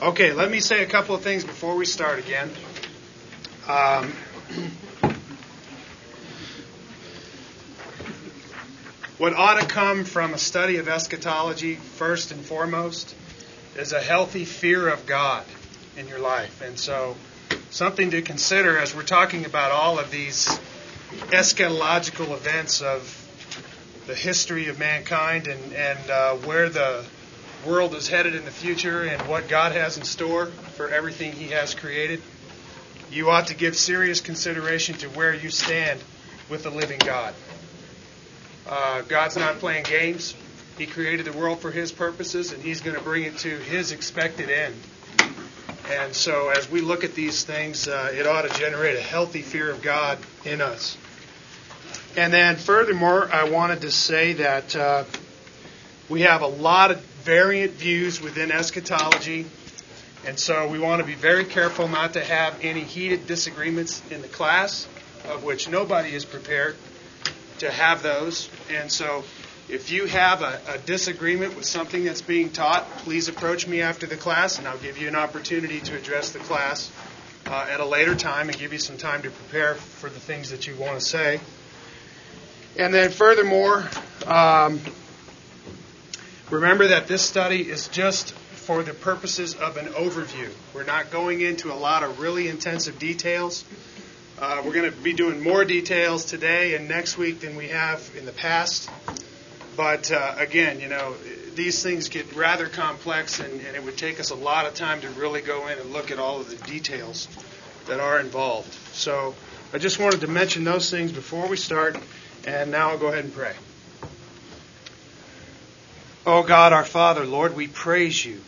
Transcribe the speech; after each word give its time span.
Okay, 0.00 0.32
let 0.32 0.50
me 0.50 0.60
say 0.60 0.82
a 0.82 0.86
couple 0.86 1.14
of 1.14 1.22
things 1.22 1.44
before 1.44 1.74
we 1.74 1.84
start 1.84 2.18
again. 2.18 2.50
Um, 3.66 4.12
what 9.18 9.34
ought 9.34 9.60
to 9.60 9.66
come 9.66 10.04
from 10.04 10.34
a 10.34 10.38
study 10.38 10.76
of 10.76 10.88
eschatology, 10.88 11.74
first 11.74 12.30
and 12.30 12.44
foremost, 12.44 13.16
is 13.76 13.92
a 13.92 14.00
healthy 14.00 14.44
fear 14.44 14.88
of 14.88 15.04
God 15.06 15.44
in 15.96 16.06
your 16.06 16.20
life. 16.20 16.62
And 16.62 16.78
so, 16.78 17.16
something 17.70 18.10
to 18.10 18.22
consider 18.22 18.78
as 18.78 18.94
we're 18.94 19.02
talking 19.02 19.46
about 19.46 19.72
all 19.72 19.98
of 19.98 20.12
these 20.12 20.46
eschatological 21.30 22.32
events 22.32 22.82
of 22.82 23.24
the 24.06 24.14
history 24.14 24.68
of 24.68 24.78
mankind 24.78 25.48
and, 25.48 25.72
and 25.72 26.10
uh, 26.10 26.34
where 26.36 26.68
the 26.68 27.04
world 27.66 27.94
is 27.94 28.08
headed 28.08 28.34
in 28.34 28.44
the 28.44 28.50
future 28.50 29.04
and 29.04 29.20
what 29.28 29.48
God 29.48 29.72
has 29.72 29.96
in 29.96 30.04
store 30.04 30.46
for 30.46 30.88
everything 30.88 31.32
He 31.32 31.48
has 31.48 31.74
created, 31.74 32.22
you 33.10 33.30
ought 33.30 33.48
to 33.48 33.54
give 33.54 33.76
serious 33.76 34.20
consideration 34.20 34.96
to 34.98 35.08
where 35.10 35.34
you 35.34 35.50
stand 35.50 36.00
with 36.48 36.62
the 36.62 36.70
living 36.70 36.98
God. 36.98 37.34
Uh, 38.68 39.02
God's 39.02 39.36
not 39.36 39.58
playing 39.58 39.84
games. 39.84 40.34
He 40.76 40.86
created 40.86 41.26
the 41.26 41.32
world 41.32 41.60
for 41.60 41.70
His 41.70 41.90
purposes, 41.90 42.52
and 42.52 42.62
He's 42.62 42.80
going 42.80 42.96
to 42.96 43.02
bring 43.02 43.24
it 43.24 43.38
to 43.38 43.48
His 43.48 43.92
expected 43.92 44.50
end. 44.50 44.74
And 45.90 46.14
so, 46.14 46.50
as 46.50 46.70
we 46.70 46.82
look 46.82 47.02
at 47.02 47.14
these 47.14 47.44
things, 47.44 47.88
uh, 47.88 48.12
it 48.14 48.26
ought 48.26 48.42
to 48.42 48.58
generate 48.58 48.96
a 48.96 49.02
healthy 49.02 49.40
fear 49.40 49.70
of 49.70 49.82
God 49.82 50.18
in 50.44 50.60
us. 50.60 50.98
And 52.16 52.32
then, 52.32 52.56
furthermore, 52.56 53.30
I 53.32 53.48
wanted 53.48 53.80
to 53.82 53.90
say 53.90 54.34
that 54.34 54.76
uh, 54.76 55.04
we 56.10 56.22
have 56.22 56.42
a 56.42 56.46
lot 56.46 56.90
of 56.90 57.07
variant 57.28 57.72
views 57.72 58.22
within 58.22 58.50
eschatology, 58.50 59.44
and 60.26 60.38
so 60.38 60.66
we 60.66 60.78
want 60.78 61.02
to 61.02 61.06
be 61.06 61.12
very 61.12 61.44
careful 61.44 61.86
not 61.86 62.14
to 62.14 62.24
have 62.24 62.58
any 62.62 62.80
heated 62.80 63.26
disagreements 63.26 64.00
in 64.10 64.22
the 64.22 64.28
class, 64.28 64.88
of 65.28 65.44
which 65.44 65.68
nobody 65.68 66.14
is 66.14 66.24
prepared 66.24 66.74
to 67.58 67.70
have 67.70 68.02
those. 68.02 68.48
And 68.70 68.90
so, 68.90 69.24
if 69.68 69.92
you 69.92 70.06
have 70.06 70.40
a, 70.40 70.58
a, 70.68 70.78
disagreement 70.78 71.54
with 71.54 71.66
something 71.66 72.02
that's 72.02 72.22
being 72.22 72.48
taught, 72.48 72.88
please 73.00 73.28
approach 73.28 73.66
me 73.66 73.82
after 73.82 74.06
the 74.06 74.16
class, 74.16 74.58
and 74.58 74.66
I'll 74.66 74.78
give 74.78 74.96
you 74.96 75.06
an 75.06 75.14
opportunity 75.14 75.80
to 75.80 75.98
address 75.98 76.30
the 76.30 76.38
class 76.38 76.90
uh, 77.44 77.66
at 77.68 77.80
a 77.80 77.84
later 77.84 78.14
time 78.14 78.48
and 78.48 78.56
give 78.58 78.72
you 78.72 78.78
some 78.78 78.96
time 78.96 79.20
to 79.20 79.30
prepare 79.30 79.74
for 79.74 80.08
the 80.08 80.18
things 80.18 80.48
that 80.48 80.66
you 80.66 80.76
want 80.76 80.98
to 80.98 81.04
say. 81.04 81.40
And 82.78 82.94
then, 82.94 83.10
furthermore, 83.10 83.86
um, 84.26 84.80
remember 86.50 86.88
that 86.88 87.08
this 87.08 87.22
study 87.22 87.68
is 87.68 87.88
just 87.88 88.32
for 88.32 88.82
the 88.82 88.94
purposes 88.94 89.54
of 89.54 89.76
an 89.76 89.86
overview. 89.86 90.50
We're 90.74 90.84
not 90.84 91.10
going 91.10 91.40
into 91.40 91.72
a 91.72 91.74
lot 91.74 92.02
of 92.02 92.20
really 92.20 92.48
intensive 92.48 92.98
details. 92.98 93.64
Uh, 94.38 94.62
we're 94.64 94.74
going 94.74 94.90
to 94.90 94.96
be 94.96 95.12
doing 95.12 95.42
more 95.42 95.64
details 95.64 96.24
today 96.24 96.74
and 96.74 96.88
next 96.88 97.18
week 97.18 97.40
than 97.40 97.56
we 97.56 97.68
have 97.68 98.08
in 98.16 98.24
the 98.24 98.32
past. 98.32 98.88
But 99.76 100.12
uh, 100.12 100.34
again, 100.38 100.80
you 100.80 100.88
know, 100.88 101.14
these 101.54 101.82
things 101.82 102.08
get 102.08 102.34
rather 102.34 102.68
complex, 102.68 103.40
and, 103.40 103.60
and, 103.62 103.76
it 103.76 103.82
would 103.82 103.96
take 103.96 104.20
us 104.20 104.30
a 104.30 104.34
lot 104.34 104.66
of 104.66 104.74
time 104.74 105.00
to 105.00 105.08
really 105.10 105.40
go 105.40 105.66
in 105.68 105.78
and 105.78 105.92
look 105.92 106.10
at 106.10 106.18
all 106.18 106.40
of 106.40 106.50
the 106.50 106.56
details 106.70 107.26
that 107.86 108.00
are 108.00 108.20
involved. 108.20 108.72
So 108.92 109.34
I 109.72 109.78
just 109.78 109.98
wanted 109.98 110.20
to 110.20 110.28
mention 110.28 110.62
those 110.64 110.90
things 110.90 111.10
before 111.10 111.48
we 111.48 111.56
start, 111.56 111.96
and 112.46 112.70
now 112.70 112.90
I'll 112.90 112.98
go 112.98 113.08
ahead 113.08 113.24
and 113.24 113.34
pray. 113.34 113.54
Oh 116.26 116.42
God, 116.42 116.72
our 116.72 116.84
Father, 116.84 117.24
Lord, 117.24 117.56
we 117.56 117.68
praise 117.68 118.24
you 118.24 118.40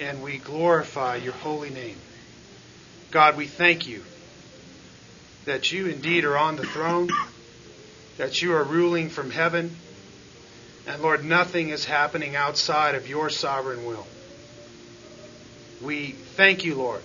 and 0.00 0.22
we 0.22 0.38
glorify 0.38 1.16
your 1.16 1.34
holy 1.34 1.70
name. 1.70 1.96
God, 3.10 3.36
we 3.36 3.46
thank 3.46 3.86
you 3.86 4.02
that 5.44 5.72
you 5.72 5.86
indeed 5.86 6.24
are 6.24 6.38
on 6.38 6.56
the 6.56 6.64
throne, 6.64 7.10
that 8.16 8.40
you 8.40 8.54
are 8.54 8.64
ruling 8.64 9.08
from 9.08 9.30
heaven, 9.30 9.76
and 10.86 11.02
Lord, 11.02 11.24
nothing 11.24 11.68
is 11.68 11.84
happening 11.84 12.36
outside 12.36 12.94
of 12.94 13.08
your 13.08 13.28
sovereign 13.28 13.86
will. 13.86 14.06
We 15.84 16.12
thank 16.12 16.64
you, 16.64 16.74
Lord, 16.76 17.02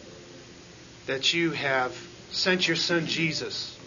that 1.07 1.33
you 1.33 1.51
have 1.51 1.95
sent 2.31 2.67
your 2.67 2.77
Son 2.77 3.07
Jesus 3.07 3.77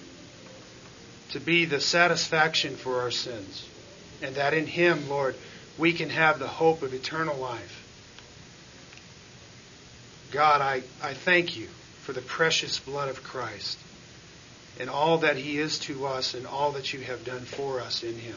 to 1.31 1.41
be 1.41 1.65
the 1.65 1.81
satisfaction 1.81 2.75
for 2.75 3.01
our 3.01 3.11
sins, 3.11 3.65
and 4.23 4.34
that 4.34 4.53
in 4.53 4.67
him, 4.67 5.09
Lord, 5.09 5.37
we 5.79 5.93
can 5.93 6.11
have 6.11 6.39
the 6.39 6.49
hope 6.49 6.83
of 6.83 6.95
eternal 6.95 7.37
life. 7.37 7.87
God, 10.33 10.61
I, 10.61 10.83
I 11.03 11.15
thank 11.15 11.57
you 11.57 11.67
for 12.03 12.13
the 12.13 12.21
precious 12.21 12.79
blood 12.79 13.09
of 13.09 13.23
Christ 13.23 13.79
and 14.79 14.89
all 14.89 15.19
that 15.19 15.37
He 15.37 15.59
is 15.59 15.79
to 15.81 16.07
us 16.07 16.35
and 16.35 16.47
all 16.47 16.73
that 16.73 16.93
you 16.93 17.01
have 17.01 17.25
done 17.25 17.41
for 17.41 17.81
us 17.81 18.03
in 18.03 18.17
Him. 18.17 18.37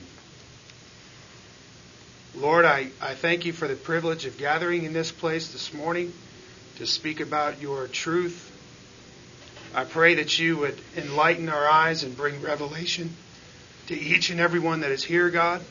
Lord, 2.36 2.66
I, 2.66 2.88
I 3.00 3.14
thank 3.14 3.46
you 3.46 3.54
for 3.54 3.68
the 3.68 3.76
privilege 3.76 4.26
of 4.26 4.38
gathering 4.38 4.86
in 4.86 4.94
this 4.94 5.12
place 5.12 5.54
this 5.54 5.74
morning 5.74 6.12
to 6.78 6.88
speak 6.88 7.20
about 7.20 7.62
your 7.62 7.88
truth. 7.88 8.50
I 9.76 9.84
pray 9.84 10.16
that 10.16 10.40
you 10.40 10.58
would 10.58 10.80
enlighten 10.98 11.48
our 11.50 11.68
eyes 11.68 12.04
and 12.04 12.18
bring 12.18 12.42
revelation 12.42 13.16
to 13.88 14.00
each 14.00 14.32
and 14.32 14.40
every 14.40 14.60
one 14.60 14.82
that 14.82 14.92
is 14.92 15.04
here, 15.04 15.30
God. 15.30 15.62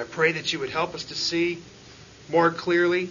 I 0.00 0.04
pray 0.04 0.32
that 0.32 0.52
you 0.52 0.58
would 0.60 0.70
help 0.70 0.94
us 0.94 1.04
to 1.06 1.14
see 1.14 1.62
more 2.28 2.50
clearly 2.50 3.10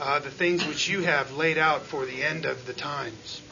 uh, 0.00 0.18
the 0.18 0.30
things 0.30 0.66
which 0.66 0.88
you 0.88 1.02
have 1.02 1.32
laid 1.32 1.58
out 1.58 1.82
for 1.82 2.06
the 2.06 2.22
end 2.22 2.44
of 2.44 2.66
the 2.66 2.72
times. 2.72 3.42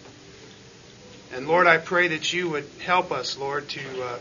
And 1.34 1.46
Lord, 1.46 1.66
I 1.66 1.78
pray 1.78 2.08
that 2.08 2.32
you 2.32 2.48
would 2.50 2.68
help 2.84 3.12
us, 3.12 3.36
Lord, 3.36 3.68
to 3.70 4.02
uh, 4.02 4.18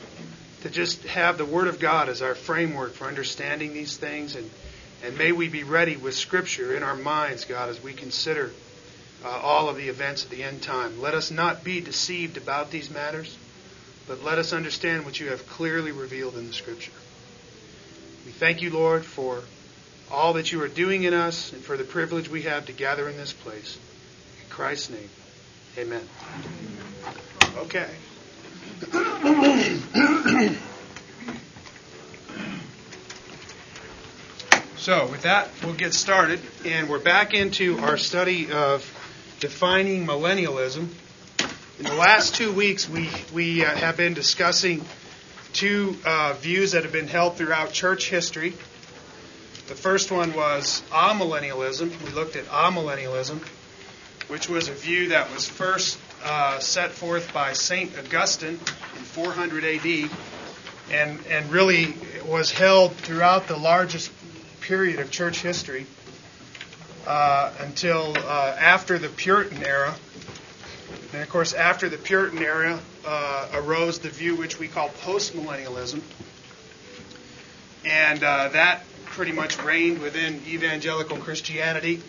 to 0.61 0.69
just 0.69 1.03
have 1.05 1.37
the 1.37 1.45
Word 1.45 1.67
of 1.67 1.79
God 1.79 2.09
as 2.09 2.21
our 2.21 2.35
framework 2.35 2.93
for 2.93 3.05
understanding 3.05 3.73
these 3.73 3.95
things, 3.95 4.35
and 4.35 4.49
and 5.03 5.17
may 5.17 5.31
we 5.31 5.47
be 5.47 5.63
ready 5.63 5.95
with 5.95 6.15
Scripture 6.15 6.75
in 6.75 6.83
our 6.83 6.95
minds, 6.95 7.45
God, 7.45 7.69
as 7.69 7.81
we 7.81 7.93
consider 7.93 8.51
uh, 9.23 9.29
all 9.29 9.69
of 9.69 9.77
the 9.77 9.87
events 9.87 10.23
of 10.25 10.29
the 10.29 10.43
end 10.43 10.61
time. 10.61 10.99
Let 10.99 11.13
us 11.13 11.31
not 11.31 11.63
be 11.63 11.79
deceived 11.79 12.37
about 12.37 12.71
these 12.71 12.89
matters, 12.89 13.37
but 14.07 14.23
let 14.23 14.37
us 14.37 14.51
understand 14.51 15.05
what 15.05 15.19
you 15.19 15.29
have 15.29 15.47
clearly 15.47 15.91
revealed 15.91 16.35
in 16.35 16.47
the 16.47 16.53
Scripture. 16.53 16.91
We 18.27 18.33
thank 18.33 18.61
you, 18.61 18.69
Lord, 18.71 19.05
for 19.05 19.41
all 20.11 20.33
that 20.33 20.51
you 20.51 20.61
are 20.61 20.67
doing 20.67 21.03
in 21.03 21.13
us 21.13 21.53
and 21.53 21.63
for 21.63 21.77
the 21.77 21.85
privilege 21.85 22.27
we 22.27 22.41
have 22.41 22.65
to 22.65 22.73
gather 22.73 23.07
in 23.07 23.15
this 23.15 23.31
place. 23.31 23.79
In 24.43 24.49
Christ's 24.49 24.89
name, 24.89 25.09
amen. 25.77 26.01
Okay. 27.55 27.89
so, 34.75 35.07
with 35.07 35.21
that, 35.21 35.47
we'll 35.63 35.73
get 35.73 35.93
started. 35.93 36.41
And 36.65 36.89
we're 36.89 36.99
back 36.99 37.33
into 37.33 37.79
our 37.79 37.95
study 37.95 38.51
of 38.51 38.83
defining 39.39 40.05
millennialism. 40.05 40.89
In 41.79 41.85
the 41.85 41.95
last 41.95 42.35
two 42.35 42.51
weeks, 42.51 42.89
we, 42.89 43.09
we 43.31 43.63
uh, 43.63 43.73
have 43.73 43.95
been 43.95 44.13
discussing 44.13 44.83
two 45.53 45.97
uh, 46.05 46.33
views 46.33 46.73
that 46.73 46.83
have 46.83 46.91
been 46.91 47.07
held 47.07 47.37
throughout 47.37 47.71
church 47.71 48.09
history. 48.09 48.51
The 49.67 49.75
first 49.75 50.11
one 50.11 50.33
was 50.33 50.81
amillennialism. 50.91 52.03
We 52.05 52.11
looked 52.11 52.35
at 52.35 52.45
amillennialism, 52.45 53.41
which 54.29 54.47
was 54.49 54.69
a 54.69 54.73
view 54.73 55.09
that 55.09 55.33
was 55.33 55.47
first 55.47 55.99
uh, 56.23 56.59
set 56.59 56.91
forth 56.91 57.33
by 57.33 57.53
St. 57.53 57.91
Augustine 57.97 58.53
in 58.53 59.03
400 59.03 59.63
AD 59.63 60.09
and, 60.91 61.19
and 61.29 61.51
really 61.51 61.95
was 62.25 62.51
held 62.51 62.93
throughout 62.95 63.47
the 63.47 63.57
largest 63.57 64.11
period 64.61 64.99
of 64.99 65.11
church 65.11 65.39
history 65.41 65.85
uh, 67.05 67.51
until 67.59 68.13
uh, 68.17 68.55
after 68.59 68.97
the 68.97 69.09
Puritan 69.09 69.65
era. 69.65 69.95
And 71.13 71.21
of 71.21 71.29
course, 71.29 71.53
after 71.53 71.87
the 71.87 71.97
Puritan 71.97 72.39
era 72.39 72.79
uh, 73.05 73.49
arose 73.53 73.99
the 73.99 74.09
view 74.09 74.35
which 74.35 74.59
we 74.59 74.67
call 74.67 74.89
postmillennialism. 74.89 76.01
And 77.85 78.23
uh, 78.23 78.49
that 78.49 78.83
pretty 79.05 79.31
much 79.31 79.61
reigned 79.63 79.99
within 79.99 80.41
evangelical 80.45 81.17
Christianity 81.17 82.01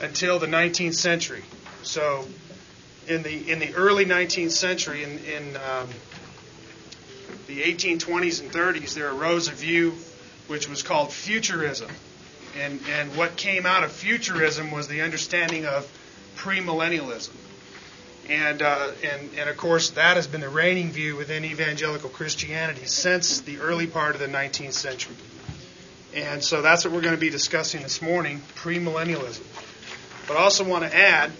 until 0.00 0.38
the 0.38 0.46
19th 0.46 0.94
century. 0.94 1.42
So 1.82 2.26
in 3.08 3.22
the 3.22 3.50
in 3.50 3.58
the 3.58 3.74
early 3.74 4.04
19th 4.04 4.52
century, 4.52 5.02
in, 5.02 5.18
in 5.18 5.56
um, 5.56 5.88
the 7.46 7.60
1820s 7.62 8.40
and 8.40 8.50
30s, 8.50 8.94
there 8.94 9.10
arose 9.10 9.48
a 9.48 9.52
view 9.52 9.94
which 10.46 10.68
was 10.68 10.82
called 10.82 11.12
futurism, 11.12 11.90
and 12.58 12.80
and 12.90 13.16
what 13.16 13.36
came 13.36 13.66
out 13.66 13.82
of 13.82 13.92
futurism 13.92 14.70
was 14.70 14.88
the 14.88 15.00
understanding 15.00 15.66
of 15.66 15.90
premillennialism, 16.36 17.34
and 18.30 18.62
uh, 18.62 18.92
and 19.02 19.30
and 19.36 19.50
of 19.50 19.56
course 19.56 19.90
that 19.90 20.16
has 20.16 20.26
been 20.26 20.40
the 20.40 20.48
reigning 20.48 20.90
view 20.90 21.16
within 21.16 21.44
evangelical 21.44 22.08
Christianity 22.08 22.86
since 22.86 23.40
the 23.40 23.58
early 23.58 23.86
part 23.86 24.14
of 24.14 24.20
the 24.20 24.28
19th 24.28 24.72
century, 24.72 25.16
and 26.14 26.42
so 26.42 26.62
that's 26.62 26.84
what 26.84 26.94
we're 26.94 27.02
going 27.02 27.14
to 27.14 27.20
be 27.20 27.30
discussing 27.30 27.82
this 27.82 28.00
morning: 28.00 28.40
premillennialism. 28.54 29.42
But 30.28 30.36
I 30.36 30.40
also 30.40 30.64
want 30.64 30.84
to 30.84 30.96
add 30.96 31.32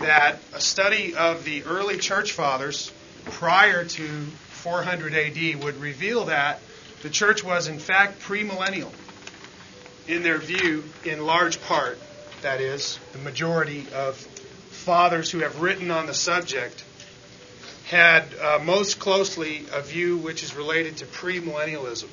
that 0.00 0.38
a 0.54 0.60
study 0.60 1.14
of 1.14 1.44
the 1.44 1.64
early 1.64 1.98
church 1.98 2.32
fathers 2.32 2.90
prior 3.26 3.84
to 3.84 4.02
400 4.62 5.14
AD 5.14 5.62
would 5.62 5.76
reveal 5.76 6.24
that 6.24 6.60
the 7.02 7.10
church 7.10 7.44
was 7.44 7.68
in 7.68 7.78
fact 7.78 8.20
premillennial 8.20 8.90
in 10.08 10.22
their 10.22 10.38
view, 10.38 10.84
in 11.04 11.24
large 11.24 11.60
part, 11.62 11.98
that 12.40 12.60
is, 12.62 12.98
the 13.12 13.18
majority 13.18 13.86
of 13.94 14.26
fathers 14.88 15.30
who 15.30 15.40
have 15.40 15.60
written 15.60 15.90
on 15.90 16.06
the 16.06 16.14
subject 16.14 16.82
had 17.90 18.24
uh, 18.40 18.58
most 18.64 18.98
closely 18.98 19.66
a 19.74 19.82
view 19.82 20.16
which 20.16 20.42
is 20.42 20.56
related 20.56 20.96
to 20.96 21.04
premillennialism. 21.04 22.08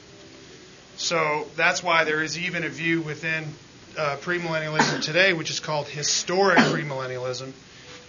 So 0.98 1.48
that's 1.56 1.82
why 1.82 2.04
there 2.04 2.22
is 2.22 2.38
even 2.38 2.66
a 2.66 2.68
view 2.68 3.00
within 3.00 3.46
uh, 3.98 4.18
premillennialism 4.20 5.02
today, 5.02 5.32
which 5.32 5.50
is 5.52 5.62
called 5.62 5.88
historic 5.88 6.58
premillennialism. 6.58 7.54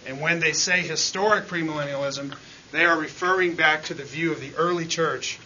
And 0.05 0.19
when 0.19 0.41
they 0.41 0.51
say 0.51 0.81
historic 0.81 1.45
premillennialism, 1.45 2.35
they 2.73 2.83
are 2.83 2.99
referring 2.99 3.55
back 3.55 3.85
to 3.85 3.93
the 3.93 4.03
view 4.03 4.33
of 4.33 4.41
the 4.41 4.53
early 4.57 4.85
church, 4.85 5.39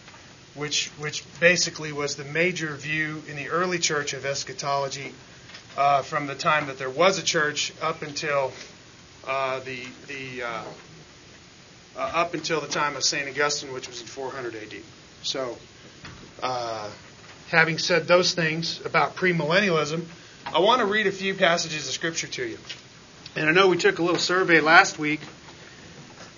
which, 0.56 0.88
which 0.98 1.22
basically 1.38 1.92
was 1.92 2.16
the 2.16 2.24
major 2.24 2.74
view 2.74 3.22
in 3.28 3.36
the 3.36 3.50
early 3.50 3.78
church 3.78 4.14
of 4.14 4.26
eschatology 4.26 5.12
uh, 5.76 6.02
from 6.02 6.26
the 6.26 6.34
time 6.34 6.66
that 6.66 6.78
there 6.78 6.90
was 6.90 7.20
a 7.20 7.22
church 7.22 7.72
up 7.80 8.02
until 8.02 8.50
uh, 9.26 9.60
the, 9.60 9.84
the 10.08 10.42
uh, 10.42 10.64
uh 11.96 11.98
up 11.98 12.34
until 12.34 12.60
the 12.60 12.68
time 12.68 12.96
of 12.96 13.04
Saint 13.04 13.28
Augustine, 13.28 13.72
which 13.72 13.88
was 13.88 14.00
in 14.00 14.06
400 14.06 14.54
AD. 14.54 14.74
So, 15.22 15.56
uh, 16.42 16.90
having 17.50 17.78
said 17.78 18.08
those 18.08 18.34
things 18.34 18.84
about 18.84 19.14
premillennialism, 19.14 20.04
I 20.46 20.58
want 20.58 20.80
to 20.80 20.86
read 20.86 21.06
a 21.06 21.12
few 21.12 21.34
passages 21.34 21.86
of 21.86 21.94
Scripture 21.94 22.26
to 22.26 22.46
you. 22.46 22.58
And 23.36 23.48
I 23.48 23.52
know 23.52 23.68
we 23.68 23.78
took 23.78 23.98
a 23.98 24.02
little 24.02 24.20
survey 24.20 24.60
last 24.60 24.98
week, 24.98 25.20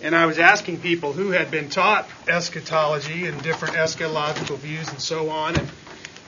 and 0.02 0.14
I 0.14 0.26
was 0.26 0.38
asking 0.38 0.80
people 0.80 1.12
who 1.12 1.30
had 1.30 1.50
been 1.50 1.68
taught 1.68 2.06
eschatology 2.28 3.26
and 3.26 3.42
different 3.42 3.74
eschatological 3.74 4.58
views 4.58 4.88
and 4.88 5.00
so 5.00 5.30
on. 5.30 5.56
And, 5.56 5.68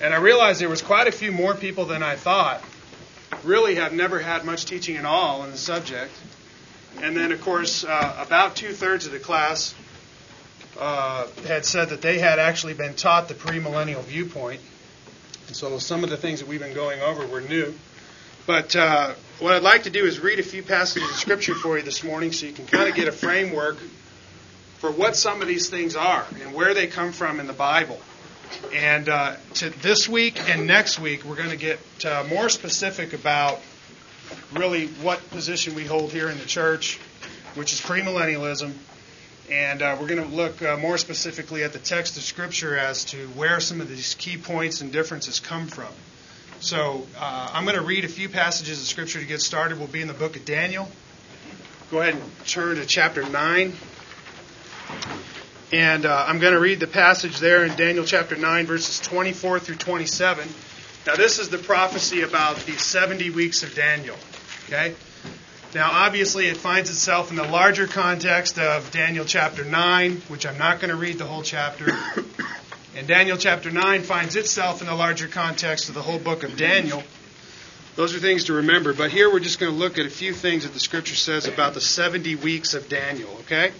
and 0.00 0.14
I 0.14 0.18
realized 0.18 0.60
there 0.60 0.68
was 0.68 0.82
quite 0.82 1.06
a 1.06 1.12
few 1.12 1.30
more 1.30 1.54
people 1.54 1.84
than 1.84 2.02
I 2.02 2.16
thought 2.16 2.64
really 3.44 3.76
have 3.76 3.92
never 3.92 4.18
had 4.18 4.44
much 4.44 4.64
teaching 4.64 4.96
at 4.96 5.04
all 5.04 5.42
on 5.42 5.50
the 5.50 5.56
subject. 5.56 6.12
And 7.02 7.16
then, 7.16 7.32
of 7.32 7.40
course, 7.40 7.84
uh, 7.84 8.24
about 8.24 8.56
two 8.56 8.72
thirds 8.72 9.06
of 9.06 9.12
the 9.12 9.18
class 9.18 9.74
uh, 10.78 11.26
had 11.46 11.64
said 11.64 11.90
that 11.90 12.02
they 12.02 12.18
had 12.18 12.38
actually 12.38 12.74
been 12.74 12.94
taught 12.94 13.28
the 13.28 13.34
premillennial 13.34 14.02
viewpoint. 14.02 14.60
And 15.46 15.56
so 15.56 15.78
some 15.78 16.04
of 16.04 16.10
the 16.10 16.16
things 16.16 16.40
that 16.40 16.48
we've 16.48 16.60
been 16.60 16.74
going 16.74 17.00
over 17.00 17.26
were 17.26 17.40
new. 17.40 17.74
But 18.46 18.76
uh, 18.76 19.14
what 19.40 19.54
I'd 19.54 19.62
like 19.62 19.84
to 19.84 19.90
do 19.90 20.04
is 20.04 20.20
read 20.20 20.38
a 20.38 20.42
few 20.42 20.62
passages 20.62 21.08
of 21.10 21.16
Scripture 21.16 21.54
for 21.54 21.76
you 21.76 21.82
this 21.82 22.04
morning 22.04 22.32
so 22.32 22.46
you 22.46 22.52
can 22.52 22.66
kind 22.66 22.88
of 22.88 22.94
get 22.94 23.08
a 23.08 23.12
framework 23.12 23.76
for 24.78 24.90
what 24.90 25.16
some 25.16 25.42
of 25.42 25.48
these 25.48 25.68
things 25.68 25.96
are 25.96 26.24
and 26.42 26.54
where 26.54 26.74
they 26.74 26.86
come 26.86 27.12
from 27.12 27.40
in 27.40 27.46
the 27.46 27.52
Bible. 27.52 28.00
And 28.72 29.08
uh, 29.08 29.36
to 29.54 29.70
this 29.70 30.08
week 30.08 30.48
and 30.48 30.66
next 30.66 31.00
week, 31.00 31.24
we're 31.24 31.36
going 31.36 31.50
to 31.50 31.56
get 31.56 31.80
uh, 32.04 32.24
more 32.28 32.48
specific 32.48 33.12
about 33.12 33.60
really 34.52 34.86
what 35.02 35.30
position 35.30 35.74
we 35.74 35.84
hold 35.84 36.12
here 36.12 36.28
in 36.28 36.38
the 36.38 36.44
church, 36.44 36.98
which 37.54 37.72
is 37.72 37.80
premillennialism. 37.80 38.72
And 39.50 39.80
uh, 39.80 39.96
we're 40.00 40.08
going 40.08 40.28
to 40.28 40.34
look 40.34 40.60
uh, 40.62 40.76
more 40.76 40.98
specifically 40.98 41.62
at 41.62 41.72
the 41.72 41.78
text 41.78 42.16
of 42.16 42.22
Scripture 42.22 42.76
as 42.76 43.04
to 43.06 43.28
where 43.28 43.60
some 43.60 43.80
of 43.80 43.88
these 43.88 44.14
key 44.14 44.36
points 44.36 44.80
and 44.80 44.92
differences 44.92 45.38
come 45.38 45.68
from. 45.68 45.92
So 46.58 47.06
uh, 47.18 47.50
I'm 47.52 47.64
going 47.64 47.76
to 47.76 47.84
read 47.84 48.04
a 48.04 48.08
few 48.08 48.28
passages 48.28 48.80
of 48.80 48.86
Scripture 48.86 49.20
to 49.20 49.26
get 49.26 49.40
started. 49.40 49.78
We'll 49.78 49.86
be 49.86 50.00
in 50.00 50.08
the 50.08 50.14
book 50.14 50.36
of 50.36 50.44
Daniel. 50.44 50.88
Go 51.90 52.00
ahead 52.00 52.14
and 52.14 52.46
turn 52.46 52.76
to 52.76 52.86
chapter 52.86 53.22
9. 53.22 53.72
And 55.72 56.06
uh, 56.06 56.24
I'm 56.26 56.38
going 56.38 56.54
to 56.54 56.60
read 56.60 56.80
the 56.80 56.86
passage 56.86 57.38
there 57.38 57.64
in 57.64 57.76
Daniel 57.76 58.04
chapter 58.04 58.36
9, 58.36 58.66
verses 58.66 59.00
24 59.00 59.60
through 59.60 59.76
27. 59.76 60.48
Now, 61.06 61.14
this 61.14 61.38
is 61.38 61.50
the 61.50 61.58
prophecy 61.58 62.22
about 62.22 62.56
the 62.56 62.72
70 62.72 63.30
weeks 63.30 63.62
of 63.62 63.76
Daniel. 63.76 64.16
Okay? 64.66 64.92
Now, 65.72 65.90
obviously, 65.92 66.48
it 66.48 66.56
finds 66.56 66.90
itself 66.90 67.30
in 67.30 67.36
the 67.36 67.44
larger 67.44 67.86
context 67.86 68.58
of 68.58 68.90
Daniel 68.90 69.24
chapter 69.24 69.64
9, 69.64 70.22
which 70.26 70.44
I'm 70.44 70.58
not 70.58 70.80
going 70.80 70.90
to 70.90 70.96
read 70.96 71.18
the 71.18 71.24
whole 71.24 71.42
chapter. 71.42 71.92
And 72.96 73.06
Daniel 73.06 73.36
chapter 73.36 73.70
9 73.70 74.02
finds 74.02 74.36
itself 74.36 74.80
in 74.80 74.88
the 74.88 74.94
larger 74.94 75.28
context 75.28 75.88
of 75.90 75.94
the 75.94 76.02
whole 76.02 76.18
book 76.18 76.42
of 76.42 76.56
Daniel. 76.56 77.02
Those 77.94 78.16
are 78.16 78.18
things 78.18 78.44
to 78.44 78.54
remember. 78.54 78.92
But 78.92 79.10
here 79.10 79.30
we're 79.30 79.38
just 79.38 79.60
going 79.60 79.70
to 79.70 79.78
look 79.78 79.98
at 79.98 80.06
a 80.06 80.10
few 80.10 80.32
things 80.32 80.64
that 80.64 80.72
the 80.72 80.80
scripture 80.80 81.14
says 81.14 81.46
about 81.46 81.74
the 81.74 81.80
70 81.80 82.36
weeks 82.36 82.74
of 82.74 82.88
Daniel, 82.88 83.30
okay? 83.40 83.70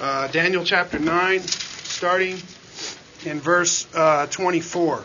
Uh, 0.00 0.26
Daniel 0.28 0.64
chapter 0.64 0.98
9, 0.98 1.40
starting 1.40 2.38
in 3.24 3.40
verse 3.40 3.86
uh, 3.94 4.26
24. 4.26 5.04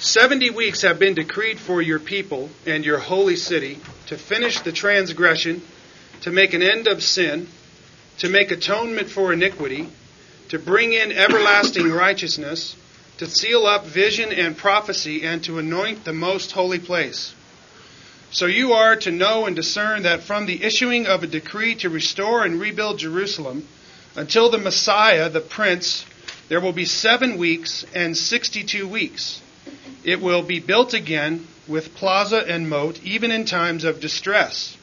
Seventy 0.00 0.50
weeks 0.50 0.82
have 0.82 0.98
been 0.98 1.14
decreed 1.14 1.58
for 1.58 1.80
your 1.80 1.98
people 1.98 2.50
and 2.66 2.84
your 2.84 2.98
holy 2.98 3.36
city 3.36 3.78
to 4.06 4.16
finish 4.16 4.60
the 4.60 4.72
transgression, 4.72 5.62
to 6.22 6.30
make 6.30 6.54
an 6.54 6.62
end 6.62 6.88
of 6.88 7.02
sin 7.02 7.46
to 8.20 8.28
make 8.28 8.50
atonement 8.50 9.08
for 9.08 9.32
iniquity, 9.32 9.88
to 10.50 10.58
bring 10.58 10.92
in 10.92 11.10
everlasting 11.10 11.90
righteousness, 11.92 12.76
to 13.16 13.26
seal 13.26 13.66
up 13.66 13.86
vision 13.86 14.30
and 14.30 14.58
prophecy, 14.58 15.24
and 15.24 15.42
to 15.42 15.58
anoint 15.58 16.04
the 16.04 16.12
most 16.12 16.52
holy 16.52 16.78
place. 16.78 17.34
So 18.30 18.44
you 18.44 18.74
are 18.74 18.94
to 18.96 19.10
know 19.10 19.46
and 19.46 19.56
discern 19.56 20.02
that 20.02 20.22
from 20.22 20.44
the 20.44 20.62
issuing 20.62 21.06
of 21.06 21.22
a 21.22 21.26
decree 21.26 21.74
to 21.76 21.88
restore 21.88 22.44
and 22.44 22.60
rebuild 22.60 22.98
Jerusalem 22.98 23.66
until 24.14 24.50
the 24.50 24.58
Messiah, 24.58 25.30
the 25.30 25.40
Prince, 25.40 26.04
there 26.48 26.60
will 26.60 26.72
be 26.72 26.84
seven 26.84 27.38
weeks 27.38 27.86
and 27.94 28.14
sixty 28.14 28.64
two 28.64 28.86
weeks. 28.86 29.40
It 30.04 30.20
will 30.20 30.42
be 30.42 30.60
built 30.60 30.94
again 30.94 31.46
with 31.68 31.94
plaza 31.94 32.38
and 32.38 32.68
moat, 32.68 33.00
even 33.04 33.30
in 33.30 33.44
times 33.44 33.84
of 33.84 34.00
distress. 34.00 34.76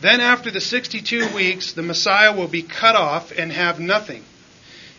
Then, 0.00 0.20
after 0.20 0.50
the 0.50 0.60
62 0.60 1.28
weeks, 1.28 1.72
the 1.72 1.82
Messiah 1.82 2.34
will 2.34 2.48
be 2.48 2.62
cut 2.62 2.96
off 2.96 3.32
and 3.36 3.52
have 3.52 3.78
nothing. 3.78 4.24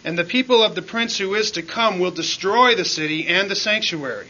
And 0.03 0.17
the 0.17 0.23
people 0.23 0.63
of 0.63 0.75
the 0.75 0.81
prince 0.81 1.17
who 1.17 1.33
is 1.33 1.51
to 1.51 1.63
come 1.63 1.99
will 1.99 2.11
destroy 2.11 2.75
the 2.75 2.85
city 2.85 3.27
and 3.27 3.49
the 3.49 3.55
sanctuary. 3.55 4.29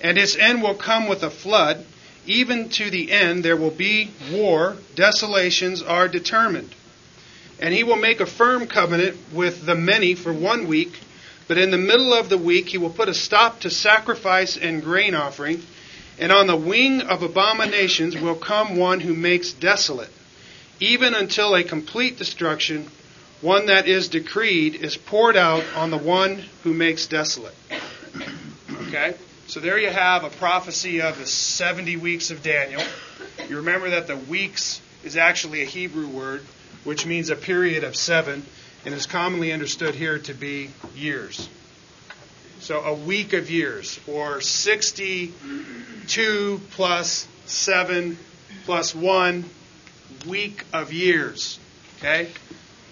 And 0.00 0.18
its 0.18 0.36
end 0.36 0.62
will 0.62 0.74
come 0.74 1.08
with 1.08 1.22
a 1.22 1.30
flood. 1.30 1.84
Even 2.26 2.68
to 2.70 2.90
the 2.90 3.10
end, 3.10 3.44
there 3.44 3.56
will 3.56 3.70
be 3.70 4.10
war. 4.30 4.76
Desolations 4.94 5.82
are 5.82 6.06
determined. 6.06 6.74
And 7.58 7.72
he 7.72 7.82
will 7.82 7.96
make 7.96 8.20
a 8.20 8.26
firm 8.26 8.66
covenant 8.66 9.16
with 9.32 9.64
the 9.64 9.74
many 9.74 10.14
for 10.14 10.32
one 10.32 10.66
week. 10.66 11.00
But 11.46 11.58
in 11.58 11.70
the 11.70 11.78
middle 11.78 12.14
of 12.14 12.28
the 12.28 12.38
week, 12.38 12.68
he 12.68 12.78
will 12.78 12.90
put 12.90 13.08
a 13.08 13.14
stop 13.14 13.60
to 13.60 13.70
sacrifice 13.70 14.56
and 14.56 14.82
grain 14.82 15.14
offering 15.14 15.62
and 16.18 16.30
on 16.30 16.46
the 16.46 16.56
wing 16.56 17.02
of 17.02 17.22
abominations 17.22 18.16
will 18.16 18.36
come 18.36 18.76
one 18.76 19.00
who 19.00 19.14
makes 19.14 19.52
desolate, 19.52 20.10
even 20.78 21.14
until 21.14 21.54
a 21.54 21.64
complete 21.64 22.16
destruction, 22.18 22.88
one 23.40 23.66
that 23.66 23.88
is 23.88 24.08
decreed, 24.08 24.76
is 24.76 24.96
poured 24.96 25.36
out 25.36 25.64
on 25.74 25.90
the 25.90 25.98
one 25.98 26.44
who 26.62 26.72
makes 26.72 27.06
desolate. 27.06 27.54
Okay? 28.82 29.14
So 29.48 29.60
there 29.60 29.78
you 29.78 29.90
have 29.90 30.24
a 30.24 30.30
prophecy 30.30 31.02
of 31.02 31.18
the 31.18 31.26
70 31.26 31.96
weeks 31.96 32.30
of 32.30 32.42
Daniel. 32.42 32.82
You 33.48 33.56
remember 33.56 33.90
that 33.90 34.06
the 34.06 34.16
weeks 34.16 34.80
is 35.02 35.16
actually 35.16 35.62
a 35.62 35.66
Hebrew 35.66 36.06
word, 36.06 36.42
which 36.84 37.04
means 37.04 37.30
a 37.30 37.36
period 37.36 37.82
of 37.82 37.96
seven, 37.96 38.46
and 38.84 38.94
is 38.94 39.06
commonly 39.06 39.52
understood 39.52 39.94
here 39.94 40.18
to 40.18 40.34
be 40.34 40.70
years. 40.94 41.48
So 42.60 42.80
a 42.80 42.94
week 42.94 43.32
of 43.32 43.50
years, 43.50 43.98
or 44.06 44.40
62 44.40 46.60
plus 46.70 47.26
7 47.46 48.18
plus 48.64 48.94
1 48.94 49.44
week 50.26 50.64
of 50.72 50.92
years. 50.92 51.58
Okay? 51.98 52.30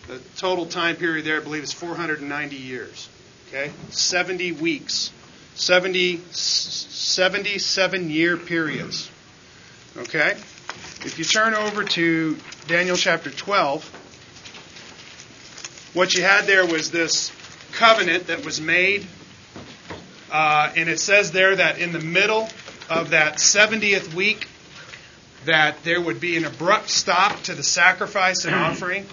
The 0.09 0.19
total 0.37 0.67
time 0.67 0.97
period 0.97 1.25
there, 1.25 1.41
I 1.41 1.45
believe, 1.45 1.63
is 1.63 1.73
490 1.73 2.57
years. 2.57 3.09
Okay? 3.49 3.71
70 3.91 4.53
weeks. 4.53 5.13
70, 5.55 6.19
77 6.31 8.11
year 8.11 8.37
periods. 8.37 9.11
Okay? 9.97 10.33
If 11.05 11.19
you 11.19 11.25
turn 11.25 11.55
over 11.55 11.85
to 11.85 12.37
Daniel 12.67 12.97
chapter 12.97 13.31
12, 13.31 14.02
what 15.95 16.15
you 16.15 16.23
had 16.23 16.47
there 16.47 16.67
was 16.67 16.91
this 16.91 17.33
covenant 17.73 18.27
that 18.29 18.45
was 18.45 18.61
made 18.61 19.07
uh, 20.33 20.73
and 20.75 20.89
it 20.89 20.99
says 20.99 21.31
there 21.31 21.55
that 21.55 21.79
in 21.79 21.93
the 21.93 22.01
middle 22.01 22.49
of 22.89 23.11
that 23.11 23.35
70th 23.35 24.15
week, 24.15 24.49
that 25.45 25.85
there 25.85 26.01
would 26.01 26.21
be 26.21 26.39
an 26.39 26.47
abrupt 26.47 26.89
stop 26.89 27.43
to 27.43 27.55
the 27.55 27.63
sacrifice 27.63 28.47
and 28.47 28.55
offering, 28.55 29.07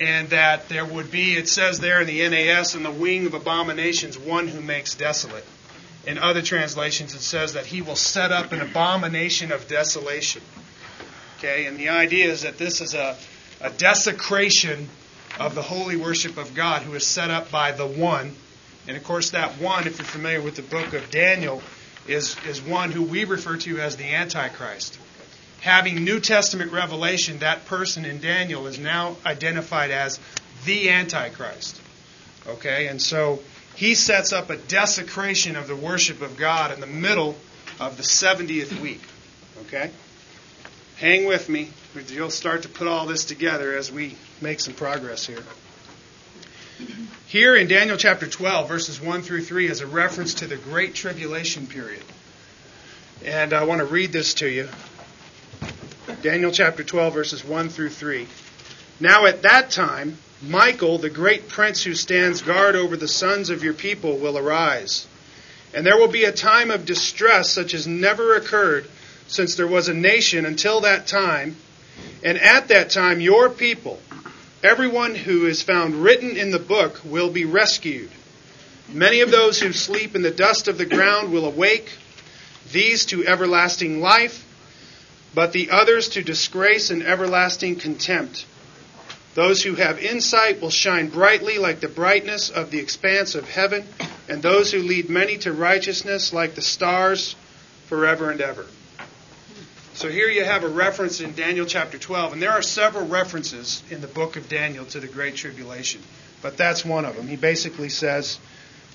and 0.00 0.28
that 0.28 0.68
there 0.68 0.84
would 0.84 1.10
be, 1.10 1.32
it 1.32 1.48
says 1.48 1.80
there 1.80 2.00
in 2.00 2.06
the 2.06 2.28
NAS, 2.28 2.76
in 2.76 2.84
the 2.84 2.90
wing 2.90 3.26
of 3.26 3.34
abominations, 3.34 4.16
one 4.16 4.46
who 4.46 4.60
makes 4.60 4.94
desolate. 4.94 5.44
in 6.06 6.18
other 6.18 6.42
translations, 6.42 7.14
it 7.14 7.20
says 7.20 7.54
that 7.54 7.66
he 7.66 7.82
will 7.82 7.96
set 7.96 8.30
up 8.30 8.52
an 8.52 8.60
abomination 8.60 9.50
of 9.50 9.66
desolation. 9.66 10.42
Okay, 11.38 11.66
and 11.66 11.76
the 11.76 11.88
idea 11.88 12.26
is 12.26 12.42
that 12.42 12.58
this 12.58 12.80
is 12.80 12.94
a, 12.94 13.16
a 13.60 13.70
desecration 13.70 14.88
of 15.38 15.54
the 15.54 15.62
holy 15.62 15.96
worship 15.96 16.36
of 16.36 16.54
God 16.54 16.82
who 16.82 16.94
is 16.94 17.06
set 17.06 17.30
up 17.30 17.50
by 17.50 17.72
the 17.72 17.86
one. 17.86 18.34
And 18.86 18.96
of 18.96 19.04
course, 19.04 19.30
that 19.30 19.52
one, 19.60 19.86
if 19.86 19.98
you're 19.98 20.06
familiar 20.06 20.40
with 20.40 20.56
the 20.56 20.62
book 20.62 20.92
of 20.92 21.10
Daniel, 21.10 21.62
is, 22.06 22.36
is 22.46 22.60
one 22.60 22.90
who 22.90 23.02
we 23.02 23.24
refer 23.24 23.56
to 23.58 23.78
as 23.78 23.96
the 23.96 24.14
Antichrist. 24.14 24.98
Having 25.60 26.04
New 26.04 26.18
Testament 26.18 26.72
revelation, 26.72 27.38
that 27.38 27.66
person 27.66 28.04
in 28.04 28.20
Daniel 28.20 28.66
is 28.66 28.78
now 28.78 29.16
identified 29.24 29.90
as 29.90 30.18
the 30.64 30.90
Antichrist. 30.90 31.80
Okay, 32.46 32.88
and 32.88 33.00
so 33.00 33.40
he 33.76 33.94
sets 33.94 34.32
up 34.32 34.50
a 34.50 34.56
desecration 34.56 35.56
of 35.56 35.68
the 35.68 35.76
worship 35.76 36.20
of 36.22 36.36
God 36.36 36.72
in 36.72 36.80
the 36.80 36.86
middle 36.86 37.36
of 37.80 37.96
the 37.96 38.02
70th 38.02 38.80
week. 38.80 39.02
Okay? 39.66 39.90
Hang 40.96 41.26
with 41.26 41.48
me. 41.48 41.70
You'll 42.08 42.30
start 42.30 42.62
to 42.62 42.70
put 42.70 42.88
all 42.88 43.06
this 43.06 43.26
together 43.26 43.76
as 43.76 43.92
we 43.92 44.16
make 44.40 44.60
some 44.60 44.72
progress 44.72 45.26
here. 45.26 45.42
Here 47.26 47.54
in 47.54 47.68
Daniel 47.68 47.98
chapter 47.98 48.26
12, 48.26 48.66
verses 48.66 48.98
1 48.98 49.20
through 49.20 49.42
3, 49.42 49.66
is 49.68 49.82
a 49.82 49.86
reference 49.86 50.34
to 50.34 50.46
the 50.46 50.56
Great 50.56 50.94
Tribulation 50.94 51.66
period. 51.66 52.02
And 53.26 53.52
I 53.52 53.64
want 53.64 53.80
to 53.80 53.84
read 53.84 54.10
this 54.10 54.32
to 54.34 54.48
you. 54.48 54.70
Daniel 56.22 56.50
chapter 56.50 56.82
12, 56.82 57.12
verses 57.12 57.44
1 57.44 57.68
through 57.68 57.90
3. 57.90 58.26
Now 58.98 59.26
at 59.26 59.42
that 59.42 59.70
time, 59.70 60.16
Michael, 60.40 60.96
the 60.96 61.10
great 61.10 61.46
prince 61.48 61.82
who 61.82 61.94
stands 61.94 62.40
guard 62.40 62.74
over 62.74 62.96
the 62.96 63.06
sons 63.06 63.50
of 63.50 63.62
your 63.62 63.74
people, 63.74 64.16
will 64.16 64.38
arise. 64.38 65.06
And 65.74 65.84
there 65.84 65.98
will 65.98 66.08
be 66.08 66.24
a 66.24 66.32
time 66.32 66.70
of 66.70 66.86
distress 66.86 67.50
such 67.50 67.74
as 67.74 67.86
never 67.86 68.34
occurred 68.34 68.88
since 69.26 69.56
there 69.56 69.66
was 69.66 69.88
a 69.88 69.94
nation 69.94 70.46
until 70.46 70.80
that 70.80 71.06
time. 71.06 71.56
And 72.22 72.38
at 72.38 72.68
that 72.68 72.90
time, 72.90 73.20
your 73.20 73.50
people, 73.50 74.00
everyone 74.62 75.14
who 75.14 75.46
is 75.46 75.62
found 75.62 75.96
written 75.96 76.36
in 76.36 76.50
the 76.50 76.58
book, 76.58 77.00
will 77.04 77.30
be 77.30 77.44
rescued. 77.44 78.10
Many 78.88 79.20
of 79.20 79.30
those 79.30 79.58
who 79.58 79.72
sleep 79.72 80.14
in 80.14 80.22
the 80.22 80.30
dust 80.30 80.68
of 80.68 80.78
the 80.78 80.86
ground 80.86 81.32
will 81.32 81.46
awake, 81.46 81.90
these 82.70 83.06
to 83.06 83.26
everlasting 83.26 84.00
life, 84.00 84.44
but 85.34 85.52
the 85.52 85.70
others 85.70 86.10
to 86.10 86.22
disgrace 86.22 86.90
and 86.90 87.02
everlasting 87.02 87.76
contempt. 87.76 88.44
Those 89.34 89.62
who 89.62 89.76
have 89.76 89.98
insight 89.98 90.60
will 90.60 90.70
shine 90.70 91.08
brightly 91.08 91.56
like 91.56 91.80
the 91.80 91.88
brightness 91.88 92.50
of 92.50 92.70
the 92.70 92.78
expanse 92.78 93.34
of 93.34 93.48
heaven, 93.48 93.84
and 94.28 94.42
those 94.42 94.70
who 94.70 94.80
lead 94.80 95.08
many 95.08 95.38
to 95.38 95.52
righteousness 95.52 96.32
like 96.32 96.54
the 96.54 96.62
stars 96.62 97.34
forever 97.86 98.30
and 98.30 98.40
ever. 98.42 98.66
So 99.94 100.08
here 100.08 100.28
you 100.28 100.42
have 100.42 100.64
a 100.64 100.68
reference 100.68 101.20
in 101.20 101.34
Daniel 101.34 101.66
chapter 101.66 101.98
12, 101.98 102.32
and 102.32 102.42
there 102.42 102.50
are 102.50 102.62
several 102.62 103.06
references 103.06 103.82
in 103.90 104.00
the 104.00 104.06
book 104.06 104.36
of 104.36 104.48
Daniel 104.48 104.86
to 104.86 105.00
the 105.00 105.06
Great 105.06 105.36
Tribulation, 105.36 106.00
but 106.40 106.56
that's 106.56 106.82
one 106.82 107.04
of 107.04 107.14
them. 107.14 107.28
He 107.28 107.36
basically 107.36 107.90
says, 107.90 108.38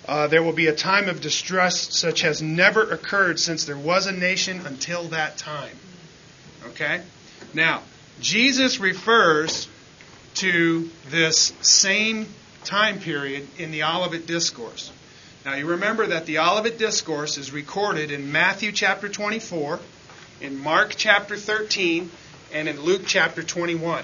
uh, 0.08 0.25
There 0.25 0.42
will 0.42 0.54
be 0.54 0.68
a 0.68 0.75
time 0.75 1.08
of 1.08 1.22
distress 1.22 1.96
such 1.96 2.25
as 2.25 2.42
never 2.42 2.82
occurred 2.82 3.39
since 3.39 3.66
there 3.66 3.77
was 3.77 4.08
a 4.08 4.12
nation 4.12 4.66
until 4.66 5.04
that 5.10 5.38
time. 5.38 5.77
Okay? 6.70 7.01
Now, 7.54 7.84
Jesus 8.20 8.80
refers 8.80 9.68
to 10.36 10.89
this 11.10 11.54
same 11.62 12.27
time 12.63 13.00
period 13.00 13.48
in 13.60 13.70
the 13.70 13.84
Olivet 13.84 14.25
Discourse. 14.25 14.92
Now, 15.46 15.54
you 15.54 15.68
remember 15.68 16.08
that 16.08 16.25
the 16.25 16.39
Olivet 16.39 16.80
Discourse 16.80 17.38
is 17.38 17.51
recorded 17.51 18.12
in 18.12 18.32
Matthew 18.32 18.72
chapter 18.72 19.08
24, 19.08 19.80
in 20.41 20.60
Mark 20.60 20.94
chapter 20.96 21.36
13, 21.36 22.10
and 22.53 22.67
in 22.67 22.82
Luke 22.82 23.03
chapter 23.06 23.44
21. 23.44 24.03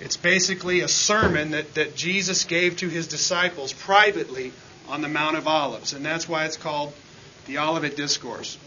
It's 0.00 0.16
basically 0.16 0.80
a 0.80 0.88
sermon 0.88 1.50
that, 1.50 1.74
that 1.74 1.94
Jesus 1.94 2.44
gave 2.44 2.78
to 2.78 2.88
his 2.88 3.06
disciples 3.06 3.72
privately 3.72 4.52
on 4.88 5.02
the 5.02 5.08
Mount 5.08 5.36
of 5.36 5.46
Olives, 5.46 5.92
and 5.92 6.04
that's 6.04 6.28
why 6.28 6.46
it's 6.46 6.56
called 6.56 6.92
the 7.46 7.58
Olivet 7.58 7.96
Discourse. 7.96 8.58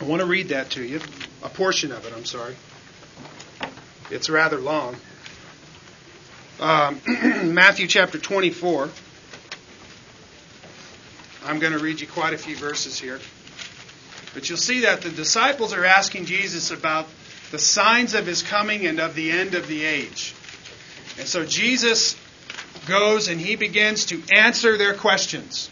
I 0.00 0.04
want 0.04 0.20
to 0.20 0.26
read 0.26 0.48
that 0.48 0.70
to 0.70 0.82
you, 0.82 1.00
a 1.42 1.48
portion 1.48 1.92
of 1.92 2.06
it, 2.06 2.12
I'm 2.14 2.24
sorry. 2.24 2.56
It's 4.10 4.28
rather 4.28 4.58
long 4.58 4.96
um, 6.60 7.00
Matthew 7.54 7.86
chapter 7.86 8.18
24. 8.18 8.88
I'm 11.46 11.58
going 11.58 11.72
to 11.72 11.78
read 11.78 12.00
you 12.00 12.06
quite 12.06 12.32
a 12.32 12.38
few 12.38 12.56
verses 12.56 12.98
here. 12.98 13.20
But 14.34 14.48
you'll 14.48 14.58
see 14.58 14.80
that 14.80 15.02
the 15.02 15.10
disciples 15.10 15.72
are 15.72 15.84
asking 15.84 16.26
Jesus 16.26 16.70
about 16.70 17.06
the 17.50 17.58
signs 17.58 18.14
of 18.14 18.26
his 18.26 18.42
coming 18.42 18.86
and 18.86 18.98
of 18.98 19.14
the 19.14 19.30
end 19.30 19.54
of 19.54 19.68
the 19.68 19.84
age. 19.84 20.34
And 21.18 21.26
so 21.26 21.46
Jesus 21.46 22.16
goes 22.86 23.28
and 23.28 23.40
he 23.40 23.56
begins 23.56 24.06
to 24.06 24.20
answer 24.34 24.76
their 24.76 24.94
questions. 24.94 25.70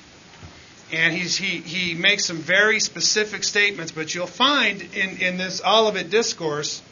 And 0.93 1.15
he's, 1.15 1.37
he, 1.37 1.59
he 1.59 1.95
makes 1.95 2.27
some 2.27 2.37
very 2.37 2.79
specific 2.79 3.45
statements, 3.45 3.93
but 3.93 4.15
you'll 4.15 4.27
find 4.27 4.83
in, 4.95 5.19
in 5.19 5.39
this 5.39 5.63
Olivet 5.65 6.11
Discourse 6.11 6.83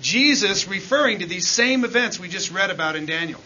Jesus 0.00 0.68
referring 0.68 1.20
to 1.20 1.26
these 1.26 1.48
same 1.48 1.84
events 1.84 2.20
we 2.20 2.28
just 2.28 2.50
read 2.52 2.70
about 2.70 2.96
in 2.96 3.06
Daniel. 3.06 3.40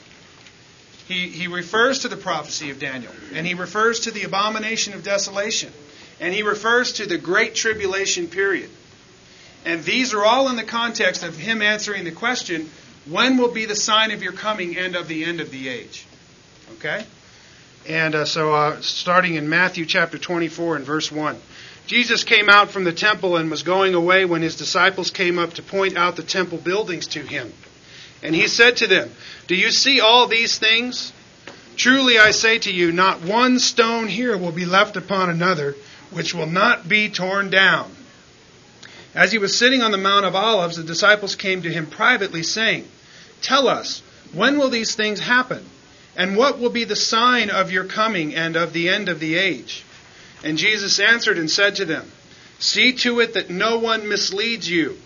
He, 1.06 1.28
he 1.28 1.46
refers 1.46 2.00
to 2.00 2.08
the 2.08 2.16
prophecy 2.16 2.70
of 2.70 2.78
Daniel, 2.78 3.12
and 3.34 3.46
he 3.46 3.54
refers 3.54 4.00
to 4.00 4.10
the 4.10 4.24
abomination 4.24 4.94
of 4.94 5.02
desolation, 5.02 5.72
and 6.20 6.34
he 6.34 6.42
refers 6.42 6.92
to 6.94 7.06
the 7.06 7.18
great 7.18 7.54
tribulation 7.54 8.28
period. 8.28 8.70
And 9.64 9.82
these 9.82 10.14
are 10.14 10.24
all 10.24 10.48
in 10.48 10.56
the 10.56 10.64
context 10.64 11.22
of 11.22 11.36
him 11.36 11.62
answering 11.62 12.04
the 12.04 12.12
question 12.12 12.70
when 13.06 13.38
will 13.38 13.50
be 13.50 13.64
the 13.64 13.76
sign 13.76 14.10
of 14.10 14.22
your 14.22 14.32
coming 14.32 14.76
and 14.76 14.94
of 14.94 15.08
the 15.08 15.24
end 15.24 15.40
of 15.40 15.50
the 15.50 15.68
age? 15.68 16.06
Okay? 16.74 17.04
And 17.88 18.14
uh, 18.14 18.24
so, 18.26 18.52
uh, 18.54 18.80
starting 18.82 19.34
in 19.34 19.48
Matthew 19.48 19.86
chapter 19.86 20.18
24 20.18 20.76
and 20.76 20.84
verse 20.84 21.10
1. 21.10 21.36
Jesus 21.86 22.24
came 22.24 22.48
out 22.48 22.70
from 22.70 22.84
the 22.84 22.92
temple 22.92 23.36
and 23.36 23.50
was 23.50 23.62
going 23.62 23.94
away 23.94 24.24
when 24.24 24.42
his 24.42 24.56
disciples 24.56 25.10
came 25.10 25.38
up 25.38 25.54
to 25.54 25.62
point 25.62 25.96
out 25.96 26.14
the 26.14 26.22
temple 26.22 26.58
buildings 26.58 27.08
to 27.08 27.20
him. 27.20 27.52
And 28.22 28.34
he 28.34 28.46
said 28.46 28.76
to 28.76 28.86
them, 28.86 29.10
Do 29.46 29.56
you 29.56 29.72
see 29.72 30.00
all 30.00 30.28
these 30.28 30.58
things? 30.58 31.12
Truly 31.76 32.18
I 32.18 32.32
say 32.32 32.58
to 32.58 32.72
you, 32.72 32.92
not 32.92 33.22
one 33.22 33.58
stone 33.58 34.06
here 34.06 34.36
will 34.36 34.52
be 34.52 34.66
left 34.66 34.96
upon 34.96 35.30
another, 35.30 35.74
which 36.10 36.34
will 36.34 36.46
not 36.46 36.88
be 36.88 37.08
torn 37.08 37.50
down. 37.50 37.90
As 39.14 39.32
he 39.32 39.38
was 39.38 39.56
sitting 39.56 39.82
on 39.82 39.90
the 39.90 39.98
Mount 39.98 40.24
of 40.24 40.36
Olives, 40.36 40.76
the 40.76 40.84
disciples 40.84 41.34
came 41.34 41.62
to 41.62 41.72
him 41.72 41.86
privately, 41.86 42.42
saying, 42.42 42.86
Tell 43.42 43.68
us, 43.68 44.02
when 44.32 44.58
will 44.58 44.70
these 44.70 44.94
things 44.94 45.18
happen? 45.18 45.64
And 46.16 46.36
what 46.36 46.58
will 46.58 46.70
be 46.70 46.84
the 46.84 46.96
sign 46.96 47.50
of 47.50 47.72
your 47.72 47.84
coming 47.84 48.34
and 48.34 48.56
of 48.56 48.72
the 48.72 48.88
end 48.88 49.08
of 49.08 49.20
the 49.20 49.36
age? 49.36 49.84
And 50.44 50.58
Jesus 50.58 50.98
answered 50.98 51.38
and 51.38 51.50
said 51.50 51.76
to 51.76 51.84
them, 51.84 52.10
See 52.58 52.92
to 52.92 53.20
it 53.20 53.34
that 53.34 53.50
no 53.50 53.78
one 53.78 54.08
misleads 54.08 54.68
you. 54.68 54.98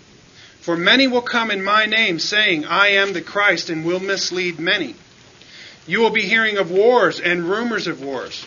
For 0.61 0.77
many 0.77 1.07
will 1.07 1.23
come 1.23 1.51
in 1.51 1.63
my 1.63 1.87
name, 1.87 2.19
saying, 2.19 2.65
I 2.65 2.89
am 2.89 3.13
the 3.13 3.23
Christ, 3.23 3.71
and 3.71 3.85
will 3.85 4.01
mislead 4.01 4.59
many. 4.59 4.95
You 5.87 6.01
will 6.01 6.11
be 6.11 6.23
hearing 6.23 6.57
of 6.57 6.71
wars 6.71 7.21
and 7.21 7.49
rumors 7.49 7.87
of 7.87 8.03
wars. 8.03 8.47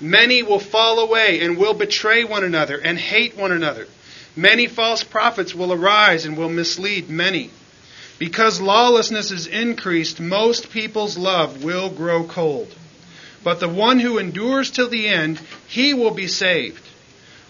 many 0.00 0.42
will 0.42 0.60
fall 0.60 0.98
away 1.00 1.40
and 1.40 1.56
will 1.56 1.74
betray 1.74 2.24
one 2.24 2.44
another 2.44 2.78
and 2.78 2.98
hate 2.98 3.36
one 3.36 3.52
another. 3.52 3.86
Many 4.36 4.66
false 4.66 5.02
prophets 5.02 5.54
will 5.54 5.72
arise 5.72 6.24
and 6.24 6.36
will 6.36 6.48
mislead 6.48 7.10
many. 7.10 7.50
Because 8.18 8.60
lawlessness 8.60 9.30
is 9.30 9.46
increased, 9.46 10.20
most 10.20 10.70
people's 10.70 11.16
love 11.16 11.62
will 11.62 11.90
grow 11.90 12.24
cold. 12.24 12.74
But 13.44 13.60
the 13.60 13.68
one 13.68 14.00
who 14.00 14.18
endures 14.18 14.70
till 14.70 14.88
the 14.88 15.06
end, 15.06 15.40
he 15.68 15.94
will 15.94 16.10
be 16.10 16.26
saved. 16.26 16.82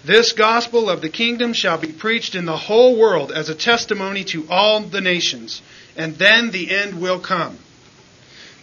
This 0.05 0.33
gospel 0.33 0.89
of 0.89 1.01
the 1.01 1.09
kingdom 1.09 1.53
shall 1.53 1.79
be 1.79 1.93
preached 1.93 2.35
in 2.35 2.45
the 2.45 2.57
whole 2.57 2.97
world 2.97 3.33
as 3.33 3.49
a 3.49 3.55
testimony 3.55 4.25
to 4.25 4.47
all 4.49 4.81
the 4.81 5.01
nations, 5.01 5.61
and 5.97 6.17
then 6.17 6.51
the 6.51 6.71
end 6.71 7.01
will 7.01 7.19
come. 7.19 7.59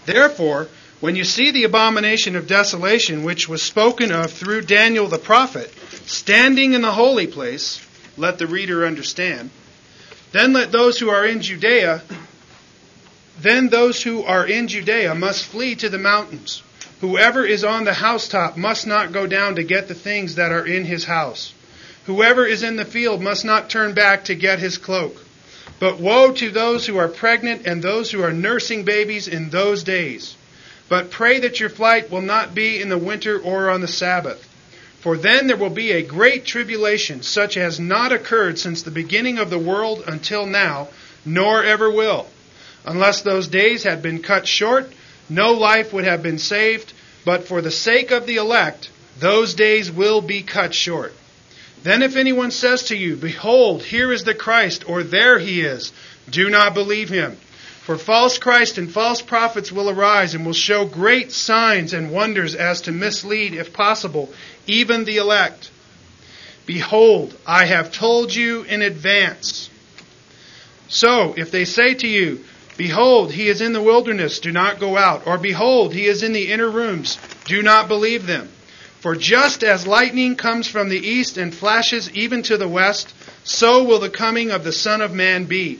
Therefore, 0.05 0.69
when 1.05 1.15
you 1.15 1.23
see 1.23 1.51
the 1.51 1.65
abomination 1.65 2.35
of 2.35 2.47
desolation, 2.47 3.21
which 3.21 3.47
was 3.47 3.61
spoken 3.61 4.11
of 4.11 4.31
through 4.31 4.63
Daniel 4.63 5.07
the 5.07 5.19
prophet, 5.19 5.71
standing 6.07 6.73
in 6.73 6.81
the 6.81 6.91
holy 6.91 7.27
place, 7.27 7.79
let 8.17 8.39
the 8.39 8.47
reader 8.47 8.87
understand. 8.87 9.51
Then 10.31 10.51
let 10.53 10.71
those 10.71 10.97
who 10.97 11.11
are 11.11 11.23
in 11.23 11.43
Judea, 11.43 12.01
then 13.39 13.69
those 13.69 14.01
who 14.01 14.23
are 14.23 14.47
in 14.47 14.67
Judea 14.67 15.13
must 15.13 15.45
flee 15.45 15.75
to 15.75 15.89
the 15.89 15.99
mountains. 15.99 16.63
Whoever 17.01 17.45
is 17.45 17.63
on 17.63 17.83
the 17.83 17.93
housetop 17.93 18.57
must 18.57 18.87
not 18.87 19.11
go 19.11 19.27
down 19.27 19.57
to 19.57 19.63
get 19.63 19.87
the 19.87 19.93
things 19.93 20.33
that 20.35 20.51
are 20.51 20.65
in 20.65 20.85
his 20.85 21.05
house. 21.05 21.53
Whoever 22.07 22.47
is 22.47 22.63
in 22.63 22.77
the 22.77 22.83
field 22.83 23.21
must 23.21 23.45
not 23.45 23.69
turn 23.69 23.93
back 23.93 24.23
to 24.23 24.33
get 24.33 24.57
his 24.57 24.79
cloak. 24.79 25.23
But 25.77 25.99
woe 25.99 26.31
to 26.31 26.49
those 26.49 26.87
who 26.87 26.97
are 26.97 27.07
pregnant 27.07 27.67
and 27.67 27.83
those 27.83 28.09
who 28.09 28.23
are 28.23 28.33
nursing 28.33 28.85
babies 28.85 29.27
in 29.27 29.51
those 29.51 29.83
days. 29.83 30.35
But 30.87 31.11
pray 31.11 31.39
that 31.39 31.59
your 31.59 31.69
flight 31.69 32.11
will 32.11 32.21
not 32.21 32.53
be 32.53 32.81
in 32.81 32.89
the 32.89 32.97
winter 32.97 33.39
or 33.39 33.69
on 33.69 33.81
the 33.81 33.87
Sabbath. 33.87 34.47
For 34.99 35.17
then 35.17 35.47
there 35.47 35.57
will 35.57 35.69
be 35.69 35.91
a 35.91 36.01
great 36.01 36.45
tribulation, 36.45 37.21
such 37.21 37.57
as 37.57 37.79
not 37.79 38.11
occurred 38.11 38.57
since 38.57 38.81
the 38.81 38.91
beginning 38.91 39.37
of 39.37 39.49
the 39.49 39.59
world 39.59 40.03
until 40.07 40.45
now, 40.45 40.87
nor 41.23 41.63
ever 41.63 41.91
will. 41.91 42.27
Unless 42.85 43.21
those 43.21 43.47
days 43.47 43.83
had 43.83 44.01
been 44.01 44.21
cut 44.21 44.47
short, 44.47 44.91
no 45.29 45.53
life 45.53 45.91
would 45.93 46.05
have 46.05 46.21
been 46.21 46.39
saved, 46.39 46.93
but 47.23 47.47
for 47.47 47.61
the 47.61 47.71
sake 47.71 48.11
of 48.11 48.27
the 48.27 48.37
elect, 48.37 48.89
those 49.19 49.53
days 49.53 49.91
will 49.91 50.21
be 50.21 50.41
cut 50.41 50.73
short. 50.73 51.13
Then 51.83 52.01
if 52.01 52.15
anyone 52.15 52.51
says 52.51 52.83
to 52.85 52.97
you, 52.97 53.15
Behold, 53.15 53.83
here 53.83 54.11
is 54.11 54.23
the 54.23 54.33
Christ, 54.33 54.87
or 54.87 55.03
there 55.03 55.37
he 55.37 55.61
is, 55.61 55.93
do 56.29 56.49
not 56.49 56.73
believe 56.73 57.09
him. 57.09 57.37
For 57.85 57.99
false 57.99 58.39
Christ 58.39 58.79
and 58.79 58.91
false 58.91 59.21
prophets 59.21 59.71
will 59.71 59.91
arise 59.91 60.33
and 60.33 60.43
will 60.43 60.53
show 60.53 60.85
great 60.85 61.31
signs 61.31 61.93
and 61.93 62.09
wonders 62.11 62.55
as 62.55 62.81
to 62.81 62.91
mislead, 62.91 63.53
if 63.53 63.73
possible, 63.73 64.33
even 64.65 65.05
the 65.05 65.17
elect. 65.17 65.69
Behold, 66.65 67.37
I 67.45 67.65
have 67.65 67.91
told 67.91 68.33
you 68.33 68.63
in 68.63 68.81
advance. 68.81 69.69
So, 70.87 71.35
if 71.37 71.51
they 71.51 71.65
say 71.65 71.93
to 71.93 72.07
you, 72.07 72.43
Behold, 72.75 73.31
he 73.31 73.49
is 73.49 73.61
in 73.61 73.73
the 73.73 73.83
wilderness, 73.83 74.39
do 74.39 74.51
not 74.51 74.79
go 74.79 74.97
out, 74.97 75.27
or 75.27 75.37
Behold, 75.37 75.93
he 75.93 76.07
is 76.07 76.23
in 76.23 76.33
the 76.33 76.51
inner 76.51 76.69
rooms, 76.69 77.19
do 77.45 77.61
not 77.61 77.87
believe 77.87 78.25
them. 78.25 78.49
For 78.99 79.15
just 79.15 79.63
as 79.63 79.85
lightning 79.85 80.37
comes 80.37 80.67
from 80.67 80.89
the 80.89 81.07
east 81.07 81.37
and 81.37 81.53
flashes 81.53 82.09
even 82.15 82.41
to 82.43 82.57
the 82.57 82.67
west, 82.67 83.13
so 83.43 83.83
will 83.83 83.99
the 83.99 84.09
coming 84.09 84.49
of 84.49 84.63
the 84.63 84.71
Son 84.71 85.01
of 85.01 85.13
Man 85.13 85.45
be. 85.45 85.79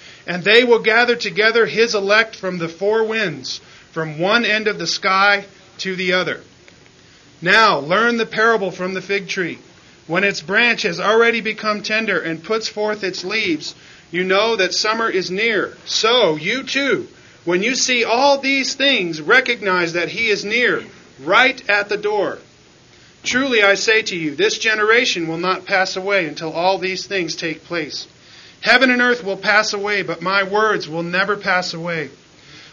and 0.27 0.43
they 0.43 0.63
will 0.63 0.79
gather 0.79 1.15
together 1.15 1.65
his 1.65 1.95
elect 1.95 2.35
from 2.35 2.57
the 2.57 2.69
four 2.69 3.03
winds, 3.03 3.59
from 3.91 4.19
one 4.19 4.45
end 4.45 4.67
of 4.67 4.79
the 4.79 4.87
sky 4.87 5.45
to 5.79 5.95
the 5.95 6.13
other. 6.13 6.41
Now 7.41 7.79
learn 7.79 8.17
the 8.17 8.25
parable 8.25 8.71
from 8.71 8.93
the 8.93 9.01
fig 9.01 9.27
tree. 9.27 9.59
When 10.07 10.23
its 10.23 10.41
branch 10.41 10.83
has 10.83 10.99
already 10.99 11.41
become 11.41 11.81
tender 11.81 12.19
and 12.19 12.43
puts 12.43 12.67
forth 12.67 13.03
its 13.03 13.23
leaves, 13.23 13.75
you 14.11 14.23
know 14.23 14.55
that 14.55 14.73
summer 14.73 15.09
is 15.09 15.31
near. 15.31 15.77
So 15.85 16.35
you 16.35 16.63
too, 16.63 17.07
when 17.45 17.63
you 17.63 17.75
see 17.75 18.03
all 18.03 18.37
these 18.37 18.75
things, 18.75 19.21
recognize 19.21 19.93
that 19.93 20.09
he 20.09 20.27
is 20.27 20.45
near 20.45 20.83
right 21.19 21.67
at 21.69 21.89
the 21.89 21.97
door. 21.97 22.39
Truly 23.23 23.61
I 23.63 23.75
say 23.75 24.01
to 24.03 24.15
you, 24.15 24.35
this 24.35 24.57
generation 24.57 25.27
will 25.27 25.37
not 25.37 25.65
pass 25.65 25.95
away 25.95 26.25
until 26.25 26.51
all 26.51 26.77
these 26.77 27.05
things 27.05 27.35
take 27.35 27.63
place. 27.63 28.07
Heaven 28.61 28.91
and 28.91 29.01
earth 29.01 29.23
will 29.23 29.37
pass 29.37 29.73
away, 29.73 30.03
but 30.03 30.21
my 30.21 30.43
words 30.43 30.87
will 30.87 31.03
never 31.03 31.35
pass 31.35 31.73
away. 31.73 32.09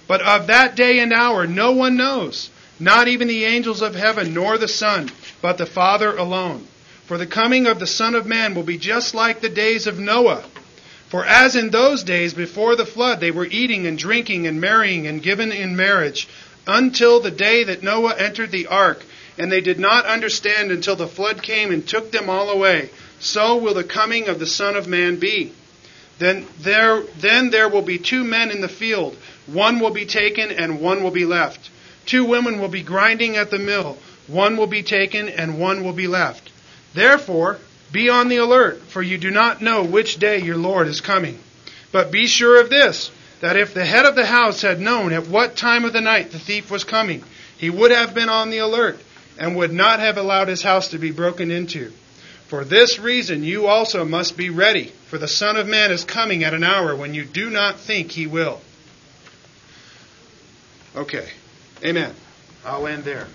But 0.06 0.20
of 0.22 0.46
that 0.46 0.76
day 0.76 0.98
and 1.00 1.12
hour 1.12 1.46
no 1.46 1.72
one 1.72 1.96
knows, 1.96 2.50
not 2.78 3.08
even 3.08 3.26
the 3.26 3.44
angels 3.44 3.82
of 3.82 3.94
heaven, 3.94 4.34
nor 4.34 4.58
the 4.58 4.68
Son, 4.68 5.10
but 5.42 5.58
the 5.58 5.66
Father 5.66 6.16
alone. 6.16 6.66
For 7.06 7.16
the 7.16 7.26
coming 7.26 7.66
of 7.66 7.80
the 7.80 7.86
Son 7.86 8.14
of 8.14 8.26
Man 8.26 8.54
will 8.54 8.62
be 8.62 8.76
just 8.76 9.14
like 9.14 9.40
the 9.40 9.48
days 9.48 9.86
of 9.86 9.98
Noah. 9.98 10.44
For 11.08 11.24
as 11.24 11.56
in 11.56 11.70
those 11.70 12.02
days 12.02 12.34
before 12.34 12.76
the 12.76 12.84
flood 12.84 13.20
they 13.20 13.30
were 13.30 13.46
eating 13.46 13.86
and 13.86 13.98
drinking 13.98 14.46
and 14.46 14.60
marrying 14.60 15.06
and 15.06 15.22
given 15.22 15.50
in 15.50 15.74
marriage, 15.74 16.28
until 16.66 17.18
the 17.18 17.30
day 17.30 17.64
that 17.64 17.82
Noah 17.82 18.14
entered 18.18 18.50
the 18.50 18.66
ark, 18.66 19.02
and 19.38 19.50
they 19.50 19.62
did 19.62 19.78
not 19.78 20.04
understand 20.04 20.70
until 20.70 20.96
the 20.96 21.08
flood 21.08 21.42
came 21.42 21.70
and 21.70 21.88
took 21.88 22.12
them 22.12 22.28
all 22.28 22.50
away. 22.50 22.90
So 23.20 23.56
will 23.56 23.72
the 23.72 23.84
coming 23.84 24.28
of 24.28 24.38
the 24.38 24.46
Son 24.46 24.76
of 24.76 24.86
Man 24.86 25.16
be. 25.16 25.54
Then 26.18 26.46
there, 26.60 27.02
then 27.18 27.50
there 27.50 27.68
will 27.68 27.82
be 27.82 27.98
two 27.98 28.24
men 28.24 28.50
in 28.50 28.60
the 28.60 28.68
field. 28.68 29.16
One 29.46 29.80
will 29.80 29.90
be 29.90 30.06
taken 30.06 30.50
and 30.50 30.80
one 30.80 31.02
will 31.02 31.10
be 31.10 31.24
left. 31.24 31.70
Two 32.06 32.24
women 32.24 32.60
will 32.60 32.68
be 32.68 32.82
grinding 32.82 33.36
at 33.36 33.50
the 33.50 33.58
mill. 33.58 33.98
One 34.26 34.56
will 34.56 34.66
be 34.66 34.82
taken 34.82 35.28
and 35.28 35.58
one 35.58 35.84
will 35.84 35.92
be 35.92 36.06
left. 36.06 36.50
Therefore, 36.94 37.58
be 37.92 38.08
on 38.08 38.28
the 38.28 38.36
alert, 38.36 38.82
for 38.88 39.00
you 39.00 39.16
do 39.16 39.30
not 39.30 39.62
know 39.62 39.82
which 39.82 40.16
day 40.16 40.38
your 40.40 40.56
Lord 40.56 40.88
is 40.88 41.00
coming. 41.00 41.38
But 41.92 42.10
be 42.10 42.26
sure 42.26 42.60
of 42.60 42.68
this 42.68 43.10
that 43.40 43.56
if 43.56 43.72
the 43.72 43.84
head 43.84 44.04
of 44.04 44.16
the 44.16 44.26
house 44.26 44.62
had 44.62 44.80
known 44.80 45.12
at 45.12 45.28
what 45.28 45.56
time 45.56 45.84
of 45.84 45.92
the 45.92 46.00
night 46.00 46.32
the 46.32 46.38
thief 46.38 46.70
was 46.70 46.84
coming, 46.84 47.22
he 47.56 47.70
would 47.70 47.90
have 47.90 48.14
been 48.14 48.28
on 48.28 48.50
the 48.50 48.58
alert 48.58 48.98
and 49.38 49.56
would 49.56 49.72
not 49.72 50.00
have 50.00 50.18
allowed 50.18 50.48
his 50.48 50.62
house 50.62 50.88
to 50.88 50.98
be 50.98 51.12
broken 51.12 51.50
into. 51.50 51.92
For 52.48 52.64
this 52.64 52.98
reason 52.98 53.44
you 53.44 53.66
also 53.66 54.04
must 54.06 54.36
be 54.36 54.48
ready, 54.48 54.86
for 54.86 55.18
the 55.18 55.28
Son 55.28 55.56
of 55.56 55.66
Man 55.66 55.90
is 55.90 56.04
coming 56.04 56.44
at 56.44 56.54
an 56.54 56.64
hour 56.64 56.96
when 56.96 57.12
you 57.12 57.24
do 57.24 57.50
not 57.50 57.78
think 57.78 58.10
he 58.10 58.26
will. 58.26 58.60
Okay. 60.96 61.28
Amen. 61.84 62.14
I'll 62.64 62.86
end 62.86 63.04
there. 63.04 63.26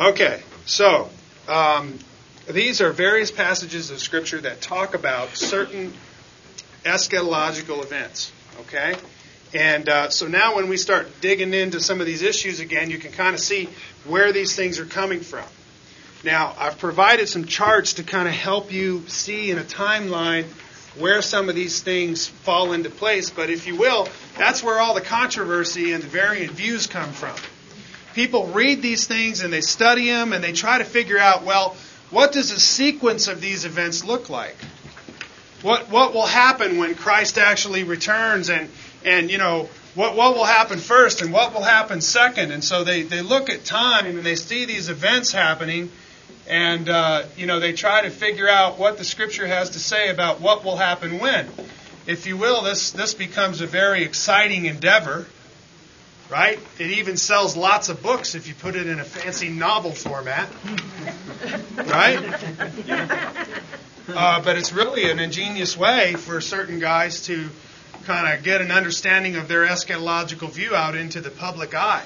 Okay. 0.00 0.42
So, 0.66 1.08
um, 1.48 1.98
these 2.50 2.80
are 2.80 2.90
various 2.92 3.30
passages 3.30 3.90
of 3.90 4.00
Scripture 4.00 4.40
that 4.40 4.60
talk 4.60 4.94
about 4.94 5.36
certain 5.36 5.94
eschatological 6.84 7.82
events. 7.82 8.32
Okay? 8.60 8.94
And 9.54 9.88
uh, 9.88 10.10
so 10.10 10.26
now 10.26 10.56
when 10.56 10.68
we 10.68 10.76
start 10.76 11.20
digging 11.20 11.54
into 11.54 11.78
some 11.78 12.00
of 12.00 12.06
these 12.06 12.22
issues 12.22 12.58
again, 12.58 12.90
you 12.90 12.98
can 12.98 13.12
kind 13.12 13.34
of 13.34 13.40
see 13.40 13.68
where 14.04 14.32
these 14.32 14.56
things 14.56 14.80
are 14.80 14.84
coming 14.84 15.20
from. 15.20 15.44
Now, 16.24 16.54
I've 16.58 16.78
provided 16.78 17.28
some 17.28 17.44
charts 17.44 17.94
to 17.94 18.02
kind 18.02 18.26
of 18.26 18.34
help 18.34 18.72
you 18.72 19.04
see 19.06 19.50
in 19.50 19.58
a 19.58 19.62
timeline 19.62 20.46
where 20.98 21.22
some 21.22 21.48
of 21.48 21.54
these 21.54 21.82
things 21.82 22.26
fall 22.26 22.72
into 22.72 22.90
place. 22.90 23.30
But 23.30 23.48
if 23.48 23.66
you 23.66 23.76
will, 23.76 24.08
that's 24.36 24.62
where 24.62 24.80
all 24.80 24.94
the 24.94 25.00
controversy 25.00 25.92
and 25.92 26.02
the 26.02 26.08
variant 26.08 26.52
views 26.52 26.86
come 26.86 27.12
from. 27.12 27.36
People 28.14 28.48
read 28.48 28.82
these 28.82 29.06
things 29.06 29.42
and 29.42 29.52
they 29.52 29.60
study 29.60 30.06
them 30.08 30.32
and 30.32 30.42
they 30.42 30.52
try 30.52 30.78
to 30.78 30.84
figure 30.84 31.18
out, 31.18 31.44
well, 31.44 31.76
what 32.10 32.32
does 32.32 32.50
the 32.50 32.60
sequence 32.60 33.28
of 33.28 33.40
these 33.40 33.64
events 33.64 34.04
look 34.04 34.30
like? 34.30 34.56
What 35.62 35.90
what 35.90 36.12
will 36.12 36.26
happen 36.26 36.76
when 36.78 36.94
Christ 36.94 37.38
actually 37.38 37.84
returns 37.84 38.50
and 38.50 38.68
and 39.04 39.30
you 39.30 39.38
know 39.38 39.68
what 39.94 40.16
what 40.16 40.36
will 40.36 40.44
happen 40.44 40.78
first 40.78 41.22
and 41.22 41.32
what 41.32 41.54
will 41.54 41.62
happen 41.62 42.00
second? 42.00 42.52
And 42.52 42.62
so 42.62 42.84
they 42.84 43.02
they 43.02 43.22
look 43.22 43.50
at 43.50 43.64
time 43.64 44.06
and 44.06 44.20
they 44.20 44.36
see 44.36 44.64
these 44.64 44.88
events 44.88 45.32
happening, 45.32 45.90
and 46.48 46.88
uh, 46.88 47.24
you 47.36 47.46
know 47.46 47.60
they 47.60 47.72
try 47.72 48.02
to 48.02 48.10
figure 48.10 48.48
out 48.48 48.78
what 48.78 48.98
the 48.98 49.04
Scripture 49.04 49.46
has 49.46 49.70
to 49.70 49.78
say 49.78 50.10
about 50.10 50.40
what 50.40 50.64
will 50.64 50.76
happen 50.76 51.18
when. 51.18 51.48
If 52.06 52.26
you 52.26 52.36
will, 52.36 52.62
this 52.62 52.90
this 52.90 53.14
becomes 53.14 53.60
a 53.60 53.66
very 53.66 54.04
exciting 54.04 54.66
endeavor 54.66 55.26
right? 56.30 56.58
It 56.78 56.90
even 56.92 57.16
sells 57.16 57.56
lots 57.56 57.88
of 57.88 58.02
books 58.02 58.34
if 58.34 58.48
you 58.48 58.54
put 58.54 58.76
it 58.76 58.86
in 58.86 58.98
a 58.98 59.04
fancy 59.04 59.48
novel 59.48 59.92
format, 59.92 60.48
right? 61.76 62.34
Uh, 64.06 64.38
but 64.42 64.58
it's 64.58 64.70
really 64.70 65.10
an 65.10 65.18
ingenious 65.18 65.78
way 65.78 66.12
for 66.12 66.38
certain 66.42 66.78
guys 66.78 67.22
to 67.22 67.48
kind 68.04 68.32
of 68.32 68.44
get 68.44 68.60
an 68.60 68.70
understanding 68.70 69.36
of 69.36 69.48
their 69.48 69.66
eschatological 69.66 70.50
view 70.50 70.74
out 70.74 70.94
into 70.94 71.20
the 71.20 71.30
public 71.30 71.74
eye. 71.74 72.04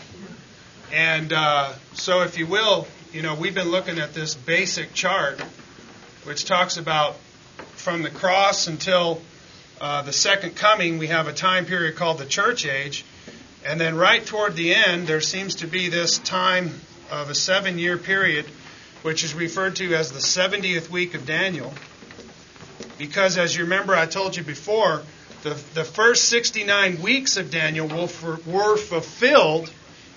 And 0.93 1.33
uh, 1.33 1.73
so, 1.95 2.23
if 2.23 2.39
you 2.39 2.47
will, 2.47 2.87
you 3.13 3.23
know, 3.23 3.35
we've 3.35 3.55
been 3.55 3.71
looking 3.71 3.99
at 3.99 4.15
this 4.15 4.35
basic 4.35 4.95
chart, 4.95 5.41
which 6.25 6.45
talks 6.45 6.77
about 6.77 7.17
from 7.77 8.03
the 8.03 8.11
cross 8.11 8.67
until 8.67 9.21
uh, 9.81 10.03
the 10.03 10.13
second 10.13 10.57
coming, 10.57 10.99
we 10.99 11.09
have 11.09 11.29
a 11.29 11.33
time 11.33 11.67
period 11.67 11.97
called 11.97 12.19
the 12.19 12.27
church 12.27 12.67
age. 12.67 13.05
And 13.65 13.81
then 13.81 13.97
right 13.97 14.25
toward 14.25 14.57
the 14.57 14.75
end, 14.75 15.07
there 15.07 15.21
seems 15.21 15.57
to 15.57 15.67
be 15.67 15.89
this 15.89 16.19
time 16.19 16.71
of 17.11 17.31
a 17.31 17.35
seven 17.35 17.79
year 17.79 17.99
period, 17.99 18.47
which 19.03 19.25
is 19.25 19.35
referred 19.35 19.77
to 19.77 19.95
as 19.95 20.13
the 20.13 20.21
70th 20.21 20.89
week 20.91 21.15
of 21.15 21.27
Daniel. 21.27 21.73
Because 22.99 23.39
as 23.39 23.57
you 23.57 23.65
remember, 23.65 23.95
I 23.95 24.07
told 24.07 24.37
you 24.37 24.43
before, 24.43 25.03
the, 25.43 25.51
the 25.75 25.85
first 25.85 26.29
69 26.29 27.01
weeks 27.01 27.37
of 27.37 27.51
Daniel 27.51 27.87
were, 27.89 28.39
were 28.47 28.77
fulfilled 28.77 29.71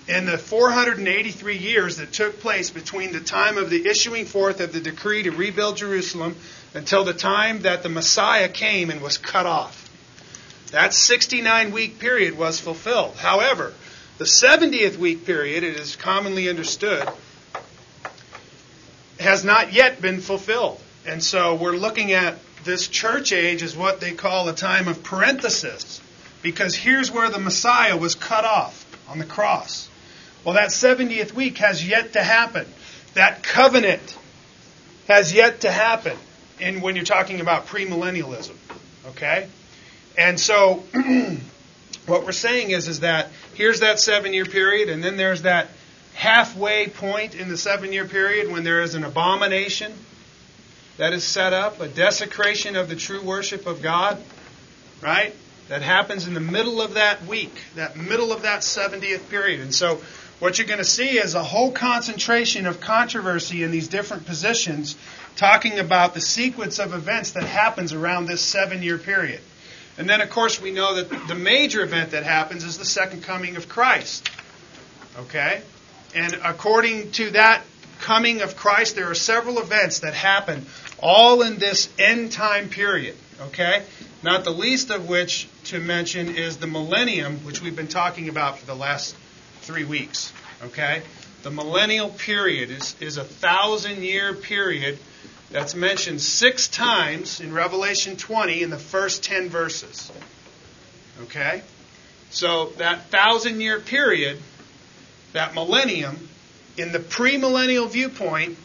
in 0.07 0.25
the 0.25 0.37
483 0.37 1.57
years 1.57 1.97
that 1.97 2.11
took 2.11 2.39
place 2.39 2.69
between 2.71 3.13
the 3.13 3.19
time 3.19 3.57
of 3.57 3.69
the 3.69 3.87
issuing 3.87 4.25
forth 4.25 4.59
of 4.59 4.73
the 4.73 4.79
decree 4.79 5.23
to 5.23 5.31
rebuild 5.31 5.77
Jerusalem 5.77 6.35
until 6.73 7.03
the 7.03 7.13
time 7.13 7.61
that 7.61 7.83
the 7.83 7.89
Messiah 7.89 8.49
came 8.49 8.89
and 8.89 9.01
was 9.01 9.17
cut 9.17 9.45
off. 9.45 9.89
That 10.71 10.93
69 10.93 11.71
week 11.71 11.99
period 11.99 12.37
was 12.37 12.59
fulfilled. 12.59 13.15
However, 13.17 13.73
the 14.17 14.25
70th 14.25 14.97
week 14.97 15.25
period, 15.25 15.63
it 15.63 15.75
is 15.75 15.95
commonly 15.95 16.49
understood, 16.49 17.07
has 19.19 19.43
not 19.43 19.73
yet 19.73 20.01
been 20.01 20.19
fulfilled. 20.19 20.79
And 21.05 21.23
so 21.23 21.55
we're 21.55 21.75
looking 21.75 22.11
at 22.11 22.37
this 22.63 22.87
church 22.87 23.31
age 23.31 23.63
is 23.63 23.75
what 23.75 23.99
they 23.99 24.11
call 24.11 24.47
a 24.47 24.53
time 24.53 24.87
of 24.87 25.03
parenthesis, 25.03 26.01
because 26.41 26.75
here's 26.75 27.11
where 27.11 27.29
the 27.29 27.39
Messiah 27.39 27.97
was 27.97 28.15
cut 28.15 28.45
off 28.45 28.85
on 29.09 29.19
the 29.19 29.25
cross. 29.25 29.89
Well, 30.43 30.55
that 30.55 30.69
70th 30.69 31.33
week 31.33 31.57
has 31.59 31.87
yet 31.87 32.13
to 32.13 32.23
happen. 32.23 32.65
That 33.13 33.43
covenant 33.43 34.17
has 35.07 35.33
yet 35.33 35.61
to 35.61 35.71
happen 35.71 36.17
in 36.59 36.81
when 36.81 36.95
you're 36.95 37.05
talking 37.05 37.41
about 37.41 37.67
premillennialism. 37.67 38.55
Okay? 39.09 39.47
And 40.17 40.39
so 40.39 40.83
what 42.05 42.25
we're 42.25 42.31
saying 42.31 42.71
is 42.71 42.87
is 42.87 43.01
that 43.01 43.29
here's 43.55 43.81
that 43.81 43.99
seven 43.99 44.33
year 44.33 44.45
period, 44.45 44.89
and 44.89 45.03
then 45.03 45.17
there's 45.17 45.43
that 45.43 45.69
halfway 46.13 46.87
point 46.87 47.35
in 47.35 47.49
the 47.49 47.57
seven 47.57 47.93
year 47.93 48.05
period 48.05 48.51
when 48.51 48.63
there 48.63 48.81
is 48.81 48.95
an 48.95 49.03
abomination 49.03 49.93
that 50.97 51.13
is 51.13 51.23
set 51.23 51.53
up, 51.53 51.79
a 51.79 51.87
desecration 51.87 52.75
of 52.75 52.89
the 52.89 52.95
true 52.95 53.21
worship 53.21 53.65
of 53.65 53.81
God, 53.81 54.21
right? 55.01 55.33
That 55.67 55.81
happens 55.81 56.27
in 56.27 56.33
the 56.33 56.39
middle 56.39 56.81
of 56.81 56.95
that 56.95 57.25
week, 57.25 57.61
that 57.75 57.95
middle 57.95 58.31
of 58.31 58.41
that 58.41 58.61
70th 58.61 59.29
period. 59.29 59.61
And 59.61 59.73
so 59.73 60.01
what 60.39 60.57
you're 60.57 60.67
going 60.67 60.79
to 60.79 60.83
see 60.83 61.17
is 61.17 61.35
a 61.35 61.43
whole 61.43 61.71
concentration 61.71 62.65
of 62.65 62.81
controversy 62.81 63.63
in 63.63 63.71
these 63.71 63.87
different 63.87 64.25
positions 64.25 64.95
talking 65.35 65.79
about 65.79 66.13
the 66.13 66.21
sequence 66.21 66.79
of 66.79 66.93
events 66.93 67.31
that 67.31 67.43
happens 67.43 67.93
around 67.93 68.25
this 68.25 68.41
seven 68.41 68.83
year 68.83 68.97
period. 68.97 69.39
And 69.97 70.09
then, 70.09 70.19
of 70.19 70.29
course, 70.29 70.61
we 70.61 70.71
know 70.71 70.95
that 70.95 71.27
the 71.27 71.35
major 71.35 71.83
event 71.83 72.11
that 72.11 72.23
happens 72.23 72.63
is 72.63 72.77
the 72.77 72.85
second 72.85 73.23
coming 73.23 73.55
of 73.55 73.69
Christ. 73.69 74.29
Okay? 75.19 75.61
And 76.15 76.33
according 76.43 77.11
to 77.11 77.29
that 77.31 77.61
coming 78.01 78.41
of 78.41 78.55
Christ, 78.55 78.95
there 78.95 79.09
are 79.09 79.15
several 79.15 79.59
events 79.59 79.99
that 79.99 80.13
happen 80.13 80.65
all 80.99 81.41
in 81.41 81.57
this 81.57 81.89
end 81.97 82.31
time 82.31 82.69
period. 82.69 83.15
Okay? 83.41 83.83
Not 84.23 84.43
the 84.43 84.51
least 84.51 84.91
of 84.91 85.07
which 85.07 85.47
to 85.65 85.79
mention 85.79 86.35
is 86.35 86.57
the 86.57 86.67
millennium, 86.67 87.37
which 87.39 87.61
we've 87.61 87.75
been 87.75 87.87
talking 87.87 88.29
about 88.29 88.59
for 88.59 88.65
the 88.65 88.75
last 88.75 89.15
three 89.61 89.85
weeks. 89.85 90.33
Okay? 90.63 91.01
The 91.43 91.51
millennial 91.51 92.09
period 92.09 92.69
is, 92.69 92.95
is 92.99 93.17
a 93.17 93.23
thousand 93.23 94.03
year 94.03 94.33
period 94.33 94.99
that's 95.49 95.75
mentioned 95.75 96.21
six 96.21 96.67
times 96.67 97.39
in 97.39 97.53
Revelation 97.53 98.15
20 98.15 98.61
in 98.61 98.69
the 98.69 98.77
first 98.77 99.23
10 99.23 99.49
verses. 99.49 100.11
Okay? 101.23 101.61
So 102.29 102.67
that 102.77 103.09
thousand 103.09 103.59
year 103.59 103.79
period 103.79 104.39
that 105.33 105.53
millennium, 105.55 106.29
in 106.77 106.91
the 106.91 106.99
premillennial 106.99 107.89
viewpoint, 107.89 108.57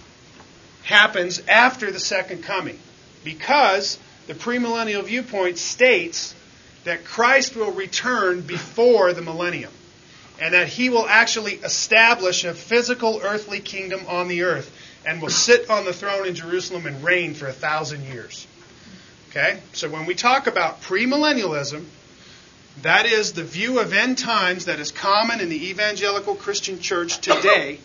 happens 0.85 1.43
after 1.49 1.91
the 1.91 2.01
second 2.01 2.45
coming. 2.45 2.79
Because 3.25 3.99
the 4.27 4.35
premillennial 4.35 5.05
viewpoint 5.05 5.59
states 5.59 6.35
that 6.85 7.05
Christ 7.05 7.57
will 7.57 7.73
return 7.73 8.43
before 8.43 9.13
the 9.13 9.23
millennium. 9.23 9.73
And 10.41 10.55
that 10.55 10.69
he 10.69 10.91
will 10.91 11.07
actually 11.09 11.55
establish 11.55 12.45
a 12.45 12.55
physical 12.55 13.21
earthly 13.23 13.61
kingdom 13.61 14.01
on 14.07 14.29
the 14.29 14.43
earth 14.43 14.73
and 15.05 15.23
will 15.23 15.31
sit 15.31 15.71
on 15.71 15.85
the 15.85 15.93
throne 15.93 16.27
in 16.27 16.35
Jerusalem 16.35 16.87
and 16.87 17.03
reign 17.03 17.35
for 17.35 17.47
a 17.47 17.53
thousand 17.53 18.05
years. 18.05 18.47
Okay? 19.31 19.61
So 19.73 19.89
when 19.89 20.07
we 20.07 20.15
talk 20.15 20.47
about 20.47 20.83
premillennialism, 20.83 21.85
that 22.83 23.07
is 23.07 23.33
the 23.33 23.45
view 23.45 23.81
of 23.81 23.93
end 23.93 24.19
times 24.19 24.67
that 24.67 24.79
is 24.79 24.93
common 24.93 25.41
in 25.41 25.49
the 25.49 25.71
evangelical 25.71 26.35
Christian 26.35 26.81
church 26.81 27.19
today. 27.21 27.81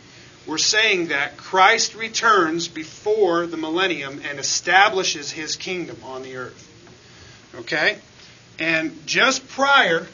We're 0.52 0.58
saying 0.58 1.08
that 1.08 1.38
Christ 1.38 1.96
returns 1.96 2.68
before 2.68 3.48
the 3.48 3.56
millennium 3.56 4.22
and 4.30 4.38
establishes 4.38 5.32
his 5.32 5.56
kingdom 5.56 5.96
on 6.04 6.24
the 6.24 6.36
earth. 6.36 6.68
Okay? 7.56 7.98
And 8.60 9.08
just 9.08 9.48
prior 9.48 10.08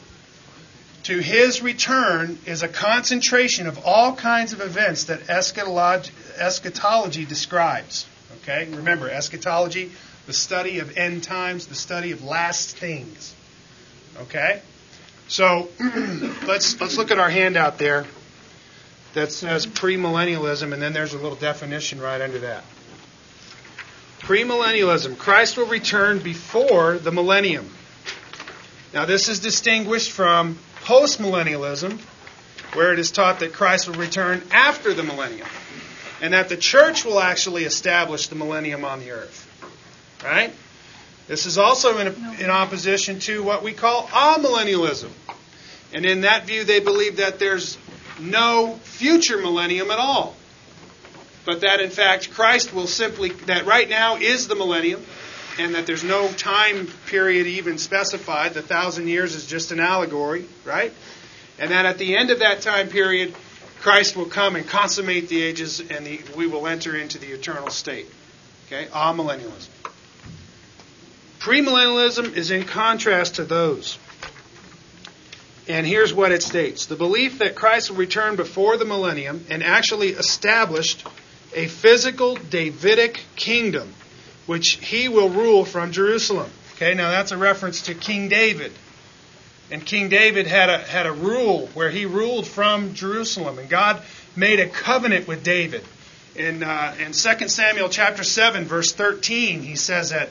to 1.02 1.18
his 1.18 1.60
return 1.60 2.38
is 2.46 2.62
a 2.62 2.68
concentration 2.68 3.66
of 3.66 3.84
all 3.84 4.14
kinds 4.14 4.52
of 4.52 4.60
events 4.60 5.06
that 5.06 5.28
eschatology, 5.28 7.24
describes. 7.24 8.06
Okay? 8.42 8.68
Remember, 8.70 9.10
eschatology, 9.10 9.90
the 10.26 10.32
study 10.32 10.78
of 10.78 10.96
end 10.96 11.24
times, 11.24 11.66
the 11.66 11.74
study 11.74 12.12
of 12.12 12.22
last 12.22 12.76
things. 12.76 13.34
Okay? 14.20 14.62
So 15.26 15.68
let's 16.46 16.80
let's 16.80 16.96
look 16.96 17.10
at 17.10 17.18
our 17.18 17.28
handout 17.28 17.78
there 17.78 18.06
that 19.18 19.32
says 19.32 19.66
premillennialism, 19.66 20.72
and 20.72 20.80
then 20.80 20.92
there's 20.92 21.12
a 21.12 21.18
little 21.18 21.36
definition 21.36 22.00
right 22.00 22.20
under 22.20 22.38
that. 22.38 22.64
Premillennialism. 24.20 25.18
Christ 25.18 25.56
will 25.56 25.66
return 25.66 26.20
before 26.20 26.98
the 26.98 27.10
millennium. 27.10 27.68
Now 28.94 29.06
this 29.06 29.28
is 29.28 29.40
distinguished 29.40 30.12
from 30.12 30.58
postmillennialism, 30.84 31.98
where 32.74 32.92
it 32.92 32.98
is 32.98 33.10
taught 33.10 33.40
that 33.40 33.52
Christ 33.52 33.88
will 33.88 33.96
return 33.96 34.42
after 34.52 34.94
the 34.94 35.02
millennium. 35.02 35.48
And 36.20 36.32
that 36.32 36.48
the 36.48 36.56
church 36.56 37.04
will 37.04 37.20
actually 37.20 37.64
establish 37.64 38.28
the 38.28 38.34
millennium 38.34 38.84
on 38.84 39.00
the 39.00 39.10
earth. 39.12 39.44
Right? 40.22 40.52
This 41.26 41.46
is 41.46 41.58
also 41.58 41.98
in, 41.98 42.08
in 42.40 42.50
opposition 42.50 43.18
to 43.20 43.42
what 43.42 43.62
we 43.62 43.72
call 43.72 44.06
amillennialism. 44.08 45.10
And 45.92 46.04
in 46.04 46.22
that 46.22 46.46
view, 46.46 46.64
they 46.64 46.80
believe 46.80 47.16
that 47.16 47.38
there's 47.38 47.78
no 48.20 48.74
future 48.82 49.38
millennium 49.38 49.90
at 49.90 49.98
all. 49.98 50.36
But 51.44 51.62
that 51.62 51.80
in 51.80 51.90
fact, 51.90 52.32
Christ 52.32 52.74
will 52.74 52.86
simply, 52.86 53.30
that 53.46 53.64
right 53.64 53.88
now 53.88 54.16
is 54.16 54.48
the 54.48 54.54
millennium, 54.54 55.02
and 55.58 55.74
that 55.74 55.86
there's 55.86 56.04
no 56.04 56.30
time 56.32 56.88
period 57.06 57.46
even 57.46 57.78
specified. 57.78 58.54
The 58.54 58.62
thousand 58.62 59.08
years 59.08 59.34
is 59.34 59.46
just 59.46 59.72
an 59.72 59.80
allegory, 59.80 60.44
right? 60.64 60.92
And 61.58 61.70
that 61.70 61.86
at 61.86 61.98
the 61.98 62.16
end 62.16 62.30
of 62.30 62.40
that 62.40 62.60
time 62.60 62.88
period, 62.88 63.34
Christ 63.80 64.16
will 64.16 64.26
come 64.26 64.56
and 64.56 64.66
consummate 64.66 65.28
the 65.28 65.42
ages, 65.42 65.80
and 65.80 66.06
the, 66.06 66.20
we 66.36 66.46
will 66.46 66.66
enter 66.66 66.96
into 66.96 67.18
the 67.18 67.28
eternal 67.28 67.70
state. 67.70 68.06
Okay, 68.66 68.86
amillennialism. 68.86 69.68
Premillennialism 71.38 72.36
is 72.36 72.50
in 72.50 72.64
contrast 72.64 73.36
to 73.36 73.44
those. 73.44 73.98
And 75.68 75.86
here's 75.86 76.14
what 76.14 76.32
it 76.32 76.42
states 76.42 76.86
The 76.86 76.96
belief 76.96 77.38
that 77.38 77.54
Christ 77.54 77.90
will 77.90 77.98
return 77.98 78.36
before 78.36 78.76
the 78.76 78.84
millennium 78.84 79.44
and 79.50 79.62
actually 79.62 80.08
established 80.08 81.06
a 81.54 81.66
physical 81.66 82.36
Davidic 82.36 83.24
kingdom, 83.36 83.92
which 84.46 84.74
he 84.76 85.08
will 85.08 85.28
rule 85.28 85.64
from 85.64 85.92
Jerusalem. 85.92 86.50
Okay, 86.76 86.94
now 86.94 87.10
that's 87.10 87.32
a 87.32 87.36
reference 87.36 87.82
to 87.82 87.94
King 87.94 88.28
David. 88.28 88.72
And 89.70 89.84
King 89.84 90.08
David 90.08 90.46
had 90.46 90.70
a, 90.70 90.78
had 90.78 91.06
a 91.06 91.12
rule 91.12 91.68
where 91.74 91.90
he 91.90 92.06
ruled 92.06 92.46
from 92.46 92.94
Jerusalem. 92.94 93.58
And 93.58 93.68
God 93.68 94.02
made 94.34 94.60
a 94.60 94.68
covenant 94.68 95.28
with 95.28 95.44
David. 95.44 95.84
In, 96.34 96.62
uh, 96.62 96.94
in 96.98 97.12
2 97.12 97.48
Samuel 97.48 97.88
chapter 97.88 98.24
7, 98.24 98.64
verse 98.64 98.92
13, 98.92 99.60
he 99.60 99.74
says 99.74 100.10
that 100.10 100.30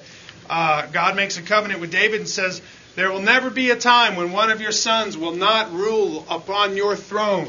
uh, 0.50 0.88
God 0.88 1.15
makes 1.15 1.38
a 1.38 1.41
covenant 1.41 1.82
with 1.82 1.91
David 1.91 2.21
and 2.21 2.30
says, 2.30 2.62
There 2.98 3.12
will 3.12 3.22
never 3.22 3.52
be 3.52 3.70
a 3.70 3.76
time 3.76 4.16
when 4.16 4.32
one 4.32 4.50
of 4.50 4.60
your 4.60 4.72
sons 4.72 5.16
will 5.16 5.36
not 5.36 5.72
rule 5.72 6.26
upon 6.32 6.76
your 6.76 6.96
throne, 6.96 7.48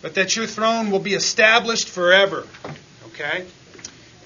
but 0.00 0.14
that 0.14 0.36
your 0.36 0.46
throne 0.46 0.90
will 0.90 1.00
be 1.00 1.12
established 1.12 1.90
forever. 1.90 2.46
Okay? 3.08 3.44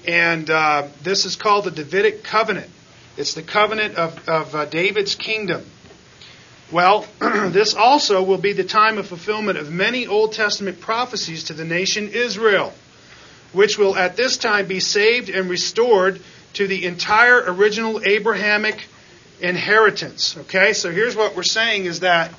And 0.07 0.49
uh, 0.49 0.87
this 1.03 1.25
is 1.25 1.35
called 1.35 1.65
the 1.65 1.71
Davidic 1.71 2.23
covenant. 2.23 2.69
It's 3.17 3.33
the 3.33 3.41
covenant 3.41 3.95
of, 3.95 4.29
of 4.29 4.55
uh, 4.55 4.63
David's 4.63 5.15
kingdom. 5.15 5.65
Well, 6.71 7.05
this 7.19 7.73
also 7.73 8.23
will 8.23 8.37
be 8.37 8.53
the 8.53 8.63
time 8.63 8.97
of 8.97 9.07
fulfillment 9.07 9.57
of 9.57 9.69
many 9.69 10.07
Old 10.07 10.31
Testament 10.31 10.79
prophecies 10.79 11.43
to 11.45 11.53
the 11.53 11.65
nation 11.65 12.07
Israel, 12.13 12.73
which 13.51 13.77
will 13.77 13.97
at 13.97 14.15
this 14.15 14.37
time 14.37 14.67
be 14.67 14.79
saved 14.79 15.27
and 15.27 15.49
restored 15.49 16.21
to 16.53 16.65
the 16.65 16.85
entire 16.85 17.43
original 17.45 17.99
Abrahamic 18.05 18.87
inheritance. 19.41 20.37
Okay, 20.37 20.73
so 20.73 20.91
here's 20.91 21.15
what 21.15 21.35
we're 21.35 21.43
saying 21.43 21.85
is 21.85 22.01
that 22.01 22.31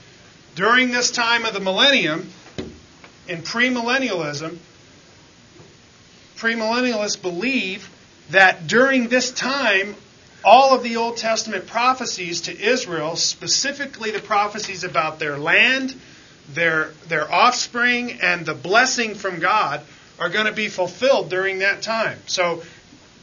during 0.54 0.90
this 0.90 1.10
time 1.10 1.44
of 1.44 1.54
the 1.54 1.60
millennium, 1.60 2.28
in 3.28 3.42
premillennialism, 3.42 4.58
premillennialists 6.36 7.20
believe 7.20 7.88
that 8.30 8.66
during 8.66 9.08
this 9.08 9.30
time, 9.30 9.94
all 10.44 10.74
of 10.74 10.82
the 10.82 10.96
Old 10.96 11.16
Testament 11.16 11.66
prophecies 11.66 12.42
to 12.42 12.58
Israel, 12.58 13.16
specifically 13.16 14.10
the 14.10 14.20
prophecies 14.20 14.84
about 14.84 15.18
their 15.18 15.38
land, 15.38 15.94
their, 16.52 16.92
their 17.08 17.30
offspring, 17.30 18.20
and 18.22 18.46
the 18.46 18.54
blessing 18.54 19.14
from 19.14 19.38
God, 19.38 19.82
are 20.18 20.28
going 20.28 20.46
to 20.46 20.52
be 20.52 20.68
fulfilled 20.68 21.30
during 21.30 21.60
that 21.60 21.82
time. 21.82 22.18
So 22.26 22.62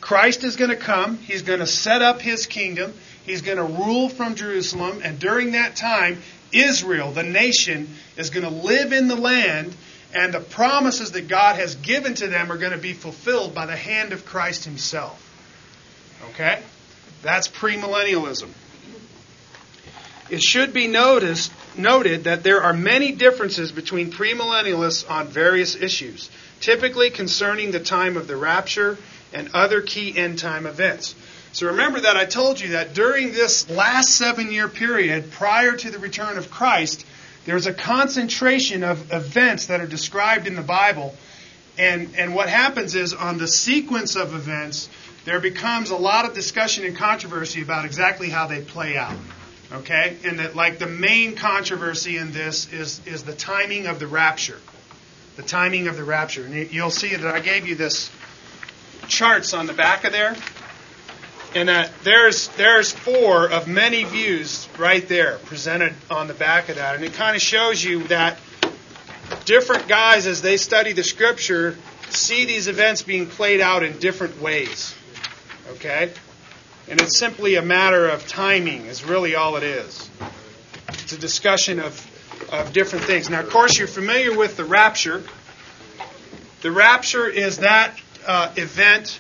Christ 0.02 0.44
is 0.44 0.56
going 0.56 0.70
to 0.70 0.76
come. 0.76 1.18
He's 1.18 1.42
going 1.42 1.60
to 1.60 1.68
set 1.68 2.02
up 2.02 2.22
his 2.22 2.46
kingdom. 2.46 2.94
He's 3.28 3.42
going 3.42 3.58
to 3.58 3.64
rule 3.64 4.08
from 4.08 4.36
Jerusalem. 4.36 5.02
And 5.04 5.20
during 5.20 5.52
that 5.52 5.76
time, 5.76 6.22
Israel, 6.54 7.12
the 7.12 7.24
nation, 7.24 7.94
is 8.16 8.30
going 8.30 8.46
to 8.46 8.50
live 8.50 8.94
in 8.94 9.10
the 9.10 9.18
land. 9.18 9.76
And 10.14 10.34
the 10.34 10.40
promises 10.40 11.12
that 11.12 11.28
God 11.28 11.58
has 11.58 11.76
given 11.76 12.14
to 12.16 12.30
them 12.30 12.50
are 12.50 12.58
going 12.58 12.72
to 12.72 12.78
be 12.78 12.94
fulfilled 12.94 13.54
by 13.54 13.66
the 13.66 13.76
hand 13.76 14.14
of 14.14 14.26
Christ 14.26 14.64
himself. 14.64 15.22
Okay? 16.32 16.62
That's 17.22 17.50
premillennialism. 17.50 18.48
It 20.30 20.42
should 20.42 20.74
be 20.74 20.88
noticed, 20.88 21.52
noted 21.78 22.24
that 22.24 22.44
there 22.44 22.64
are 22.64 22.74
many 22.74 23.12
differences 23.12 23.74
between 23.74 24.10
premillennialists 24.10 25.10
on 25.10 25.28
various 25.28 25.76
issues, 25.76 26.30
typically 26.62 27.10
concerning 27.10 27.72
the 27.72 27.80
time 27.82 28.16
of 28.16 28.28
the 28.28 28.38
rapture 28.38 28.98
and 29.34 29.50
other 29.54 29.82
key 29.82 30.18
end 30.18 30.40
time 30.40 30.66
events. 30.66 31.14
So 31.58 31.66
remember 31.66 32.02
that 32.02 32.16
I 32.16 32.26
told 32.26 32.60
you 32.60 32.74
that 32.74 32.94
during 32.94 33.32
this 33.32 33.68
last 33.68 34.10
seven 34.10 34.52
year 34.52 34.68
period 34.68 35.32
prior 35.32 35.76
to 35.76 35.90
the 35.90 35.98
return 35.98 36.38
of 36.38 36.52
Christ, 36.52 37.04
there's 37.46 37.66
a 37.66 37.74
concentration 37.74 38.84
of 38.84 39.12
events 39.12 39.66
that 39.66 39.82
are 39.82 39.88
described 39.88 40.46
in 40.46 40.54
the 40.54 40.62
Bible. 40.62 41.16
And, 41.76 42.14
and 42.16 42.36
what 42.36 42.48
happens 42.48 42.94
is 42.94 43.16
on 43.16 43.40
the 43.40 43.48
sequence 43.48 44.16
of 44.16 44.36
events, 44.36 44.88
there 45.26 45.40
becomes 45.40 45.90
a 45.90 45.96
lot 45.96 46.26
of 46.26 46.36
discussion 46.36 46.86
and 46.86 46.96
controversy 46.96 47.64
about 47.64 47.86
exactly 47.86 48.30
how 48.30 48.46
they 48.46 48.62
play 48.62 48.96
out. 48.96 49.18
Okay? 49.72 50.16
And 50.26 50.38
that 50.38 50.56
like 50.56 50.78
the 50.78 50.86
main 50.86 51.36
controversy 51.36 52.18
in 52.18 52.34
this 52.34 52.72
is, 52.72 53.02
is 53.08 53.24
the 53.24 53.34
timing 53.34 53.88
of 53.88 54.00
the 54.00 54.06
rapture. 54.06 54.60
The 55.38 55.42
timing 55.42 55.88
of 55.88 55.98
the 55.98 56.04
rapture. 56.04 56.46
And 56.46 56.72
you'll 56.72 56.92
see 56.92 57.16
that 57.16 57.34
I 57.34 57.40
gave 57.40 57.68
you 57.68 57.74
this 57.74 58.12
charts 59.08 59.56
on 59.56 59.66
the 59.66 59.74
back 59.74 60.04
of 60.04 60.12
there. 60.12 60.36
And 61.58 61.70
that 61.70 61.92
there's 62.04 62.50
there's 62.50 62.92
four 62.92 63.50
of 63.50 63.68
many 63.68 64.04
views 64.04 64.70
right 64.78 65.08
there 65.08 65.40
presented 65.46 65.96
on 66.08 66.28
the 66.28 66.36
back 66.36 66.70
of 66.70 66.76
that. 66.76 66.94
And 66.94 67.04
it 67.04 67.14
kind 67.14 67.36
of 67.36 67.42
shows 67.42 67.84
you 67.84 68.04
that 68.10 68.38
different 69.46 69.88
guys 69.88 70.28
as 70.28 70.44
they 70.44 70.58
study 70.58 70.94
the 70.94 71.04
scripture 71.04 71.76
see 72.10 72.46
these 72.46 72.68
events 72.68 73.02
being 73.02 73.26
played 73.26 73.60
out 73.60 73.82
in 73.82 73.98
different 73.98 74.40
ways. 74.40 74.94
Okay? 75.70 76.12
And 76.90 77.02
it's 77.02 77.18
simply 77.18 77.56
a 77.56 77.64
matter 77.64 78.08
of 78.08 78.28
timing, 78.28 78.86
is 78.86 79.04
really 79.04 79.34
all 79.34 79.56
it 79.56 79.64
is. 79.64 80.12
It's 80.90 81.14
a 81.14 81.18
discussion 81.18 81.80
of, 81.80 82.52
of 82.52 82.72
different 82.72 83.06
things. 83.06 83.32
Now, 83.32 83.40
of 83.40 83.50
course, 83.50 83.80
you're 83.80 83.88
familiar 83.88 84.38
with 84.38 84.58
the 84.58 84.64
rapture. 84.64 85.24
The 86.62 86.70
rapture 86.70 87.28
is 87.28 87.58
that 87.58 88.00
uh, 88.28 88.54
event 88.58 89.20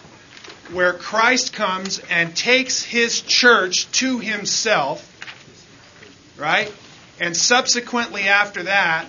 where 0.72 0.94
Christ 0.94 1.54
comes 1.54 2.00
and 2.10 2.36
takes 2.36 2.84
his 2.84 3.22
church 3.22 3.90
to 3.94 4.20
himself, 4.20 5.04
right? 6.38 6.74
And 7.20 7.36
subsequently 7.36 8.24
after 8.24 8.64
that, 8.64 9.08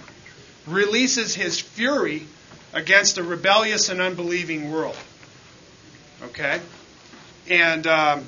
releases 0.66 1.35
his 1.35 1.61
fury 1.61 2.27
against 2.73 3.18
a 3.18 3.23
rebellious 3.23 3.88
and 3.88 4.01
unbelieving 4.01 4.71
world. 4.71 4.97
Okay? 6.23 6.61
And 7.49 7.87
um, 7.87 8.27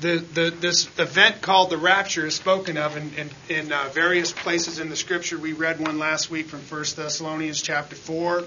the, 0.00 0.16
the, 0.16 0.50
this 0.50 0.88
event 0.98 1.40
called 1.40 1.70
the 1.70 1.78
rapture 1.78 2.26
is 2.26 2.34
spoken 2.34 2.76
of 2.76 2.96
in, 2.96 3.12
in, 3.14 3.30
in 3.48 3.72
uh, 3.72 3.88
various 3.92 4.32
places 4.32 4.78
in 4.78 4.88
the 4.88 4.96
Scripture. 4.96 5.38
We 5.38 5.52
read 5.52 5.80
one 5.80 5.98
last 5.98 6.30
week 6.30 6.46
from 6.46 6.60
1 6.60 6.84
Thessalonians 6.96 7.62
chapter 7.62 7.96
4, 7.96 8.44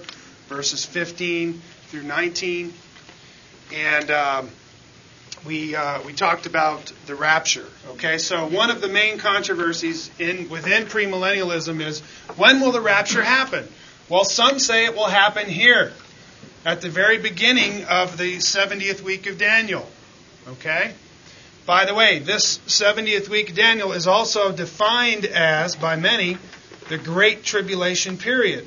verses 0.48 0.86
15 0.86 1.62
through 1.88 2.04
19. 2.04 2.74
And 3.74 4.10
um, 4.12 4.50
we, 5.46 5.76
uh, 5.76 6.02
we 6.04 6.14
talked 6.14 6.46
about 6.46 6.92
the 7.06 7.16
rapture. 7.16 7.66
Okay, 7.92 8.18
so 8.18 8.48
one 8.48 8.70
of 8.70 8.82
the 8.82 8.88
main 8.88 9.18
controversies 9.18 10.12
in, 10.20 10.50
within 10.50 10.84
premillennialism 10.86 11.82
is 11.82 12.02
when 12.36 12.60
will 12.62 12.72
the 12.72 12.82
rapture 12.82 13.24
happen? 13.24 13.68
Well, 14.10 14.26
some 14.26 14.60
say 14.60 14.86
it 14.86 14.96
will 14.96 15.08
happen 15.08 15.48
here 15.48 15.94
at 16.66 16.82
the 16.82 16.90
very 16.90 17.20
beginning 17.20 17.86
of 17.86 18.18
the 18.18 18.38
70th 18.38 19.02
week 19.02 19.28
of 19.28 19.38
Daniel. 19.38 19.88
Okay? 20.48 20.94
By 21.66 21.86
the 21.86 21.94
way, 21.94 22.20
this 22.20 22.58
70th 22.68 23.30
week 23.30 23.54
Daniel 23.54 23.92
is 23.92 24.08
also 24.08 24.52
defined 24.52 25.26
as, 25.26 25.76
by 25.76 25.96
many, 25.96 26.38
the 26.90 26.98
Great 26.98 27.44
Tribulation 27.44 28.18
period. 28.18 28.66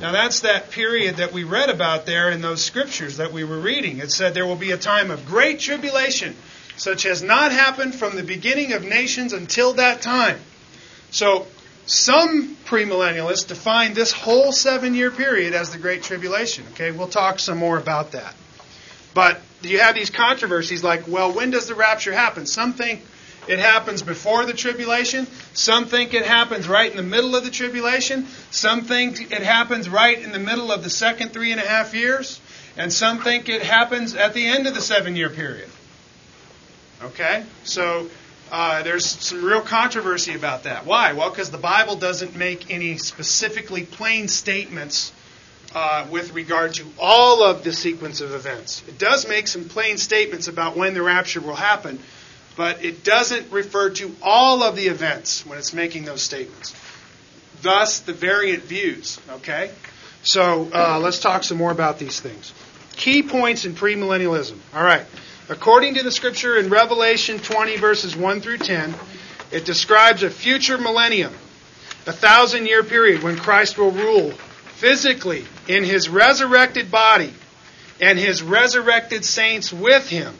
Now, 0.00 0.12
that's 0.12 0.40
that 0.40 0.70
period 0.70 1.16
that 1.16 1.32
we 1.32 1.44
read 1.44 1.70
about 1.70 2.04
there 2.04 2.30
in 2.30 2.42
those 2.42 2.62
scriptures 2.62 3.16
that 3.16 3.32
we 3.32 3.44
were 3.44 3.58
reading. 3.58 3.98
It 3.98 4.10
said 4.12 4.34
there 4.34 4.46
will 4.46 4.54
be 4.54 4.72
a 4.72 4.76
time 4.76 5.10
of 5.10 5.24
great 5.24 5.58
tribulation, 5.58 6.36
such 6.76 7.06
as 7.06 7.22
not 7.22 7.50
happened 7.50 7.94
from 7.94 8.14
the 8.14 8.22
beginning 8.22 8.74
of 8.74 8.84
nations 8.84 9.32
until 9.32 9.72
that 9.74 10.02
time. 10.02 10.38
So, 11.10 11.46
some 11.86 12.56
premillennialists 12.66 13.46
define 13.46 13.94
this 13.94 14.12
whole 14.12 14.52
seven 14.52 14.94
year 14.94 15.10
period 15.10 15.54
as 15.54 15.70
the 15.70 15.78
Great 15.78 16.02
Tribulation. 16.02 16.64
Okay, 16.72 16.90
we'll 16.90 17.08
talk 17.08 17.38
some 17.38 17.58
more 17.58 17.78
about 17.78 18.12
that. 18.12 18.34
But 19.14 19.40
you 19.62 19.78
have 19.78 19.94
these 19.94 20.10
controversies 20.10 20.84
like, 20.84 21.08
well, 21.08 21.32
when 21.32 21.50
does 21.50 21.68
the 21.68 21.74
rapture 21.74 22.12
happen? 22.12 22.44
Some 22.44 22.74
think 22.74 23.02
it 23.48 23.58
happens 23.58 24.02
before 24.02 24.44
the 24.44 24.52
tribulation. 24.52 25.26
Some 25.52 25.86
think 25.86 26.14
it 26.14 26.24
happens 26.24 26.68
right 26.68 26.90
in 26.90 26.96
the 26.96 27.02
middle 27.02 27.36
of 27.36 27.44
the 27.44 27.50
tribulation. 27.50 28.26
Some 28.50 28.82
think 28.82 29.32
it 29.32 29.42
happens 29.42 29.88
right 29.88 30.18
in 30.18 30.32
the 30.32 30.38
middle 30.38 30.72
of 30.72 30.82
the 30.82 30.90
second 30.90 31.32
three 31.32 31.52
and 31.52 31.60
a 31.60 31.66
half 31.66 31.94
years. 31.94 32.40
And 32.76 32.92
some 32.92 33.20
think 33.20 33.48
it 33.48 33.62
happens 33.62 34.14
at 34.14 34.34
the 34.34 34.46
end 34.46 34.66
of 34.66 34.74
the 34.74 34.82
seven 34.82 35.16
year 35.16 35.30
period. 35.30 35.68
Okay? 37.02 37.44
So 37.64 38.08
uh, 38.50 38.82
there's 38.82 39.06
some 39.06 39.44
real 39.44 39.60
controversy 39.60 40.34
about 40.34 40.64
that. 40.64 40.86
Why? 40.86 41.12
Well, 41.12 41.30
because 41.30 41.50
the 41.50 41.58
Bible 41.58 41.96
doesn't 41.96 42.36
make 42.36 42.70
any 42.70 42.96
specifically 42.98 43.84
plain 43.84 44.28
statements 44.28 45.12
uh, 45.74 46.06
with 46.10 46.32
regard 46.32 46.74
to 46.74 46.84
all 46.98 47.42
of 47.42 47.64
the 47.64 47.72
sequence 47.72 48.20
of 48.20 48.32
events. 48.32 48.82
It 48.88 48.98
does 48.98 49.28
make 49.28 49.46
some 49.46 49.64
plain 49.64 49.98
statements 49.98 50.48
about 50.48 50.76
when 50.76 50.94
the 50.94 51.02
rapture 51.02 51.40
will 51.40 51.56
happen, 51.56 51.98
but 52.56 52.84
it 52.84 53.04
doesn't 53.04 53.52
refer 53.52 53.90
to 53.90 54.14
all 54.22 54.62
of 54.62 54.76
the 54.76 54.86
events 54.86 55.44
when 55.46 55.58
it's 55.58 55.74
making 55.74 56.04
those 56.04 56.22
statements. 56.22 56.74
Thus, 57.62 58.00
the 58.00 58.12
variant 58.12 58.64
views. 58.64 59.20
Okay? 59.28 59.70
So 60.22 60.68
uh, 60.72 60.98
let's 61.00 61.20
talk 61.20 61.44
some 61.44 61.58
more 61.58 61.70
about 61.70 61.98
these 61.98 62.18
things. 62.18 62.52
Key 62.96 63.22
points 63.22 63.64
in 63.64 63.74
premillennialism. 63.74 64.58
All 64.74 64.82
right. 64.82 65.04
According 65.48 65.94
to 65.94 66.02
the 66.02 66.10
scripture 66.10 66.56
in 66.56 66.70
Revelation 66.70 67.38
20, 67.38 67.76
verses 67.76 68.16
1 68.16 68.40
through 68.40 68.58
10, 68.58 68.94
it 69.52 69.64
describes 69.64 70.22
a 70.22 70.30
future 70.30 70.78
millennium, 70.78 71.32
a 72.06 72.12
thousand 72.12 72.66
year 72.66 72.82
period 72.82 73.22
when 73.22 73.36
Christ 73.36 73.78
will 73.78 73.92
rule 73.92 74.32
physically 74.76 75.44
in 75.68 75.84
his 75.84 76.08
resurrected 76.08 76.90
body 76.90 77.32
and 78.00 78.18
his 78.18 78.42
resurrected 78.42 79.24
saints 79.24 79.72
with 79.72 80.08
him, 80.08 80.34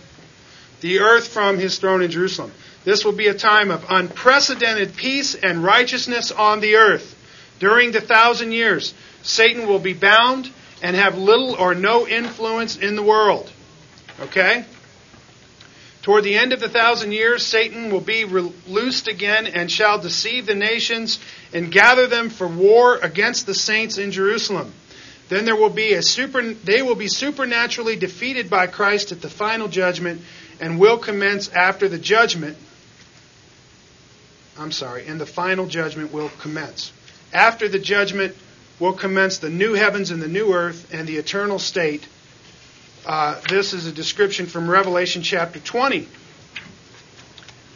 the 0.81 1.01
earth 1.01 1.29
from 1.29 1.59
his 1.59 1.79
throne 1.79 2.03
in 2.03 2.11
Jerusalem. 2.11 2.53
This 2.85 3.05
will 3.05 3.13
be 3.13 3.29
a 3.29 3.35
time 3.35 3.71
of 3.71 3.85
unprecedented 3.89 4.97
peace 4.97 5.35
and 5.35 5.65
righteousness 5.65 6.31
on 6.31 6.61
the 6.61 6.77
earth. 6.77 7.15
During 7.59 7.93
the 7.93 8.01
thousand 8.01 8.53
years, 8.53 8.95
Satan 9.23 9.67
will 9.67 9.79
be 9.79 9.95
bound 9.95 10.51
and 10.83 10.95
have 10.95 11.19
little 11.19 11.55
or 11.55 11.75
no 11.75 12.07
influence 12.07 12.77
in 12.77 12.97
the 12.97 13.03
world. 13.03 13.51
Okay? 14.21 14.65
Toward 16.03 16.23
the 16.23 16.37
end 16.37 16.53
of 16.53 16.61
the 16.61 16.69
thousand 16.69 17.11
years, 17.11 17.45
Satan 17.45 17.91
will 17.91 18.01
be 18.01 18.25
loosed 18.25 19.09
again 19.09 19.49
and 19.49 19.69
shall 19.69 20.01
deceive 20.01 20.47
the 20.47 20.55
nations 20.55 21.19
and 21.53 21.73
gather 21.73 22.07
them 22.07 22.31
for 22.31 22.47
war 22.47 22.97
against 23.03 23.47
the 23.47 23.55
saints 23.55 23.99
in 23.99 24.13
Jerusalem. 24.13 24.73
Then 25.29 25.45
there 25.45 25.57
will 25.57 25.71
be 25.71 25.95
a 25.95 26.03
super, 26.03 26.55
they 26.55 26.83
will 26.83 26.95
be 26.95 27.09
supernaturally 27.09 27.97
defeated 27.97 28.49
by 28.49 28.69
Christ 28.69 29.11
at 29.11 29.21
the 29.21 29.29
final 29.29 29.67
judgment 29.67 30.21
and 30.61 30.79
will 30.79 30.99
commence 30.99 31.49
after 31.53 31.89
the 31.89 31.99
judgment. 31.99 32.57
I'm 34.59 34.73
sorry, 34.73 35.07
and 35.07 35.21
the 35.21 35.27
final 35.27 35.67
judgment 35.67 36.13
will 36.13 36.31
commence. 36.41 36.93
After 37.33 37.69
the 37.69 37.79
judgment 37.79 38.35
will 38.79 38.95
commence 38.95 39.39
the 39.39 39.51
new 39.51 39.75
heavens 39.75 40.11
and 40.11 40.23
the 40.23 40.29
new 40.29 40.53
earth 40.53 40.93
and 40.93 41.07
the 41.07 41.17
eternal 41.17 41.59
state 41.59 42.07
uh, 43.07 43.41
this 43.49 43.73
is 43.73 43.87
a 43.87 43.93
description 43.93 44.47
from 44.47 44.69
Revelation 44.69 45.23
chapter 45.23 45.61
20. 45.61 46.09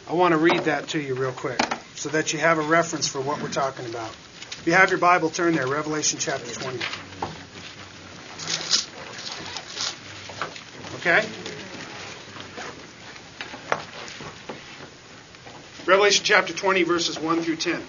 I 0.09 0.13
want 0.13 0.33
to 0.33 0.37
read 0.37 0.65
that 0.65 0.89
to 0.89 0.99
you 0.99 1.15
real 1.15 1.31
quick 1.31 1.57
so 1.95 2.09
that 2.09 2.33
you 2.33 2.39
have 2.39 2.57
a 2.57 2.61
reference 2.61 3.07
for 3.07 3.21
what 3.21 3.41
we're 3.41 3.47
talking 3.47 3.85
about. 3.85 4.09
If 4.09 4.63
you 4.67 4.73
have 4.73 4.89
your 4.89 4.99
Bible, 4.99 5.29
turn 5.29 5.55
there, 5.55 5.67
Revelation 5.67 6.19
chapter 6.19 6.51
20. 6.53 6.79
Okay? 10.95 11.25
Revelation 15.91 16.23
chapter 16.23 16.53
20, 16.53 16.83
verses 16.83 17.19
1 17.19 17.41
through 17.41 17.57
10. 17.57 17.81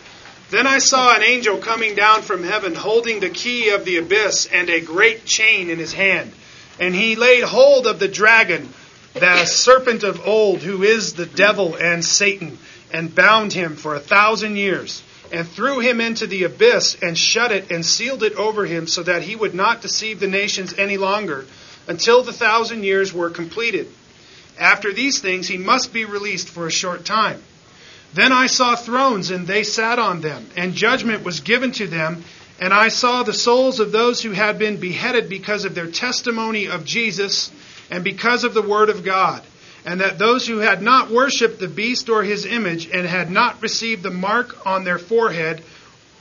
Then 0.50 0.66
I 0.66 0.80
saw 0.80 1.14
an 1.14 1.22
angel 1.22 1.58
coming 1.58 1.94
down 1.94 2.22
from 2.22 2.42
heaven, 2.42 2.74
holding 2.74 3.20
the 3.20 3.30
key 3.30 3.68
of 3.68 3.84
the 3.84 3.98
abyss 3.98 4.46
and 4.46 4.68
a 4.68 4.80
great 4.80 5.24
chain 5.24 5.70
in 5.70 5.78
his 5.78 5.92
hand. 5.92 6.32
And 6.80 6.96
he 6.96 7.14
laid 7.14 7.44
hold 7.44 7.86
of 7.86 8.00
the 8.00 8.08
dragon, 8.08 8.68
the 9.14 9.44
serpent 9.44 10.02
of 10.02 10.26
old, 10.26 10.62
who 10.62 10.82
is 10.82 11.12
the 11.12 11.26
devil 11.26 11.76
and 11.76 12.04
Satan, 12.04 12.58
and 12.92 13.14
bound 13.14 13.52
him 13.52 13.76
for 13.76 13.94
a 13.94 14.00
thousand 14.00 14.56
years, 14.56 15.00
and 15.30 15.46
threw 15.46 15.78
him 15.78 16.00
into 16.00 16.26
the 16.26 16.42
abyss, 16.42 17.00
and 17.00 17.16
shut 17.16 17.52
it, 17.52 17.70
and 17.70 17.86
sealed 17.86 18.24
it 18.24 18.34
over 18.34 18.66
him, 18.66 18.88
so 18.88 19.04
that 19.04 19.22
he 19.22 19.36
would 19.36 19.54
not 19.54 19.80
deceive 19.80 20.18
the 20.18 20.26
nations 20.26 20.74
any 20.76 20.96
longer, 20.96 21.46
until 21.86 22.24
the 22.24 22.32
thousand 22.32 22.82
years 22.82 23.12
were 23.12 23.30
completed. 23.30 23.86
After 24.58 24.92
these 24.92 25.20
things, 25.20 25.46
he 25.46 25.56
must 25.56 25.92
be 25.92 26.04
released 26.04 26.48
for 26.48 26.66
a 26.66 26.70
short 26.72 27.04
time. 27.04 27.40
Then 28.14 28.32
I 28.32 28.46
saw 28.46 28.76
thrones, 28.76 29.30
and 29.30 29.46
they 29.46 29.62
sat 29.62 29.98
on 29.98 30.20
them, 30.20 30.46
and 30.56 30.74
judgment 30.74 31.24
was 31.24 31.40
given 31.40 31.72
to 31.72 31.86
them. 31.86 32.24
And 32.60 32.72
I 32.72 32.88
saw 32.88 33.22
the 33.22 33.32
souls 33.32 33.80
of 33.80 33.90
those 33.90 34.22
who 34.22 34.30
had 34.30 34.58
been 34.58 34.76
beheaded 34.76 35.28
because 35.28 35.64
of 35.64 35.74
their 35.74 35.90
testimony 35.90 36.66
of 36.66 36.84
Jesus 36.84 37.50
and 37.90 38.04
because 38.04 38.44
of 38.44 38.54
the 38.54 38.62
word 38.62 38.88
of 38.88 39.04
God. 39.04 39.42
And 39.84 40.00
that 40.00 40.18
those 40.18 40.46
who 40.46 40.58
had 40.58 40.80
not 40.80 41.10
worshipped 41.10 41.58
the 41.58 41.66
beast 41.66 42.08
or 42.08 42.22
his 42.22 42.46
image 42.46 42.86
and 42.86 43.04
had 43.04 43.30
not 43.30 43.60
received 43.62 44.04
the 44.04 44.10
mark 44.10 44.64
on 44.64 44.84
their 44.84 44.98
forehead 44.98 45.62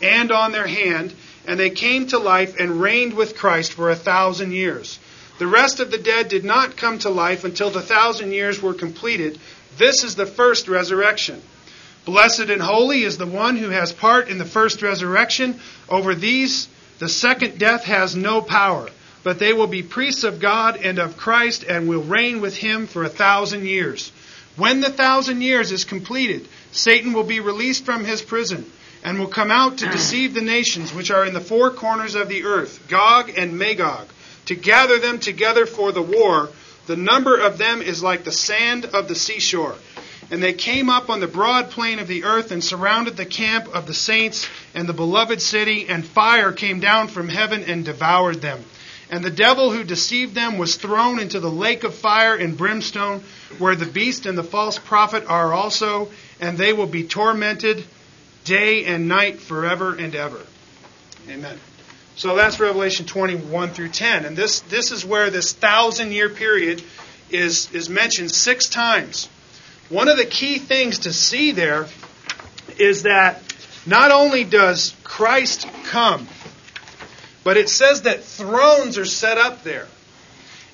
and 0.02 0.32
on 0.32 0.52
their 0.52 0.66
hand, 0.66 1.14
and 1.46 1.60
they 1.60 1.70
came 1.70 2.08
to 2.08 2.18
life 2.18 2.60
and 2.60 2.82
reigned 2.82 3.14
with 3.14 3.38
Christ 3.38 3.74
for 3.74 3.92
a 3.92 3.96
thousand 3.96 4.52
years. 4.54 4.98
The 5.38 5.48
rest 5.48 5.80
of 5.80 5.92
the 5.92 5.98
dead 5.98 6.30
did 6.30 6.44
not 6.44 6.78
come 6.78 6.98
to 7.00 7.10
life 7.10 7.44
until 7.44 7.70
the 7.70 7.82
thousand 7.82 8.32
years 8.32 8.62
were 8.62 8.74
completed. 8.74 9.40
This 9.78 10.04
is 10.04 10.16
the 10.16 10.26
first 10.26 10.68
resurrection. 10.68 11.42
Blessed 12.06 12.50
and 12.50 12.62
holy 12.62 13.04
is 13.04 13.18
the 13.18 13.28
one 13.28 13.58
who 13.58 13.70
has 13.70 13.94
part 13.94 14.28
in 14.28 14.40
the 14.40 14.46
first 14.46 14.82
resurrection. 14.82 15.60
Over 15.88 16.16
these, 16.16 16.68
the 16.98 17.10
second 17.10 17.60
death 17.60 17.84
has 17.84 18.16
no 18.16 18.42
power, 18.42 18.90
but 19.24 19.38
they 19.38 19.54
will 19.54 19.68
be 19.68 19.84
priests 19.84 20.24
of 20.24 20.40
God 20.40 20.78
and 20.78 20.98
of 20.98 21.18
Christ 21.18 21.64
and 21.64 21.88
will 21.88 22.02
reign 22.02 22.42
with 22.42 22.58
him 22.58 22.88
for 22.88 23.04
a 23.04 23.10
thousand 23.10 23.68
years. 23.68 24.12
When 24.56 24.82
the 24.82 24.90
thousand 24.90 25.42
years 25.42 25.72
is 25.72 25.86
completed, 25.86 26.48
Satan 26.72 27.14
will 27.14 27.24
be 27.24 27.40
released 27.40 27.86
from 27.86 28.04
his 28.04 28.22
prison 28.22 28.66
and 29.04 29.20
will 29.20 29.28
come 29.28 29.52
out 29.52 29.78
to 29.78 29.90
deceive 29.90 30.34
the 30.34 30.42
nations 30.42 30.94
which 30.94 31.12
are 31.12 31.26
in 31.26 31.34
the 31.34 31.40
four 31.40 31.72
corners 31.72 32.16
of 32.16 32.30
the 32.30 32.44
earth, 32.44 32.88
Gog 32.88 33.32
and 33.38 33.58
Magog, 33.58 34.08
to 34.48 34.56
gather 34.56 35.00
them 35.00 35.20
together 35.20 35.66
for 35.66 35.92
the 35.92 36.02
war. 36.02 36.50
The 36.88 36.96
number 36.96 37.40
of 37.40 37.58
them 37.58 37.82
is 37.82 38.04
like 38.04 38.24
the 38.24 38.32
sand 38.32 38.86
of 38.86 39.08
the 39.08 39.16
seashore. 39.16 39.76
And 40.32 40.42
they 40.42 40.54
came 40.54 40.90
up 40.90 41.10
on 41.10 41.20
the 41.20 41.28
broad 41.28 41.72
plain 41.72 42.00
of 42.00 42.08
the 42.08 42.24
earth 42.24 42.52
and 42.52 42.64
surrounded 42.64 43.18
the 43.18 43.26
camp 43.26 43.68
of 43.76 43.86
the 43.86 43.94
saints 43.94 44.48
and 44.74 44.88
the 44.88 44.94
beloved 44.94 45.42
city, 45.42 45.88
and 45.90 46.06
fire 46.06 46.54
came 46.54 46.80
down 46.80 47.10
from 47.10 47.28
heaven 47.28 47.66
and 47.66 47.84
devoured 47.84 48.42
them. 48.42 48.64
And 49.10 49.26
the 49.26 49.30
devil 49.30 49.74
who 49.74 49.84
deceived 49.84 50.34
them 50.34 50.58
was 50.58 50.78
thrown 50.78 51.20
into 51.20 51.42
the 51.42 51.52
lake 51.52 51.84
of 51.84 51.94
fire 51.94 52.34
and 52.34 52.58
brimstone, 52.58 53.24
where 53.58 53.76
the 53.76 53.86
beast 53.86 54.26
and 54.26 54.38
the 54.38 54.44
false 54.44 54.80
prophet 54.80 55.26
are 55.28 55.54
also, 55.54 56.10
and 56.40 56.58
they 56.58 56.72
will 56.72 56.88
be 56.88 57.04
tormented 57.04 57.84
day 58.46 58.86
and 58.86 59.10
night 59.10 59.42
forever 59.42 59.94
and 59.94 60.16
ever. 60.16 60.40
Amen. 61.30 61.60
So 62.16 62.38
that's 62.38 62.58
Revelation 62.58 63.06
21 63.06 63.72
through 63.72 63.90
10. 63.90 64.24
And 64.24 64.38
this, 64.38 64.62
this 64.62 64.94
is 64.94 65.06
where 65.06 65.30
this 65.30 65.52
thousand 65.52 66.14
year 66.14 66.30
period 66.30 66.82
is, 67.30 67.70
is 67.74 67.90
mentioned 67.90 68.32
six 68.32 68.70
times. 68.70 69.28
One 69.92 70.08
of 70.08 70.16
the 70.16 70.26
key 70.26 70.58
things 70.58 71.00
to 71.00 71.12
see 71.12 71.52
there 71.52 71.86
is 72.78 73.04
that 73.04 73.44
not 73.86 74.10
only 74.12 74.46
does 74.46 74.96
Christ 75.04 75.68
come, 75.84 76.30
but 77.44 77.58
it 77.58 77.68
says 77.68 78.04
that 78.04 78.24
thrones 78.24 78.98
are 78.98 79.04
set 79.04 79.38
up 79.38 79.66
there. 79.66 79.88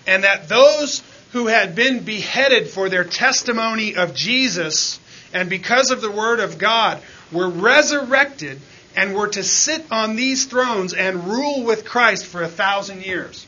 And 0.06 0.24
that 0.24 0.48
those 0.48 1.02
who 1.32 1.48
had 1.48 1.74
been 1.74 2.04
beheaded 2.04 2.70
for 2.70 2.90
their 2.90 3.04
testimony 3.04 3.96
of 3.96 4.14
Jesus 4.14 5.00
and 5.34 5.50
because 5.50 5.90
of 5.90 6.00
the 6.02 6.12
Word 6.12 6.40
of 6.40 6.60
God 6.60 7.02
were 7.32 7.50
resurrected 7.50 8.62
and 8.96 9.16
were 9.16 9.30
to 9.30 9.44
sit 9.44 9.84
on 9.92 10.16
these 10.16 10.46
thrones 10.46 10.94
and 10.94 11.24
rule 11.26 11.64
with 11.64 11.86
Christ 11.86 12.24
for 12.24 12.44
a 12.44 12.48
thousand 12.48 13.04
years. 13.04 13.48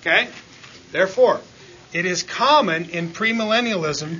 Okay? 0.00 0.26
Therefore, 0.90 1.40
it 1.92 2.04
is 2.04 2.24
common 2.24 2.90
in 2.90 3.10
premillennialism 3.10 4.18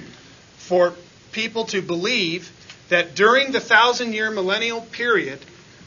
for 0.65 0.95
people 1.33 1.65
to 1.67 1.83
believe 1.83 2.51
that 2.89 3.15
during 3.15 3.53
the 3.53 3.61
thousand 3.61 4.15
year 4.15 4.31
millennial 4.31 4.81
period, 4.81 5.39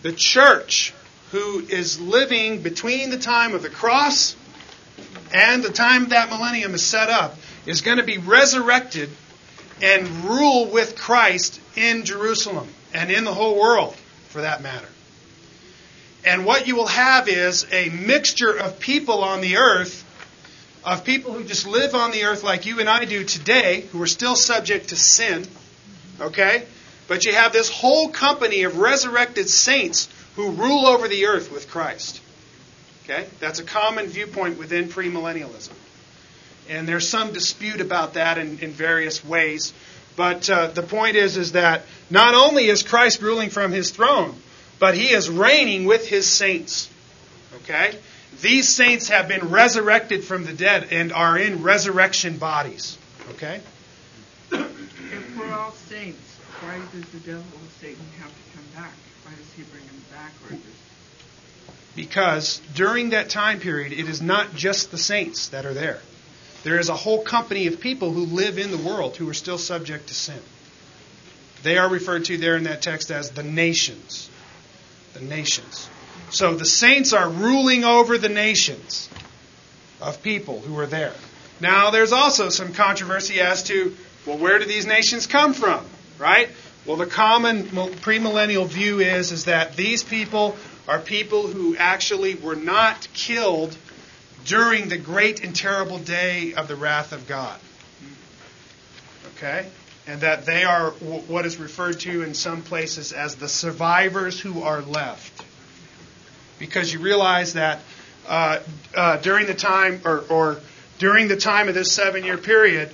the 0.03 0.11
church, 0.11 0.93
who 1.31 1.59
is 1.59 1.99
living 1.99 2.61
between 2.61 3.09
the 3.09 3.17
time 3.17 3.55
of 3.55 3.61
the 3.61 3.69
cross 3.69 4.35
and 5.33 5.63
the 5.63 5.71
time 5.71 6.09
that 6.09 6.29
millennium 6.29 6.73
is 6.73 6.83
set 6.83 7.09
up, 7.09 7.35
is 7.65 7.81
going 7.81 7.97
to 7.97 8.03
be 8.03 8.17
resurrected 8.17 9.09
and 9.81 10.07
rule 10.23 10.67
with 10.67 10.95
Christ 10.95 11.59
in 11.75 12.05
Jerusalem 12.05 12.67
and 12.93 13.11
in 13.11 13.23
the 13.23 13.33
whole 13.33 13.59
world, 13.59 13.95
for 14.29 14.41
that 14.41 14.61
matter. 14.61 14.87
And 16.23 16.45
what 16.45 16.67
you 16.67 16.75
will 16.75 16.87
have 16.87 17.27
is 17.27 17.65
a 17.71 17.89
mixture 17.89 18.51
of 18.51 18.79
people 18.79 19.23
on 19.23 19.41
the 19.41 19.57
earth 19.57 20.03
of 20.87 21.03
people 21.03 21.33
who 21.33 21.43
just 21.43 21.67
live 21.67 21.93
on 21.93 22.11
the 22.11 22.23
earth 22.23 22.43
like 22.43 22.65
you 22.65 22.79
and 22.79 22.87
I 22.87 23.03
do 23.03 23.25
today, 23.25 23.81
who 23.91 24.01
are 24.01 24.07
still 24.07 24.37
subject 24.37 24.89
to 24.89 24.95
sin, 24.95 25.45
okay? 26.21 26.63
But 27.09 27.25
you 27.25 27.33
have 27.33 27.51
this 27.51 27.69
whole 27.69 28.07
company 28.07 28.63
of 28.63 28.77
resurrected 28.77 29.49
saints 29.49 30.07
who 30.37 30.51
rule 30.51 30.87
over 30.87 31.09
the 31.09 31.25
earth 31.25 31.51
with 31.51 31.69
Christ. 31.69 32.21
Okay? 33.03 33.27
That's 33.39 33.59
a 33.59 33.63
common 33.63 34.07
viewpoint 34.07 34.57
within 34.57 34.87
premillennialism. 34.87 35.73
And 36.69 36.87
there's 36.87 37.07
some 37.07 37.33
dispute 37.33 37.81
about 37.81 38.13
that 38.13 38.37
in, 38.37 38.59
in 38.59 38.71
various 38.71 39.23
ways. 39.25 39.73
But 40.15 40.49
uh, 40.49 40.67
the 40.67 40.83
point 40.83 41.17
is, 41.17 41.35
is 41.35 41.51
that 41.51 41.83
not 42.09 42.33
only 42.33 42.67
is 42.67 42.83
Christ 42.83 43.21
ruling 43.21 43.49
from 43.49 43.73
his 43.73 43.91
throne, 43.91 44.35
but 44.79 44.95
he 44.95 45.09
is 45.09 45.29
reigning 45.29 45.85
with 45.85 46.07
his 46.07 46.29
saints. 46.29 46.89
Okay? 47.63 47.97
These 48.41 48.69
saints 48.69 49.09
have 49.09 49.27
been 49.27 49.49
resurrected 49.49 50.23
from 50.23 50.45
the 50.45 50.53
dead 50.53 50.87
and 50.91 51.11
are 51.11 51.37
in 51.37 51.63
resurrection 51.63 52.37
bodies. 52.37 52.97
Okay? 53.31 53.61
If 54.51 55.37
we're 55.37 55.53
all 55.53 55.71
saints, 55.71 56.37
why 56.61 56.79
does 56.93 57.09
the 57.09 57.19
devil 57.19 57.41
and 57.41 57.69
Satan 57.81 58.05
have 58.19 58.29
to 58.29 58.57
come 58.57 58.65
back? 58.75 58.93
Why 59.23 59.31
does 59.35 59.51
he 59.53 59.63
bring 59.63 59.85
them 59.85 60.03
back? 60.11 60.31
Because 61.95 62.61
during 62.75 63.09
that 63.09 63.29
time 63.29 63.59
period, 63.59 63.91
it 63.91 64.07
is 64.07 64.21
not 64.21 64.53
just 64.53 64.91
the 64.91 64.99
saints 64.99 65.49
that 65.49 65.65
are 65.65 65.73
there. 65.73 65.99
There 66.63 66.79
is 66.79 66.89
a 66.89 66.95
whole 66.95 67.23
company 67.23 67.67
of 67.67 67.79
people 67.79 68.11
who 68.11 68.25
live 68.25 68.59
in 68.59 68.71
the 68.71 68.77
world 68.77 69.17
who 69.17 69.27
are 69.29 69.33
still 69.33 69.57
subject 69.57 70.07
to 70.07 70.13
sin. 70.13 70.39
They 71.63 71.77
are 71.77 71.89
referred 71.89 72.25
to 72.25 72.37
there 72.37 72.55
in 72.55 72.65
that 72.65 72.81
text 72.81 73.09
as 73.09 73.31
the 73.31 73.43
nations. 73.43 74.29
The 75.13 75.21
nations. 75.21 75.89
So 76.29 76.55
the 76.55 76.65
saints 76.65 77.13
are 77.13 77.29
ruling 77.29 77.83
over 77.83 78.17
the 78.17 78.29
nations 78.29 79.09
of 80.01 80.21
people 80.21 80.59
who 80.59 80.77
are 80.79 80.85
there. 80.85 81.13
Now, 81.59 81.89
there's 81.89 82.11
also 82.11 82.49
some 82.49 82.73
controversy 82.73 83.39
as 83.39 83.63
to, 83.63 83.95
well, 84.25 84.37
where 84.37 84.59
do 84.59 84.65
these 84.65 84.85
nations 84.85 85.25
come 85.25 85.53
from? 85.53 85.85
Right? 86.19 86.49
Well, 86.85 86.97
the 86.97 87.05
common 87.05 87.63
premillennial 87.63 88.67
view 88.67 88.99
is, 88.99 89.31
is 89.31 89.45
that 89.45 89.75
these 89.75 90.03
people 90.03 90.57
are 90.87 90.99
people 90.99 91.47
who 91.47 91.75
actually 91.77 92.35
were 92.35 92.55
not 92.55 93.07
killed 93.13 93.75
during 94.45 94.89
the 94.89 94.97
great 94.97 95.43
and 95.43 95.55
terrible 95.55 95.97
day 95.97 96.53
of 96.53 96.67
the 96.67 96.75
wrath 96.75 97.11
of 97.11 97.27
God. 97.27 97.59
Okay? 99.35 99.67
And 100.07 100.21
that 100.21 100.45
they 100.45 100.63
are 100.63 100.91
what 100.91 101.45
is 101.45 101.57
referred 101.57 101.99
to 102.01 102.21
in 102.23 102.33
some 102.33 102.61
places 102.61 103.11
as 103.11 103.35
the 103.35 103.49
survivors 103.49 104.39
who 104.39 104.61
are 104.61 104.81
left 104.81 105.43
because 106.59 106.93
you 106.93 106.99
realize 106.99 107.53
that 107.53 107.79
uh, 108.27 108.59
uh, 108.95 109.17
during 109.17 109.47
the 109.47 109.53
time 109.53 110.01
or, 110.05 110.19
or 110.29 110.59
during 110.99 111.27
the 111.27 111.37
time 111.37 111.69
of 111.69 111.75
this 111.75 111.91
seven-year 111.91 112.37
period, 112.37 112.91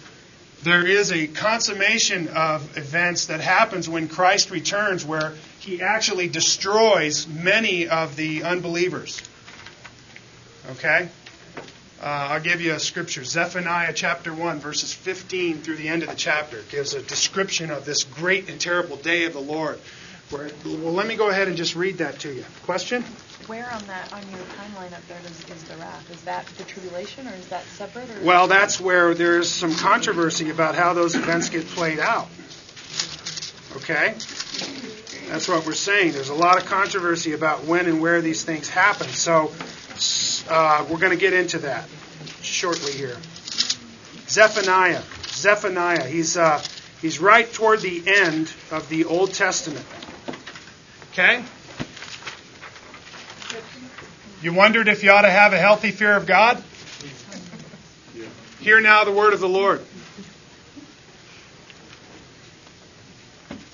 there 0.63 0.85
is 0.85 1.11
a 1.11 1.27
consummation 1.27 2.29
of 2.29 2.77
events 2.77 3.25
that 3.27 3.41
happens 3.41 3.89
when 3.89 4.07
Christ 4.07 4.51
returns, 4.51 5.05
where 5.05 5.33
He 5.59 5.81
actually 5.81 6.29
destroys 6.29 7.27
many 7.27 7.87
of 7.87 8.15
the 8.15 8.43
unbelievers. 8.43 9.21
Okay. 10.71 11.09
Uh, 12.01 12.05
I'll 12.31 12.41
give 12.41 12.59
you 12.59 12.73
a 12.73 12.79
scripture. 12.79 13.23
Zephaniah 13.23 13.93
chapter 13.93 14.33
1, 14.33 14.59
verses 14.59 14.93
15 14.93 15.59
through 15.59 15.77
the 15.77 15.87
end 15.87 16.03
of 16.03 16.09
the 16.09 16.15
chapter 16.15 16.61
gives 16.69 16.93
a 16.93 17.01
description 17.01 17.71
of 17.71 17.85
this 17.85 18.03
great 18.03 18.49
and 18.49 18.59
terrible 18.59 18.97
day 18.97 19.23
of 19.23 19.31
the 19.31 19.39
Lord. 19.39 19.79
Where, 20.29 20.49
well, 20.65 20.93
let 20.93 21.07
me 21.07 21.15
go 21.15 21.29
ahead 21.29 21.47
and 21.47 21.55
just 21.55 21.75
read 21.75 21.99
that 21.99 22.19
to 22.19 22.33
you. 22.33 22.43
Question? 22.63 23.05
Where 23.47 23.69
on 23.71 23.85
that 23.87 24.13
on 24.13 24.21
your 24.29 24.39
timeline 24.39 24.93
up 24.93 25.05
there 25.07 25.19
is, 25.25 25.49
is 25.49 25.63
the 25.63 25.75
wrath? 25.75 26.09
Is 26.11 26.21
that 26.23 26.45
the 26.57 26.63
tribulation, 26.63 27.27
or 27.27 27.33
is 27.33 27.47
that 27.49 27.63
separate? 27.65 28.09
Or 28.09 28.23
well, 28.23 28.47
that's 28.47 28.79
where 28.79 29.13
there's 29.13 29.49
some 29.49 29.75
controversy 29.75 30.49
about 30.49 30.75
how 30.75 30.93
those 30.93 31.15
events 31.15 31.49
get 31.49 31.65
played 31.67 31.99
out. 31.99 32.27
Okay? 33.75 34.15
That's 35.27 35.47
what 35.47 35.65
we're 35.65 35.73
saying. 35.73 36.13
There's 36.13 36.29
a 36.29 36.35
lot 36.35 36.57
of 36.57 36.65
controversy 36.65 37.33
about 37.33 37.65
when 37.65 37.87
and 37.87 38.01
where 38.01 38.21
these 38.21 38.43
things 38.43 38.69
happen. 38.69 39.07
So 39.09 39.51
uh, 40.49 40.85
we're 40.89 40.99
going 40.99 41.11
to 41.11 41.17
get 41.17 41.33
into 41.33 41.59
that 41.59 41.89
shortly 42.41 42.91
here. 42.91 43.17
Zephaniah. 44.27 45.01
Zephaniah. 45.27 46.05
He's, 46.05 46.37
uh, 46.37 46.63
he's 47.01 47.19
right 47.19 47.51
toward 47.51 47.81
the 47.81 48.03
end 48.05 48.53
of 48.71 48.87
the 48.89 49.05
Old 49.05 49.33
Testament. 49.33 49.85
Okay? 51.11 51.43
You 54.43 54.53
wondered 54.53 54.89
if 54.89 55.03
you 55.03 55.11
ought 55.11 55.21
to 55.21 55.31
have 55.31 55.53
a 55.53 55.57
healthy 55.57 55.91
fear 55.91 56.15
of 56.17 56.25
God? 56.25 56.61
Hear 58.59 58.81
now 58.81 59.05
the 59.05 59.11
word 59.11 59.33
of 59.33 59.39
the 59.39 59.47
Lord. 59.47 59.81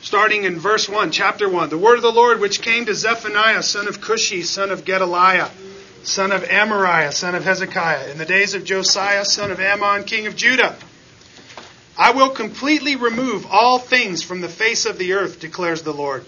starting 0.02 0.44
in 0.44 0.60
verse 0.60 0.90
1, 0.90 1.12
chapter 1.12 1.48
1. 1.48 1.70
The 1.70 1.78
word 1.78 1.98
of 1.98 2.02
the 2.02 2.12
Lord 2.12 2.40
which 2.40 2.64
came 2.64 2.88
to 2.88 2.96
Zephaniah, 2.96 3.62
son 3.62 3.88
of 3.88 4.02
Cushi, 4.02 4.44
son 4.44 4.72
of 4.72 4.84
Gedaliah, 4.84 5.52
son 6.02 6.32
of 6.32 6.42
Amariah, 6.44 7.14
son 7.14 7.36
of 7.36 7.44
Hezekiah, 7.44 8.10
in 8.10 8.18
the 8.18 8.26
days 8.26 8.56
of 8.56 8.64
Josiah, 8.64 9.24
son 9.24 9.52
of 9.52 9.60
Amon, 9.60 10.06
king 10.06 10.26
of 10.26 10.36
Judah. 10.36 10.76
I 11.96 12.10
will 12.12 12.32
completely 12.32 12.96
remove 12.96 13.46
all 13.52 13.78
things 13.78 14.24
from 14.24 14.42
the 14.42 14.50
face 14.50 14.88
of 14.88 14.98
the 14.98 15.14
earth, 15.14 15.40
declares 15.40 15.84
the 15.84 15.94
Lord. 15.94 16.26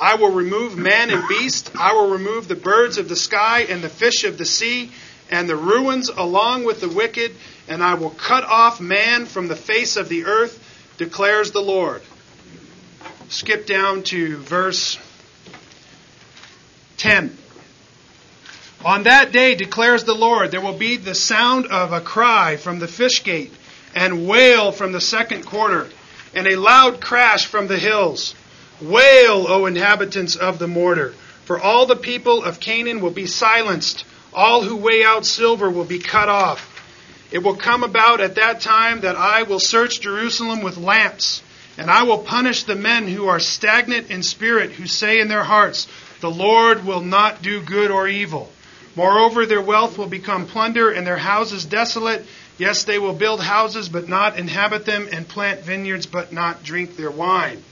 I 0.00 0.14
will 0.14 0.30
remove 0.30 0.76
man 0.76 1.10
and 1.10 1.26
beast. 1.28 1.70
I 1.76 1.92
will 1.92 2.10
remove 2.10 2.48
the 2.48 2.54
birds 2.54 2.98
of 2.98 3.08
the 3.08 3.16
sky 3.16 3.66
and 3.68 3.82
the 3.82 3.88
fish 3.88 4.24
of 4.24 4.38
the 4.38 4.44
sea 4.44 4.92
and 5.30 5.48
the 5.48 5.56
ruins 5.56 6.08
along 6.08 6.64
with 6.64 6.80
the 6.80 6.88
wicked, 6.88 7.32
and 7.68 7.82
I 7.82 7.94
will 7.94 8.10
cut 8.10 8.44
off 8.44 8.80
man 8.80 9.26
from 9.26 9.48
the 9.48 9.56
face 9.56 9.96
of 9.96 10.08
the 10.08 10.24
earth, 10.24 10.58
declares 10.96 11.50
the 11.50 11.60
Lord 11.60 12.02
skip 13.28 13.66
down 13.66 14.02
to 14.04 14.38
verse 14.38 14.98
10. 16.96 17.36
On 18.84 19.02
that 19.04 19.32
day, 19.32 19.54
declares 19.54 20.04
the 20.04 20.14
Lord, 20.14 20.50
there 20.50 20.60
will 20.60 20.76
be 20.76 20.96
the 20.96 21.14
sound 21.14 21.66
of 21.66 21.92
a 21.92 22.00
cry 22.00 22.56
from 22.56 22.78
the 22.78 22.88
fish 22.88 23.24
gate, 23.24 23.52
and 23.94 24.28
wail 24.28 24.72
from 24.72 24.92
the 24.92 25.00
second 25.00 25.44
quarter, 25.44 25.88
and 26.34 26.46
a 26.46 26.56
loud 26.56 27.00
crash 27.00 27.46
from 27.46 27.66
the 27.66 27.78
hills. 27.78 28.34
Wail, 28.80 29.46
O 29.48 29.66
inhabitants 29.66 30.36
of 30.36 30.58
the 30.58 30.68
mortar, 30.68 31.14
for 31.44 31.60
all 31.60 31.86
the 31.86 31.96
people 31.96 32.44
of 32.44 32.60
Canaan 32.60 33.00
will 33.00 33.10
be 33.10 33.26
silenced. 33.26 34.04
All 34.32 34.62
who 34.62 34.76
weigh 34.76 35.04
out 35.04 35.24
silver 35.24 35.70
will 35.70 35.84
be 35.84 35.98
cut 35.98 36.28
off. 36.28 36.74
It 37.30 37.42
will 37.42 37.56
come 37.56 37.82
about 37.82 38.20
at 38.20 38.36
that 38.36 38.60
time 38.60 39.00
that 39.00 39.16
I 39.16 39.42
will 39.42 39.60
search 39.60 40.00
Jerusalem 40.00 40.62
with 40.62 40.76
lamps 40.76 41.42
and 41.78 41.90
I 41.90 42.02
will 42.02 42.18
punish 42.18 42.64
the 42.64 42.74
men 42.74 43.06
who 43.06 43.28
are 43.28 43.38
stagnant 43.38 44.10
in 44.10 44.24
spirit, 44.24 44.72
who 44.72 44.86
say 44.86 45.20
in 45.20 45.28
their 45.28 45.44
hearts, 45.44 45.86
The 46.20 46.30
Lord 46.30 46.84
will 46.84 47.00
not 47.00 47.40
do 47.40 47.62
good 47.62 47.92
or 47.92 48.08
evil. 48.08 48.50
Moreover, 48.96 49.46
their 49.46 49.60
wealth 49.60 49.96
will 49.96 50.08
become 50.08 50.46
plunder, 50.46 50.90
and 50.90 51.06
their 51.06 51.16
houses 51.16 51.64
desolate. 51.64 52.26
Yes, 52.58 52.82
they 52.82 52.98
will 52.98 53.12
build 53.12 53.40
houses, 53.40 53.88
but 53.88 54.08
not 54.08 54.36
inhabit 54.36 54.86
them, 54.86 55.08
and 55.12 55.28
plant 55.28 55.60
vineyards, 55.60 56.06
but 56.06 56.32
not 56.32 56.64
drink 56.64 56.96
their 56.96 57.12
wine. 57.12 57.62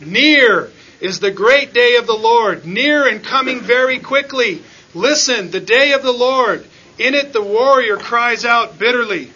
Near 0.00 0.70
is 1.00 1.20
the 1.20 1.30
great 1.30 1.72
day 1.72 1.96
of 1.96 2.06
the 2.06 2.16
Lord, 2.16 2.64
near 2.66 3.06
and 3.06 3.22
coming 3.22 3.60
very 3.60 3.98
quickly. 3.98 4.62
Listen, 4.94 5.50
the 5.50 5.60
day 5.60 5.92
of 5.92 6.02
the 6.02 6.12
Lord. 6.12 6.64
In 6.98 7.14
it 7.14 7.32
the 7.32 7.42
warrior 7.42 7.96
cries 7.96 8.44
out 8.44 8.78
bitterly. 8.78 9.30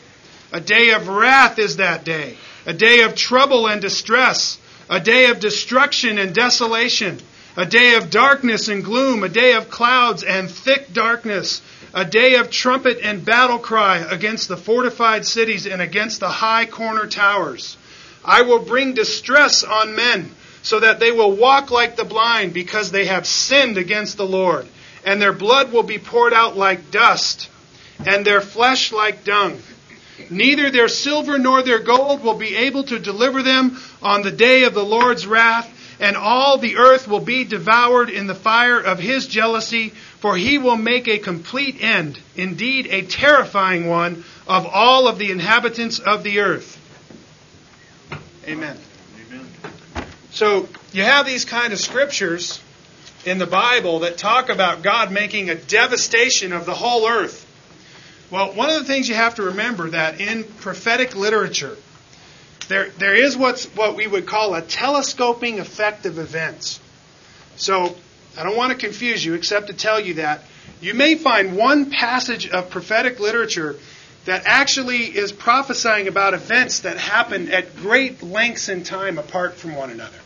A 0.53 0.61
day 0.61 0.91
of 0.91 1.09
wrath 1.09 1.59
is 1.59 1.77
that 1.77 2.05
day 2.05 2.37
a 2.67 2.73
day 2.73 3.01
of 3.01 3.15
trouble 3.15 3.67
and 3.67 3.81
distress, 3.81 4.59
a 4.91 5.01
day 5.01 5.31
of 5.31 5.41
destruction 5.41 6.19
and 6.19 6.35
desolation, 6.35 7.19
a 7.57 7.65
day 7.65 7.95
of 7.95 8.11
darkness 8.11 8.69
and 8.69 8.85
gloom, 8.85 9.25
a 9.25 9.29
day 9.29 9.55
of 9.55 9.71
clouds 9.71 10.23
and 10.23 10.51
thick 10.51 10.93
darkness, 10.93 11.63
a 11.95 12.05
day 12.05 12.35
of 12.35 12.51
trumpet 12.51 12.99
and 13.03 13.25
battle 13.25 13.59
cry 13.59 13.99
against 13.99 14.49
the 14.49 14.57
fortified 14.57 15.25
cities 15.27 15.67
and 15.67 15.81
against 15.81 16.21
the 16.21 16.29
high 16.29 16.67
corner 16.67 17.07
towers. 17.07 17.79
I 18.23 18.43
will 18.43 18.59
bring 18.59 18.93
distress 18.93 19.65
on 19.65 19.97
men 19.97 20.35
so 20.63 20.81
that 20.81 21.01
they 21.01 21.13
will 21.13 21.33
walk 21.33 21.71
like 21.71 21.97
the 21.97 22.05
blind 22.05 22.53
because 22.53 22.91
they 22.91 23.07
have 23.07 23.27
sinned 23.27 23.79
against 23.79 24.17
the 24.17 24.27
Lord, 24.27 24.67
and 25.05 25.21
their 25.21 25.33
blood 25.33 25.73
will 25.73 25.83
be 25.83 25.99
poured 25.99 26.33
out 26.33 26.57
like 26.57 26.91
dust, 26.91 27.49
and 28.07 28.25
their 28.25 28.41
flesh 28.41 28.93
like 28.93 29.25
dung. 29.25 29.61
Neither 30.31 30.71
their 30.71 30.89
silver 30.89 31.39
nor 31.39 31.63
their 31.63 31.79
gold 31.79 32.23
will 32.23 32.35
be 32.35 32.57
able 32.57 32.85
to 32.85 32.99
deliver 32.99 33.43
them 33.43 33.79
on 34.03 34.23
the 34.23 34.33
day 34.33 34.65
of 34.65 34.75
the 34.75 34.85
Lord's 34.85 35.27
wrath, 35.27 35.73
and 36.01 36.17
all 36.17 36.59
the 36.59 36.77
earth 36.77 37.09
will 37.09 37.21
be 37.21 37.45
devoured 37.45 38.11
in 38.11 38.27
the 38.27 38.35
fire 38.35 38.81
of 38.81 38.99
his 38.99 39.27
jealousy, 39.27 39.91
for 40.21 40.37
he 40.37 40.59
will 40.59 40.77
make 40.77 41.09
a 41.09 41.19
complete 41.19 41.83
end, 41.83 42.19
indeed 42.37 42.87
a 42.87 43.03
terrifying 43.03 43.87
one, 43.89 44.25
of 44.47 44.67
all 44.67 45.09
of 45.09 45.19
the 45.19 45.31
inhabitants 45.31 45.99
of 45.99 46.23
the 46.23 46.41
earth. 46.41 46.77
Amen. 48.47 48.79
So 50.39 50.68
you 50.93 51.03
have 51.03 51.26
these 51.26 51.45
kind 51.45 51.72
of 51.72 51.80
scriptures 51.80 52.61
in 53.24 53.39
the 53.39 53.47
Bible 53.47 53.99
that 54.01 54.18
talk 54.18 54.51
about 54.51 54.82
God 54.82 55.11
making 55.11 55.51
a 55.51 55.57
devastation 55.57 56.53
of 56.53 56.64
the 56.64 56.74
whole 56.74 57.09
earth. 57.09 57.45
Well, 58.30 58.53
one 58.53 58.70
of 58.70 58.78
the 58.78 58.84
things 58.84 59.09
you 59.09 59.16
have 59.16 59.34
to 59.34 59.43
remember 59.43 59.91
that 59.91 60.20
in 60.20 60.45
prophetic 60.45 61.16
literature, 61.16 61.76
there, 62.68 62.91
there 62.91 63.16
is 63.16 63.36
what's, 63.36 63.64
what 63.74 63.97
we 63.97 64.07
would 64.07 64.26
call 64.26 64.55
a 64.55 64.62
telescoping 64.62 65.59
effect 65.59 66.07
of 66.07 66.20
events. 66.20 66.78
So, 67.57 67.97
I 68.39 68.45
don't 68.45 68.57
want 68.57 68.70
to 68.70 68.78
confuse 68.78 69.24
you 69.24 69.34
except 69.34 69.66
to 69.66 69.72
tell 69.72 69.99
you 69.99 70.14
that 70.14 70.45
you 70.80 70.95
may 70.95 71.16
find 71.16 71.57
one 71.57 71.91
passage 71.91 72.49
of 72.49 72.70
prophetic 72.70 73.18
literature 73.18 73.74
that 74.26 74.45
actually 74.47 74.99
is 74.99 75.32
prophesying 75.32 76.07
about 76.07 76.34
events 76.34 76.80
that 76.80 76.97
happened 76.97 77.51
at 77.53 77.74
great 77.74 78.22
lengths 78.22 78.68
in 78.68 78.84
time 78.84 79.18
apart 79.18 79.57
from 79.57 79.74
one 79.74 79.91
another. 79.91 80.18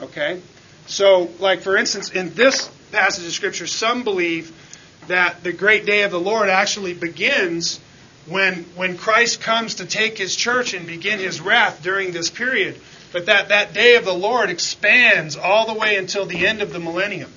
Okay? 0.00 0.40
So, 0.86 1.30
like 1.38 1.60
for 1.60 1.76
instance, 1.76 2.10
in 2.10 2.34
this 2.34 2.68
passage 2.90 3.24
of 3.24 3.32
Scripture, 3.32 3.66
some 3.66 4.04
believe 4.04 4.52
that 5.08 5.42
the 5.42 5.52
great 5.52 5.86
day 5.86 6.02
of 6.02 6.10
the 6.10 6.20
Lord 6.20 6.48
actually 6.48 6.94
begins 6.94 7.80
when, 8.26 8.64
when 8.76 8.96
Christ 8.96 9.40
comes 9.40 9.76
to 9.76 9.86
take 9.86 10.16
his 10.16 10.36
church 10.36 10.74
and 10.74 10.86
begin 10.86 11.18
his 11.18 11.40
wrath 11.40 11.82
during 11.82 12.12
this 12.12 12.30
period. 12.30 12.80
But 13.12 13.26
that, 13.26 13.48
that 13.48 13.74
day 13.74 13.96
of 13.96 14.04
the 14.04 14.14
Lord 14.14 14.48
expands 14.48 15.36
all 15.36 15.66
the 15.66 15.78
way 15.78 15.96
until 15.96 16.24
the 16.24 16.46
end 16.46 16.62
of 16.62 16.72
the 16.72 16.78
millennium. 16.78 17.32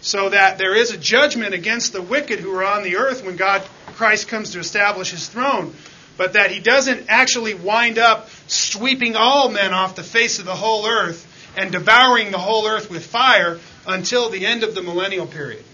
So 0.00 0.30
that 0.30 0.58
there 0.58 0.74
is 0.74 0.90
a 0.90 0.98
judgment 0.98 1.54
against 1.54 1.92
the 1.92 2.02
wicked 2.02 2.40
who 2.40 2.54
are 2.54 2.64
on 2.64 2.82
the 2.82 2.96
earth 2.96 3.24
when 3.24 3.36
God, 3.36 3.62
Christ 3.94 4.28
comes 4.28 4.50
to 4.50 4.58
establish 4.58 5.10
his 5.10 5.28
throne. 5.28 5.74
But 6.16 6.34
that 6.34 6.50
he 6.50 6.60
doesn't 6.60 7.06
actually 7.08 7.54
wind 7.54 7.98
up 7.98 8.28
sweeping 8.46 9.16
all 9.16 9.48
men 9.48 9.72
off 9.72 9.96
the 9.96 10.02
face 10.02 10.38
of 10.38 10.44
the 10.44 10.54
whole 10.54 10.86
earth 10.86 11.30
and 11.56 11.72
devouring 11.72 12.30
the 12.30 12.38
whole 12.38 12.66
earth 12.66 12.90
with 12.90 13.06
fire 13.06 13.58
until 13.86 14.30
the 14.30 14.46
end 14.46 14.62
of 14.62 14.74
the 14.74 14.82
millennial 14.82 15.26
period 15.26 15.64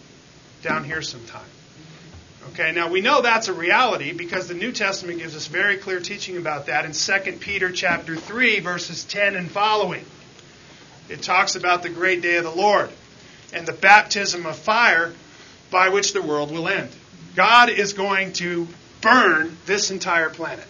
down 0.63 0.85
here 0.85 1.03
sometime. 1.03 1.45
Okay, 2.53 2.73
now 2.73 2.89
we 2.89 3.01
know 3.01 3.23
that's 3.23 3.49
a 3.49 3.53
reality 3.53 4.13
because 4.13 4.49
the 4.49 4.55
New 4.55 4.73
Testament 4.73 5.19
gives 5.19 5.37
us 5.37 5.47
very 5.47 5.77
clear 5.77 6.01
teaching 6.01 6.37
about 6.37 6.67
that 6.67 6.85
in 6.85 6.93
2 6.93 7.39
Peter 7.39 7.71
chapter 7.71 8.17
3 8.17 8.61
verses 8.61 9.05
10 9.05 9.37
and 9.37 9.51
following. 9.51 10.05
It 11.09 11.23
talks 11.23 11.55
about 11.55 11.83
the 11.83 11.89
great 11.89 12.23
day 12.23 12.37
of 12.37 12.45
the 12.45 12.51
Lord 12.51 12.91
and 13.53 13.67
the 13.67 13.73
baptism 13.73 14.47
of 14.47 14.57
fire 14.57 15.13
by 15.71 15.89
which 15.89 16.13
the 16.13 16.23
world 16.23 16.51
will 16.51 16.69
end. 16.69 16.91
God 17.37 17.71
is 17.71 17.93
going 17.93 18.33
to 18.35 18.67
burn 19.01 19.57
this 19.67 19.91
entire 19.91 20.31
planet 20.31 20.67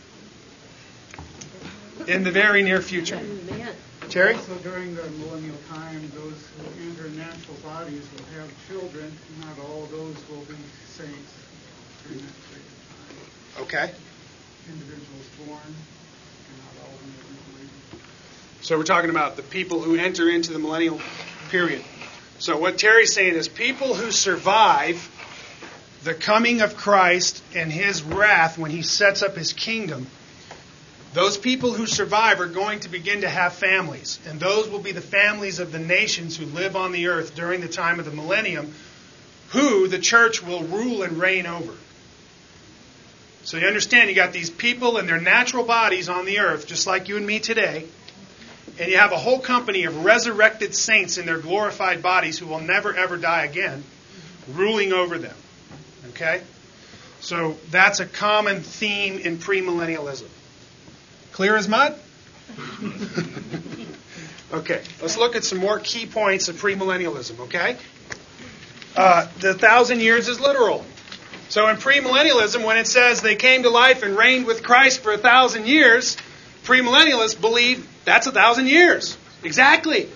in 2.07 2.25
the 2.25 2.31
very 2.31 2.63
near 2.63 2.81
future. 2.81 3.21
Terry? 4.11 4.35
Also, 4.35 4.57
during 4.57 4.97
the 4.97 5.09
millennial 5.23 5.57
time, 5.69 6.11
those 6.17 6.35
who 6.59 6.91
enter 6.91 7.09
natural 7.17 7.57
bodies 7.63 8.05
will 8.13 8.41
have 8.41 8.51
children. 8.67 9.13
Not 9.41 9.57
all 9.61 9.87
those 9.87 10.17
will 10.29 10.45
be 10.47 10.57
saints 10.89 11.33
during 12.03 12.19
that 12.19 12.35
period 12.51 12.67
of 12.67 13.57
time. 13.57 13.63
Okay. 13.63 13.93
Individuals 14.69 15.27
born, 15.39 15.61
and 15.63 16.57
not 16.59 16.83
all 16.83 16.93
of 16.93 17.01
them 17.01 17.15
will 17.55 17.63
be 17.63 18.65
So 18.65 18.77
we're 18.77 18.83
talking 18.83 19.11
about 19.11 19.37
the 19.37 19.43
people 19.43 19.81
who 19.81 19.95
enter 19.95 20.29
into 20.29 20.53
the 20.53 20.59
millennial 20.59 21.01
period. 21.51 21.85
So 22.41 22.59
what 22.59 22.79
Terry's 22.79 23.15
saying 23.15 23.35
is 23.35 23.47
people 23.47 23.95
who 23.95 24.11
survive 24.11 25.09
the 26.03 26.15
coming 26.15 26.63
of 26.63 26.77
Christ 26.77 27.45
and 27.55 27.71
his 27.71 28.03
wrath 28.03 28.59
when 28.59 28.73
he 28.73 28.83
sets 28.83 29.23
up 29.23 29.37
his 29.37 29.53
kingdom 29.53 30.09
those 31.13 31.37
people 31.37 31.73
who 31.73 31.87
survive 31.87 32.41
are 32.41 32.47
going 32.47 32.81
to 32.81 32.89
begin 32.89 33.23
to 33.23 33.29
have 33.29 33.53
families, 33.53 34.21
and 34.29 34.39
those 34.39 34.69
will 34.69 34.79
be 34.79 34.93
the 34.93 35.01
families 35.01 35.59
of 35.59 35.73
the 35.73 35.79
nations 35.79 36.37
who 36.37 36.47
live 36.47 36.77
on 36.77 36.93
the 36.93 37.09
earth 37.09 37.35
during 37.35 37.61
the 37.61 37.69
time 37.69 37.99
of 37.99 38.05
the 38.05 38.13
millennium, 38.13 38.73
who 39.49 39.89
the 39.89 39.99
church 39.99 40.43
will 40.43 40.63
rule 40.63 41.03
and 41.03 41.19
reign 41.19 41.47
over. 41.47 41.73
So 43.43 43.57
you 43.57 43.67
understand, 43.67 44.09
you 44.09 44.15
got 44.15 44.33
these 44.33 44.51
people 44.51 44.99
in 44.99 45.07
their 45.07 45.21
natural 45.21 45.65
bodies 45.65 46.09
on 46.09 46.27
the 46.27 46.39
earth, 46.39 46.69
just 46.69 46.87
like 46.87 47.09
you 47.09 47.17
and 47.17 47.27
me 47.27 47.41
today, 47.41 47.87
and 48.79 48.89
you 48.89 48.99
have 48.99 49.11
a 49.11 49.19
whole 49.19 49.41
company 49.41 49.85
of 49.85 50.05
resurrected 50.05 50.77
saints 50.77 51.19
in 51.19 51.27
their 51.27 51.39
glorified 51.39 52.03
bodies 52.03 52.39
who 52.39 52.47
will 52.47 52.61
never 52.61 52.95
ever 52.95 53.17
die 53.17 53.45
again, 53.45 53.83
ruling 54.53 54.93
over 54.93 55.19
them. 55.19 55.37
Okay? 56.11 56.41
So 57.19 57.57
that's 57.71 57.99
a 57.99 58.07
common 58.07 58.61
theme 58.61 59.19
in 59.19 59.39
premillennialism. 59.39 60.29
Clear 61.33 61.57
as 61.57 61.68
mud? 61.68 61.99
okay, 64.53 64.83
let's 65.01 65.16
look 65.16 65.37
at 65.37 65.45
some 65.45 65.59
more 65.59 65.78
key 65.78 66.07
points 66.07 66.49
of 66.49 66.57
premillennialism, 66.57 67.39
okay? 67.41 67.76
Uh, 68.97 69.26
the 69.39 69.55
thousand 69.55 70.01
years 70.01 70.28
is 70.28 70.41
literal. 70.41 70.85
So 71.49 71.68
in 71.68 71.76
premillennialism, 71.76 72.64
when 72.64 72.76
it 72.76 72.87
says 72.87 73.22
they 73.22 73.37
came 73.37 73.64
to 73.64 73.70
life 73.70 74.03
and 74.03 74.16
reigned 74.16 74.47
with 74.47 74.62
Christ 74.62 75.01
for 75.01 75.12
a 75.12 75.18
thousand 75.18 75.66
years, 75.66 76.16
premillennialists 76.64 77.41
believe 77.41 77.89
that's 78.05 78.26
a 78.26 78.33
thousand 78.33 78.68
years. 78.68 79.16
Exactly. 79.43 80.09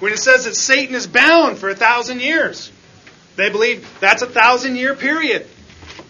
When 0.00 0.12
it 0.12 0.18
says 0.18 0.44
that 0.44 0.54
Satan 0.54 0.94
is 0.94 1.06
bound 1.06 1.58
for 1.58 1.68
a 1.68 1.74
thousand 1.74 2.20
years, 2.20 2.70
they 3.36 3.50
believe 3.50 3.86
that's 4.00 4.22
a 4.22 4.26
thousand 4.26 4.76
year 4.76 4.94
period. 4.94 5.46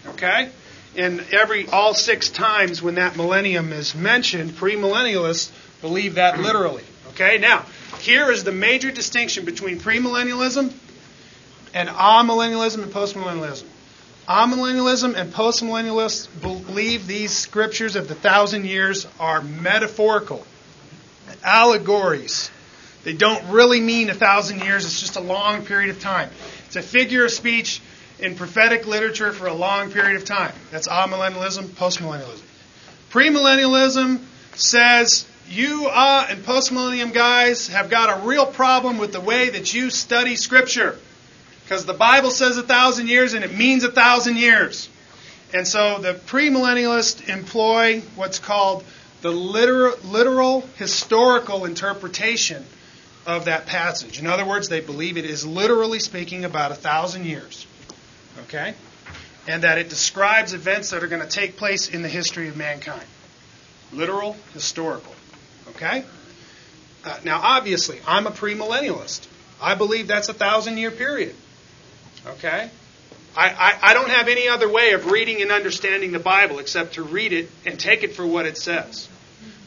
Okay? 0.09 0.49
And 0.97 1.25
every 1.31 1.67
all 1.67 1.93
six 1.93 2.29
times 2.29 2.81
when 2.81 2.95
that 2.95 3.17
millennium 3.17 3.73
is 3.73 3.95
mentioned, 3.95 4.51
premillennialists 4.51 5.51
believe 5.81 6.15
that 6.15 6.39
literally. 6.39 6.83
Okay? 7.09 7.37
Now, 7.37 7.65
here 7.99 8.31
is 8.31 8.43
the 8.43 8.51
major 8.51 8.91
distinction 8.91 9.45
between 9.45 9.79
premillennialism 9.79 10.73
and 11.73 11.89
amillennialism 11.89 12.83
and 12.83 12.91
postmillennialism. 12.91 13.65
Amillennialism 14.27 15.15
and 15.15 15.31
postmillennialists 15.31 16.27
believe 16.41 17.05
these 17.05 17.31
scriptures 17.31 17.95
of 17.95 18.07
the 18.07 18.15
thousand 18.15 18.65
years 18.65 19.05
are 19.19 19.41
metaphorical, 19.41 20.45
allegories. 21.43 22.49
They 23.03 23.13
don't 23.13 23.51
really 23.51 23.81
mean 23.81 24.09
a 24.09 24.15
thousand 24.15 24.61
years, 24.63 24.85
it's 24.85 24.99
just 24.99 25.15
a 25.15 25.21
long 25.21 25.63
period 25.63 25.91
of 25.91 26.01
time. 26.01 26.31
It's 26.65 26.75
a 26.75 26.81
figure 26.81 27.25
of 27.25 27.31
speech 27.31 27.81
in 28.19 28.35
prophetic 28.35 28.87
literature 28.87 29.31
for 29.31 29.47
a 29.47 29.53
long 29.53 29.91
period 29.91 30.15
of 30.15 30.25
time. 30.25 30.53
That's 30.71 30.87
amillennialism, 30.87 31.65
postmillennialism. 31.65 32.43
Premillennialism 33.11 34.19
says 34.55 35.25
you 35.49 35.87
uh, 35.87 36.27
and 36.29 36.43
postmillennium 36.43 37.13
guys 37.13 37.67
have 37.67 37.89
got 37.89 38.19
a 38.19 38.25
real 38.25 38.45
problem 38.45 38.97
with 38.97 39.11
the 39.11 39.21
way 39.21 39.49
that 39.49 39.73
you 39.73 39.89
study 39.89 40.35
Scripture. 40.35 40.97
Because 41.63 41.85
the 41.85 41.93
Bible 41.93 42.31
says 42.31 42.57
a 42.57 42.63
thousand 42.63 43.09
years 43.09 43.33
and 43.33 43.43
it 43.43 43.53
means 43.53 43.83
a 43.83 43.91
thousand 43.91 44.37
years. 44.37 44.89
And 45.53 45.67
so 45.67 45.99
the 45.99 46.13
premillennialists 46.13 47.29
employ 47.29 48.01
what's 48.15 48.39
called 48.39 48.83
the 49.21 49.31
literal, 49.31 49.97
literal 50.03 50.61
historical 50.77 51.65
interpretation 51.65 52.63
of 53.25 53.45
that 53.45 53.65
passage. 53.65 54.19
In 54.19 54.27
other 54.27 54.45
words, 54.45 54.69
they 54.69 54.81
believe 54.81 55.17
it 55.17 55.25
is 55.25 55.45
literally 55.45 55.99
speaking 55.99 56.45
about 56.45 56.71
a 56.71 56.75
thousand 56.75 57.25
years. 57.25 57.65
Okay? 58.43 58.73
And 59.47 59.63
that 59.63 59.77
it 59.77 59.89
describes 59.89 60.53
events 60.53 60.89
that 60.89 61.03
are 61.03 61.07
going 61.07 61.21
to 61.21 61.27
take 61.27 61.57
place 61.57 61.89
in 61.89 62.01
the 62.01 62.09
history 62.09 62.47
of 62.47 62.57
mankind. 62.57 63.05
Literal, 63.93 64.35
historical. 64.53 65.13
Okay? 65.69 66.03
Uh, 67.03 67.17
now, 67.23 67.39
obviously, 67.41 67.99
I'm 68.07 68.25
a 68.27 68.31
premillennialist. 68.31 69.27
I 69.61 69.75
believe 69.75 70.07
that's 70.07 70.29
a 70.29 70.33
thousand 70.33 70.77
year 70.77 70.91
period. 70.91 71.35
Okay? 72.25 72.69
I, 73.37 73.49
I, 73.49 73.91
I, 73.91 73.93
don't 73.93 74.09
have 74.09 74.27
any 74.27 74.47
other 74.47 74.69
way 74.69 74.93
of 74.93 75.11
reading 75.11 75.41
and 75.41 75.51
understanding 75.51 76.11
the 76.11 76.19
Bible 76.19 76.59
except 76.59 76.93
to 76.93 77.03
read 77.03 77.33
it 77.33 77.49
and 77.65 77.79
take 77.79 78.03
it 78.03 78.15
for 78.15 78.25
what 78.25 78.45
it 78.45 78.57
says. 78.57 79.09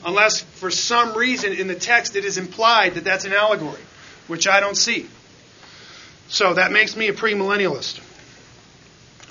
Unless 0.04 0.40
for 0.40 0.70
some 0.70 1.16
reason 1.16 1.52
in 1.52 1.68
the 1.68 1.74
text 1.74 2.16
it 2.16 2.24
is 2.24 2.38
implied 2.38 2.94
that 2.94 3.04
that's 3.04 3.24
an 3.24 3.32
allegory, 3.32 3.80
which 4.26 4.48
I 4.48 4.60
don't 4.60 4.76
see. 4.76 5.08
So 6.28 6.54
that 6.54 6.72
makes 6.72 6.96
me 6.96 7.08
a 7.08 7.12
premillennialist. 7.12 8.00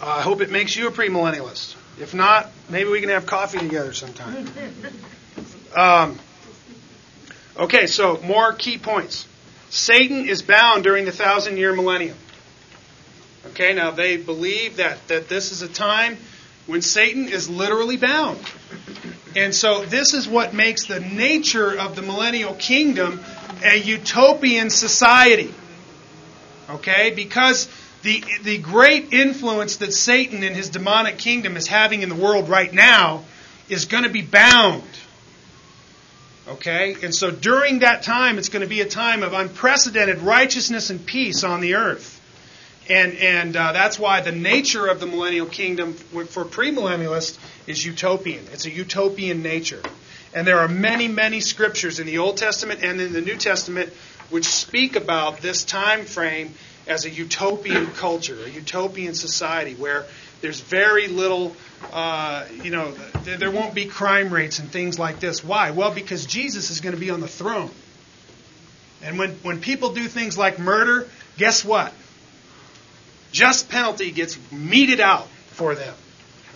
Uh, 0.02 0.06
I 0.06 0.22
hope 0.22 0.42
it 0.42 0.52
makes 0.52 0.76
you 0.76 0.88
a 0.88 0.92
premillennialist. 0.92 1.76
If 2.00 2.14
not, 2.14 2.52
maybe 2.70 2.90
we 2.90 3.02
can 3.02 3.10
have 3.10 3.26
coffee 3.26 3.60
together 3.60 3.94
sometime. 3.94 4.48
Um, 5.76 6.18
okay, 7.58 7.88
so 7.88 8.20
more 8.24 8.54
key 8.54 8.78
points. 8.78 9.28
Satan 9.70 10.26
is 10.26 10.42
bound 10.42 10.84
during 10.84 11.06
the 11.06 11.12
thousand 11.12 11.58
year 11.58 11.76
millennium. 11.76 12.18
Okay, 13.48 13.74
now 13.74 13.92
they 13.92 14.18
believe 14.18 14.78
that, 14.78 15.06
that 15.10 15.30
this 15.30 15.52
is 15.52 15.62
a 15.62 15.68
time 15.68 16.18
when 16.66 16.82
Satan 16.82 17.28
is 17.28 17.50
literally 17.50 17.98
bound. 17.98 18.40
And 19.36 19.54
so 19.54 19.86
this 19.86 20.14
is 20.14 20.28
what 20.28 20.54
makes 20.54 20.86
the 20.86 21.00
nature 21.00 21.78
of 21.78 21.96
the 21.96 22.02
millennial 22.02 22.54
kingdom 22.56 23.20
a 23.64 23.78
utopian 23.78 24.70
society. 24.70 25.54
Okay? 26.70 27.12
Because 27.12 27.68
the, 28.04 28.24
the 28.44 28.58
great 28.60 29.14
influence 29.14 29.78
that 29.78 29.94
Satan 29.94 30.44
and 30.44 30.56
his 30.56 30.70
demonic 30.70 31.18
kingdom 31.18 31.58
is 31.58 31.68
having 31.68 32.02
in 32.02 32.10
the 32.10 32.16
world 32.16 32.50
right 32.50 32.72
now 32.72 33.24
is 33.70 33.86
going 33.86 34.04
to 34.04 34.10
be 34.10 34.22
bound. 34.22 34.84
Okay? 36.48 36.96
And 37.04 37.14
so 37.14 37.32
during 37.32 37.80
that 37.80 38.04
time, 38.04 38.38
it's 38.38 38.50
going 38.50 38.62
to 38.62 38.70
be 38.70 38.82
a 38.82 38.88
time 38.88 39.24
of 39.24 39.34
unprecedented 39.34 40.20
righteousness 40.20 40.90
and 40.90 41.06
peace 41.06 41.44
on 41.44 41.60
the 41.60 41.76
earth. 41.76 42.14
And, 42.90 43.18
and 43.18 43.56
uh, 43.56 43.74
that's 43.74 44.00
why 44.00 44.22
the 44.22 44.32
nature 44.32 44.88
of 44.88 45.02
the 45.02 45.08
millennial 45.08 45.46
kingdom 45.46 45.94
for 45.94 46.46
premillennialists 46.46 47.38
is 47.68 47.86
utopian. 47.86 48.46
It's 48.54 48.66
a 48.66 48.72
utopian 48.72 49.42
nature. 49.42 49.82
And 50.34 50.48
there 50.48 50.60
are 50.60 50.70
many, 50.70 51.08
many 51.10 51.42
scriptures 51.42 52.00
in 52.00 52.06
the 52.06 52.20
Old 52.20 52.38
Testament 52.38 52.82
and 52.84 53.02
in 53.02 53.12
the 53.12 53.22
New 53.22 53.36
Testament 53.36 53.92
which 54.30 54.46
speak 54.46 54.96
about 54.96 55.40
this 55.40 55.64
time 55.64 56.06
frame 56.06 56.54
as 56.88 57.06
a 57.06 57.10
utopian 57.10 57.88
culture, 57.88 58.38
a 58.46 58.50
utopian 58.50 59.14
society 59.14 59.76
where 59.76 60.06
there's 60.42 60.60
very 60.60 61.08
little, 61.08 61.56
uh, 61.92 62.46
you 62.64 62.72
know, 62.72 62.92
there 63.24 63.52
won't 63.52 63.74
be 63.74 63.86
crime 63.86 64.34
rates 64.34 64.60
and 64.60 64.70
things 64.70 64.98
like 64.98 65.20
this. 65.20 65.44
Why? 65.44 65.72
Well, 65.72 65.92
because 65.92 66.26
Jesus 66.26 66.70
is 66.70 66.82
going 66.82 66.96
to 66.96 67.00
be 67.00 67.10
on 67.10 67.20
the 67.20 67.28
throne. 67.28 67.72
And 69.04 69.20
when, 69.20 69.32
when 69.44 69.60
people 69.60 69.94
do 69.94 70.08
things 70.08 70.38
like 70.38 70.60
murder, 70.60 71.08
guess 71.38 71.64
what? 71.64 71.94
just 73.32 73.70
penalty 73.70 74.12
gets 74.12 74.38
meted 74.52 75.00
out 75.00 75.28
for 75.28 75.76
them. 75.76 75.94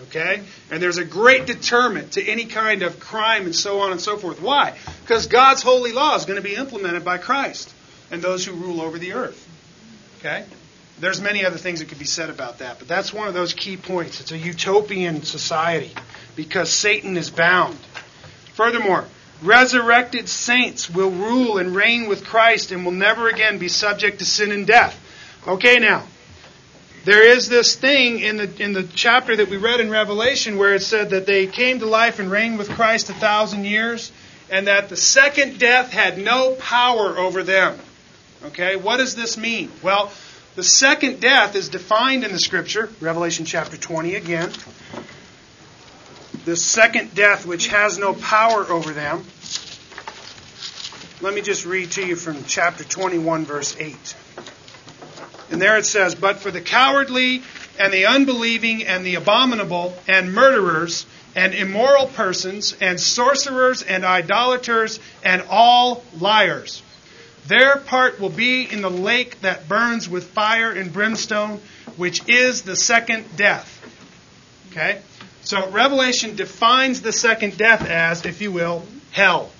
Okay? 0.07 0.41
And 0.71 0.81
there's 0.81 0.97
a 0.97 1.05
great 1.05 1.45
deterrent 1.45 2.13
to 2.13 2.23
any 2.23 2.45
kind 2.45 2.81
of 2.81 2.99
crime 2.99 3.45
and 3.45 3.55
so 3.55 3.81
on 3.81 3.91
and 3.91 4.01
so 4.01 4.17
forth. 4.17 4.41
Why? 4.41 4.75
Because 5.01 5.27
God's 5.27 5.61
holy 5.61 5.91
law 5.91 6.15
is 6.15 6.25
going 6.25 6.41
to 6.41 6.43
be 6.47 6.55
implemented 6.55 7.05
by 7.05 7.17
Christ 7.17 7.71
and 8.09 8.21
those 8.21 8.45
who 8.45 8.53
rule 8.53 8.81
over 8.81 8.97
the 8.97 9.13
earth. 9.13 9.47
Okay? 10.21 10.45
There's 10.99 11.19
many 11.19 11.43
other 11.43 11.57
things 11.57 11.79
that 11.79 11.89
could 11.89 11.97
be 11.97 12.05
said 12.05 12.29
about 12.29 12.59
that, 12.59 12.77
but 12.77 12.87
that's 12.87 13.11
one 13.11 13.27
of 13.27 13.33
those 13.33 13.53
key 13.53 13.75
points. 13.75 14.21
It's 14.21 14.31
a 14.31 14.37
utopian 14.37 15.23
society 15.23 15.91
because 16.35 16.71
Satan 16.71 17.17
is 17.17 17.31
bound. 17.31 17.75
Furthermore, 18.53 19.05
resurrected 19.41 20.29
saints 20.29 20.87
will 20.87 21.09
rule 21.09 21.57
and 21.57 21.75
reign 21.75 22.07
with 22.07 22.23
Christ 22.23 22.71
and 22.71 22.85
will 22.85 22.91
never 22.91 23.29
again 23.29 23.57
be 23.57 23.67
subject 23.67 24.19
to 24.19 24.25
sin 24.25 24.51
and 24.51 24.67
death. 24.67 24.95
Okay, 25.47 25.79
now, 25.79 26.03
there 27.03 27.23
is 27.23 27.49
this 27.49 27.75
thing 27.75 28.19
in 28.19 28.37
the 28.37 28.63
in 28.63 28.73
the 28.73 28.83
chapter 28.83 29.35
that 29.35 29.49
we 29.49 29.57
read 29.57 29.79
in 29.79 29.89
Revelation 29.89 30.59
where 30.59 30.75
it 30.75 30.83
said 30.83 31.09
that 31.09 31.25
they 31.25 31.47
came 31.47 31.79
to 31.79 31.87
life 31.87 32.19
and 32.19 32.29
reigned 32.29 32.59
with 32.59 32.69
Christ 32.69 33.09
a 33.09 33.13
thousand 33.13 33.65
years, 33.65 34.11
and 34.51 34.67
that 34.67 34.89
the 34.89 34.97
second 34.97 35.57
death 35.57 35.91
had 35.91 36.19
no 36.19 36.53
power 36.59 37.17
over 37.17 37.41
them. 37.41 37.79
Okay, 38.43 38.75
what 38.75 38.97
does 38.97 39.15
this 39.15 39.37
mean? 39.37 39.71
Well, 39.83 40.11
the 40.55 40.63
second 40.63 41.19
death 41.19 41.55
is 41.55 41.69
defined 41.69 42.23
in 42.23 42.31
the 42.31 42.39
Scripture, 42.39 42.89
Revelation 42.99 43.45
chapter 43.45 43.77
20 43.77 44.15
again. 44.15 44.51
The 46.45 46.55
second 46.55 47.13
death, 47.13 47.45
which 47.45 47.67
has 47.67 47.99
no 47.99 48.13
power 48.13 48.65
over 48.65 48.93
them. 48.93 49.23
Let 51.21 51.35
me 51.35 51.41
just 51.41 51.67
read 51.67 51.91
to 51.91 52.05
you 52.05 52.15
from 52.15 52.43
chapter 52.45 52.83
21, 52.83 53.45
verse 53.45 53.77
8. 53.79 54.15
And 55.51 55.61
there 55.61 55.77
it 55.77 55.85
says, 55.85 56.15
But 56.15 56.37
for 56.37 56.49
the 56.49 56.61
cowardly 56.61 57.43
and 57.79 57.93
the 57.93 58.07
unbelieving 58.07 58.87
and 58.87 59.05
the 59.05 59.15
abominable 59.15 59.95
and 60.07 60.33
murderers 60.33 61.05
and 61.35 61.53
immoral 61.53 62.07
persons 62.07 62.75
and 62.81 62.99
sorcerers 62.99 63.83
and 63.83 64.03
idolaters 64.03 64.99
and 65.23 65.43
all 65.47 66.03
liars. 66.19 66.81
Their 67.47 67.77
part 67.77 68.19
will 68.19 68.29
be 68.29 68.71
in 68.71 68.81
the 68.81 68.89
lake 68.89 69.41
that 69.41 69.67
burns 69.67 70.07
with 70.07 70.29
fire 70.29 70.71
and 70.71 70.93
brimstone, 70.93 71.59
which 71.97 72.27
is 72.29 72.61
the 72.61 72.75
second 72.75 73.25
death. 73.35 73.79
Okay? 74.71 75.01
So 75.41 75.69
Revelation 75.69 76.35
defines 76.35 77.01
the 77.01 77.11
second 77.11 77.57
death 77.57 77.87
as, 77.89 78.25
if 78.25 78.41
you 78.41 78.51
will, 78.51 78.85
hell. 79.11 79.51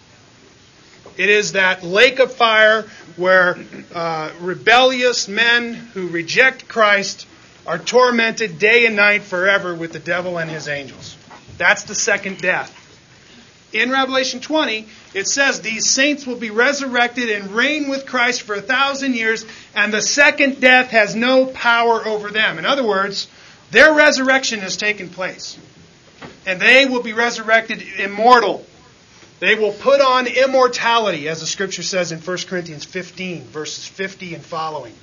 It 1.17 1.29
is 1.29 1.53
that 1.53 1.83
lake 1.83 2.19
of 2.19 2.33
fire 2.33 2.85
where 3.17 3.57
uh, 3.93 4.31
rebellious 4.39 5.27
men 5.27 5.73
who 5.73 6.07
reject 6.07 6.67
Christ 6.67 7.27
are 7.67 7.77
tormented 7.77 8.59
day 8.59 8.85
and 8.85 8.95
night 8.95 9.23
forever 9.23 9.75
with 9.75 9.91
the 9.91 9.99
devil 9.99 10.37
and 10.37 10.49
his 10.49 10.67
angels. 10.67 11.17
That's 11.57 11.83
the 11.83 11.95
second 11.95 12.39
death. 12.39 12.75
In 13.73 13.89
Revelation 13.89 14.39
20, 14.41 14.87
it 15.13 15.27
says 15.27 15.61
these 15.61 15.89
saints 15.89 16.25
will 16.27 16.35
be 16.35 16.49
resurrected 16.49 17.29
and 17.29 17.51
reign 17.51 17.89
with 17.89 18.05
Christ 18.05 18.41
for 18.41 18.55
a 18.55 18.61
thousand 18.61 19.15
years, 19.15 19.45
and 19.75 19.93
the 19.93 20.01
second 20.01 20.59
death 20.59 20.89
has 20.89 21.15
no 21.15 21.45
power 21.45 22.05
over 22.05 22.29
them. 22.29 22.59
In 22.59 22.65
other 22.65 22.85
words, 22.85 23.27
their 23.71 23.93
resurrection 23.93 24.59
has 24.59 24.77
taken 24.77 25.09
place. 25.09 25.57
And 26.45 26.59
they 26.59 26.85
will 26.85 27.01
be 27.01 27.13
resurrected 27.13 27.81
immortal. 27.97 28.65
They 29.39 29.55
will 29.55 29.71
put 29.71 30.01
on 30.01 30.27
immortality, 30.27 31.27
as 31.27 31.39
the 31.39 31.47
scripture 31.47 31.83
says 31.83 32.11
in 32.11 32.19
1 32.19 32.37
Corinthians 32.47 32.85
15, 32.85 33.43
verses 33.45 33.87
50 33.87 34.35
and 34.35 34.43
following. 34.43 34.93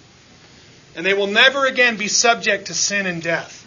And 0.94 1.04
they 1.04 1.14
will 1.14 1.26
never 1.26 1.66
again 1.66 1.96
be 1.96 2.08
subject 2.08 2.66
to 2.66 2.74
sin 2.74 3.06
and 3.06 3.22
death. 3.22 3.64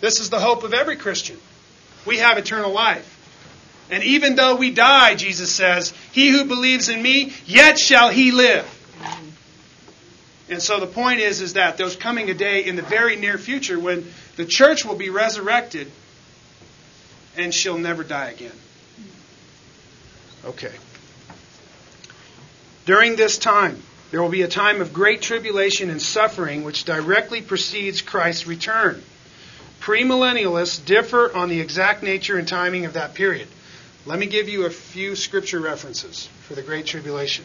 This 0.00 0.20
is 0.20 0.30
the 0.30 0.40
hope 0.40 0.64
of 0.64 0.72
every 0.72 0.96
Christian. 0.96 1.38
We 2.06 2.18
have 2.18 2.38
eternal 2.38 2.72
life. 2.72 3.19
And 3.90 4.04
even 4.04 4.36
though 4.36 4.56
we 4.56 4.70
die, 4.70 5.16
Jesus 5.16 5.50
says, 5.50 5.92
he 6.12 6.30
who 6.30 6.44
believes 6.44 6.88
in 6.88 7.02
me, 7.02 7.32
yet 7.44 7.78
shall 7.78 8.08
he 8.08 8.30
live. 8.30 8.66
And 10.48 10.62
so 10.62 10.80
the 10.80 10.86
point 10.86 11.20
is, 11.20 11.40
is 11.40 11.54
that 11.54 11.76
there's 11.76 11.96
coming 11.96 12.30
a 12.30 12.34
day 12.34 12.64
in 12.64 12.76
the 12.76 12.82
very 12.82 13.16
near 13.16 13.38
future 13.38 13.78
when 13.78 14.06
the 14.36 14.44
church 14.44 14.84
will 14.84 14.96
be 14.96 15.10
resurrected 15.10 15.90
and 17.36 17.54
she'll 17.54 17.78
never 17.78 18.02
die 18.02 18.30
again. 18.30 18.52
Okay. 20.44 20.72
During 22.86 23.14
this 23.14 23.38
time, 23.38 23.80
there 24.10 24.20
will 24.20 24.30
be 24.30 24.42
a 24.42 24.48
time 24.48 24.80
of 24.80 24.92
great 24.92 25.22
tribulation 25.22 25.90
and 25.90 26.02
suffering 26.02 26.64
which 26.64 26.84
directly 26.84 27.42
precedes 27.42 28.02
Christ's 28.02 28.46
return. 28.46 29.02
Premillennialists 29.80 30.84
differ 30.84 31.34
on 31.34 31.48
the 31.48 31.60
exact 31.60 32.02
nature 32.02 32.36
and 32.36 32.48
timing 32.48 32.86
of 32.86 32.94
that 32.94 33.14
period. 33.14 33.46
Let 34.06 34.18
me 34.18 34.24
give 34.24 34.48
you 34.48 34.64
a 34.64 34.70
few 34.70 35.14
scripture 35.14 35.60
references 35.60 36.26
for 36.48 36.54
the 36.54 36.62
Great 36.62 36.86
Tribulation. 36.86 37.44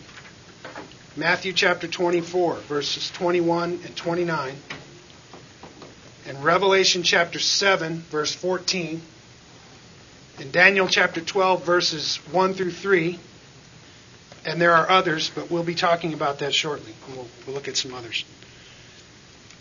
Matthew 1.17 1.51
chapter 1.51 1.85
24, 1.85 2.55
verses 2.69 3.09
21 3.11 3.81
and 3.83 3.95
29, 3.95 4.55
and 6.27 6.43
Revelation 6.45 7.03
chapter 7.03 7.39
7, 7.39 7.97
verse 8.09 8.33
14, 8.33 9.01
and 10.39 10.51
Daniel 10.53 10.87
chapter 10.87 11.19
12, 11.19 11.65
verses 11.65 12.15
1 12.31 12.53
through 12.53 12.71
3, 12.71 13.19
and 14.45 14.61
there 14.61 14.71
are 14.71 14.89
others, 14.89 15.29
but 15.35 15.51
we'll 15.51 15.63
be 15.63 15.75
talking 15.75 16.13
about 16.13 16.39
that 16.39 16.53
shortly. 16.53 16.93
We'll, 17.09 17.27
we'll 17.45 17.55
look 17.55 17.67
at 17.67 17.75
some 17.75 17.93
others. 17.93 18.23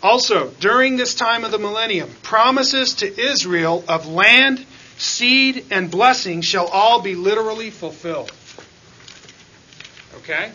Also, 0.01 0.49
during 0.61 0.95
this 0.95 1.13
time 1.13 1.43
of 1.43 1.51
the 1.51 1.59
millennium, 1.59 2.09
promises 2.23 2.93
to 2.95 3.19
Israel 3.19 3.83
of 3.89 4.07
land 4.07 4.65
seed, 4.97 5.65
and 5.71 5.91
blessing 5.91 6.41
shall 6.41 6.67
all 6.67 7.01
be 7.01 7.15
literally 7.15 7.69
fulfilled. 7.69 8.31
Okay? 10.17 10.51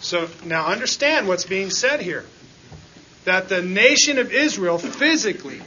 So 0.00 0.28
now 0.44 0.66
understand 0.66 1.28
what's 1.28 1.44
being 1.44 1.70
said 1.70 2.00
here. 2.00 2.24
That 3.24 3.48
the 3.48 3.62
nation 3.62 4.18
of 4.18 4.32
Israel 4.32 4.78
physically 4.78 5.60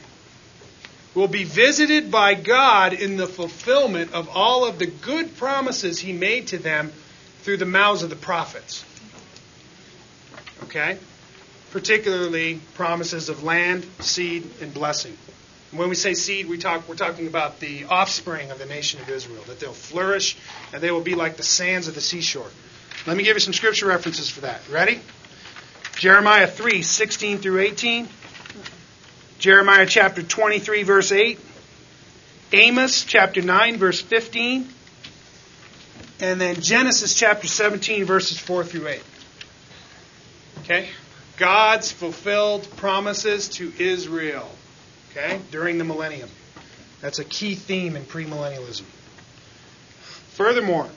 will 1.14 1.28
be 1.28 1.44
visited 1.44 2.10
by 2.10 2.34
God 2.34 2.92
in 2.92 3.16
the 3.16 3.26
fulfillment 3.26 4.12
of 4.12 4.28
all 4.28 4.64
of 4.64 4.78
the 4.78 4.86
good 4.86 5.36
promises 5.36 6.00
he 6.00 6.12
made 6.12 6.48
to 6.48 6.58
them 6.58 6.92
through 7.42 7.58
the 7.58 7.66
mouths 7.66 8.02
of 8.02 8.10
the 8.10 8.16
prophets. 8.16 8.84
Okay? 10.64 10.98
Particularly 11.70 12.60
promises 12.74 13.28
of 13.28 13.44
land, 13.44 13.86
seed, 14.00 14.48
and 14.60 14.74
blessing. 14.74 15.16
When 15.74 15.88
we 15.88 15.96
say 15.96 16.14
seed, 16.14 16.48
we 16.48 16.56
talk, 16.56 16.88
we're 16.88 16.94
talking 16.94 17.26
about 17.26 17.58
the 17.58 17.86
offspring 17.86 18.52
of 18.52 18.60
the 18.60 18.66
nation 18.66 19.00
of 19.00 19.08
Israel, 19.08 19.42
that 19.48 19.58
they'll 19.58 19.72
flourish 19.72 20.36
and 20.72 20.80
they 20.80 20.92
will 20.92 21.00
be 21.00 21.16
like 21.16 21.36
the 21.36 21.42
sands 21.42 21.88
of 21.88 21.96
the 21.96 22.00
seashore. 22.00 22.46
Let 23.08 23.16
me 23.16 23.24
give 23.24 23.34
you 23.34 23.40
some 23.40 23.52
scripture 23.52 23.86
references 23.86 24.30
for 24.30 24.42
that. 24.42 24.60
Ready? 24.70 25.00
Jeremiah 25.96 26.46
3, 26.46 26.82
16 26.82 27.38
through 27.38 27.58
18. 27.58 28.08
Jeremiah 29.40 29.84
chapter 29.84 30.22
23, 30.22 30.84
verse 30.84 31.10
8. 31.10 31.40
Amos 32.52 33.04
chapter 33.04 33.42
9, 33.42 33.76
verse 33.76 34.00
15. 34.00 34.68
And 36.20 36.40
then 36.40 36.60
Genesis 36.60 37.14
chapter 37.14 37.48
17, 37.48 38.04
verses 38.04 38.38
4 38.38 38.62
through 38.62 38.86
8. 38.86 39.02
Okay? 40.60 40.88
God's 41.36 41.90
fulfilled 41.90 42.68
promises 42.76 43.48
to 43.50 43.72
Israel 43.76 44.48
okay, 45.16 45.40
during 45.50 45.78
the 45.78 45.84
millennium. 45.84 46.28
That's 47.00 47.18
a 47.18 47.24
key 47.24 47.54
theme 47.54 47.96
in 47.96 48.02
premillennialism. 48.04 48.84
Furthermore, 50.32 50.88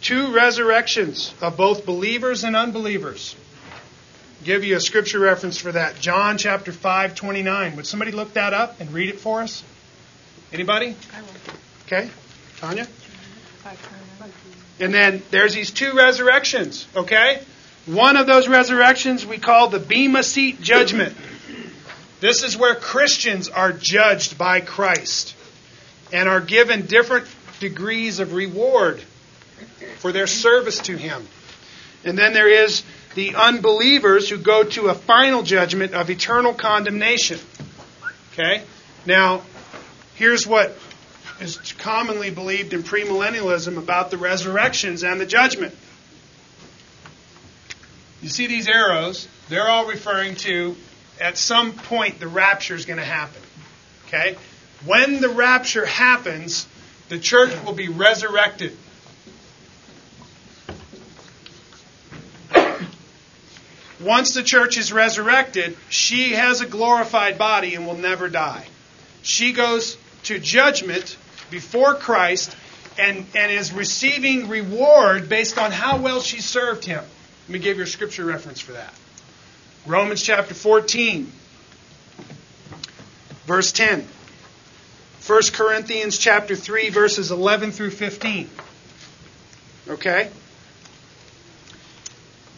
two 0.00 0.34
resurrections 0.34 1.34
of 1.40 1.56
both 1.56 1.86
believers 1.86 2.44
and 2.44 2.54
unbelievers. 2.54 3.36
give 4.44 4.64
you 4.64 4.76
a 4.76 4.80
scripture 4.80 5.18
reference 5.18 5.58
for 5.58 5.72
that. 5.72 5.98
John 5.98 6.38
chapter 6.38 6.72
5, 6.72 7.14
29. 7.14 7.76
Would 7.76 7.86
somebody 7.86 8.12
look 8.12 8.34
that 8.34 8.54
up 8.54 8.80
and 8.80 8.92
read 8.92 9.08
it 9.08 9.18
for 9.18 9.42
us? 9.42 9.64
Anybody? 10.52 10.94
I 11.14 11.20
will. 11.20 11.28
Okay. 11.86 12.10
Tanya? 12.58 12.86
And 14.80 14.94
then 14.94 15.22
there's 15.30 15.54
these 15.54 15.70
two 15.70 15.94
resurrections, 15.94 16.86
okay? 16.94 17.42
One 17.86 18.16
of 18.16 18.26
those 18.26 18.48
resurrections 18.48 19.26
we 19.26 19.38
call 19.38 19.68
the 19.68 19.80
Bema 19.80 20.22
Seat 20.22 20.60
Judgment. 20.60 21.16
This 22.20 22.42
is 22.42 22.56
where 22.56 22.74
Christians 22.74 23.48
are 23.48 23.72
judged 23.72 24.36
by 24.36 24.60
Christ 24.60 25.36
and 26.12 26.28
are 26.28 26.40
given 26.40 26.86
different 26.86 27.26
degrees 27.60 28.18
of 28.18 28.32
reward 28.32 29.00
for 29.98 30.12
their 30.12 30.26
service 30.26 30.78
to 30.80 30.96
Him. 30.96 31.26
And 32.04 32.18
then 32.18 32.32
there 32.32 32.48
is 32.48 32.82
the 33.14 33.34
unbelievers 33.34 34.28
who 34.28 34.38
go 34.38 34.64
to 34.64 34.88
a 34.88 34.94
final 34.94 35.42
judgment 35.42 35.94
of 35.94 36.10
eternal 36.10 36.54
condemnation. 36.54 37.38
Okay? 38.32 38.62
Now, 39.06 39.42
here's 40.14 40.46
what 40.46 40.76
is 41.40 41.72
commonly 41.78 42.30
believed 42.30 42.72
in 42.72 42.82
premillennialism 42.82 43.78
about 43.78 44.10
the 44.10 44.18
resurrections 44.18 45.04
and 45.04 45.20
the 45.20 45.26
judgment. 45.26 45.74
You 48.22 48.28
see 48.28 48.48
these 48.48 48.68
arrows? 48.68 49.28
They're 49.48 49.68
all 49.68 49.86
referring 49.86 50.34
to 50.36 50.76
at 51.20 51.36
some 51.38 51.72
point 51.72 52.20
the 52.20 52.28
rapture 52.28 52.74
is 52.74 52.86
going 52.86 52.98
to 52.98 53.04
happen. 53.04 53.42
Okay? 54.06 54.36
When 54.84 55.20
the 55.20 55.28
rapture 55.28 55.84
happens, 55.84 56.66
the 57.08 57.18
church 57.18 57.52
will 57.64 57.72
be 57.72 57.88
resurrected. 57.88 58.76
Once 64.00 64.34
the 64.34 64.44
church 64.44 64.78
is 64.78 64.92
resurrected, 64.92 65.76
she 65.88 66.34
has 66.34 66.60
a 66.60 66.66
glorified 66.66 67.36
body 67.36 67.74
and 67.74 67.86
will 67.86 67.96
never 67.96 68.28
die. 68.28 68.64
She 69.22 69.52
goes 69.52 69.96
to 70.24 70.38
judgment 70.38 71.16
before 71.50 71.94
Christ 71.94 72.56
and, 72.96 73.26
and 73.34 73.50
is 73.50 73.72
receiving 73.72 74.48
reward 74.48 75.28
based 75.28 75.58
on 75.58 75.72
how 75.72 75.98
well 75.98 76.20
she 76.20 76.40
served 76.40 76.84
him. 76.84 77.02
Let 77.48 77.52
me 77.52 77.58
give 77.58 77.78
you 77.78 77.84
a 77.84 77.86
scripture 77.86 78.24
reference 78.24 78.60
for 78.60 78.72
that. 78.72 78.92
Romans 79.88 80.22
chapter 80.22 80.52
14, 80.52 81.32
verse 83.46 83.72
10. 83.72 84.06
1 85.26 85.42
Corinthians 85.54 86.18
chapter 86.18 86.54
3, 86.54 86.90
verses 86.90 87.30
11 87.30 87.72
through 87.72 87.90
15. 87.90 88.50
Okay? 89.88 90.28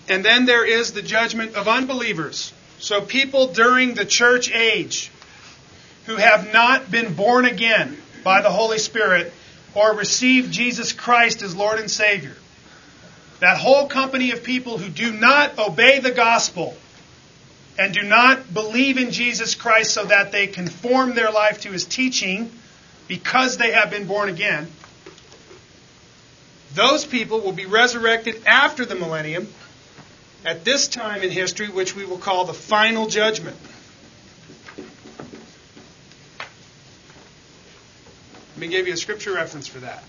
And 0.09 0.25
then 0.25 0.45
there 0.45 0.67
is 0.67 0.93
the 0.93 1.03
judgment 1.03 1.55
of 1.55 1.69
unbelievers. 1.69 2.53
So 2.81 3.01
people 3.01 3.53
during 3.53 3.95
the 3.95 4.05
church 4.05 4.51
age 4.53 5.13
who 6.07 6.17
have 6.17 6.53
not 6.53 6.91
been 6.91 7.15
born 7.15 7.45
again 7.45 7.97
by 8.25 8.43
the 8.43 8.51
Holy 8.51 8.79
Spirit 8.79 9.33
or 9.77 9.95
received 9.95 10.51
Jesus 10.51 10.93
Christ 10.93 11.43
as 11.43 11.55
Lord 11.55 11.79
and 11.79 11.89
Savior. 11.89 12.35
That 13.39 13.57
whole 13.57 13.87
company 13.87 14.33
of 14.33 14.43
people 14.43 14.79
who 14.79 14.89
do 14.89 15.13
not 15.13 15.61
obey 15.61 16.01
the 16.01 16.11
gospel 16.11 16.77
and 17.81 17.95
do 17.95 18.03
not 18.03 18.53
believe 18.53 18.99
in 18.99 19.11
Jesus 19.11 19.55
Christ 19.55 19.95
so 19.95 20.05
that 20.05 20.33
they 20.33 20.47
conform 20.47 21.15
their 21.15 21.31
life 21.31 21.63
to 21.63 21.73
his 21.73 21.87
teaching 21.87 22.53
because 23.09 23.57
they 23.57 23.73
have 23.73 23.91
been 23.91 24.07
born 24.07 24.29
again, 24.29 24.71
those 26.75 27.07
people 27.07 27.41
will 27.41 27.55
be 27.55 27.65
resurrected 27.65 28.43
after 28.45 28.85
the 28.85 28.95
millennium 28.95 29.49
at 30.45 30.63
this 30.63 30.89
time 30.89 31.23
in 31.23 31.31
history, 31.31 31.71
which 31.71 31.97
we 31.97 32.05
will 32.05 32.19
call 32.19 32.45
the 32.45 32.53
final 32.53 33.07
judgment. 33.07 33.57
Let 38.51 38.59
me 38.59 38.69
give 38.69 38.87
you 38.87 38.93
a 38.93 38.99
scripture 38.99 39.33
reference 39.33 39.67
for 39.67 39.79
that. 39.79 40.05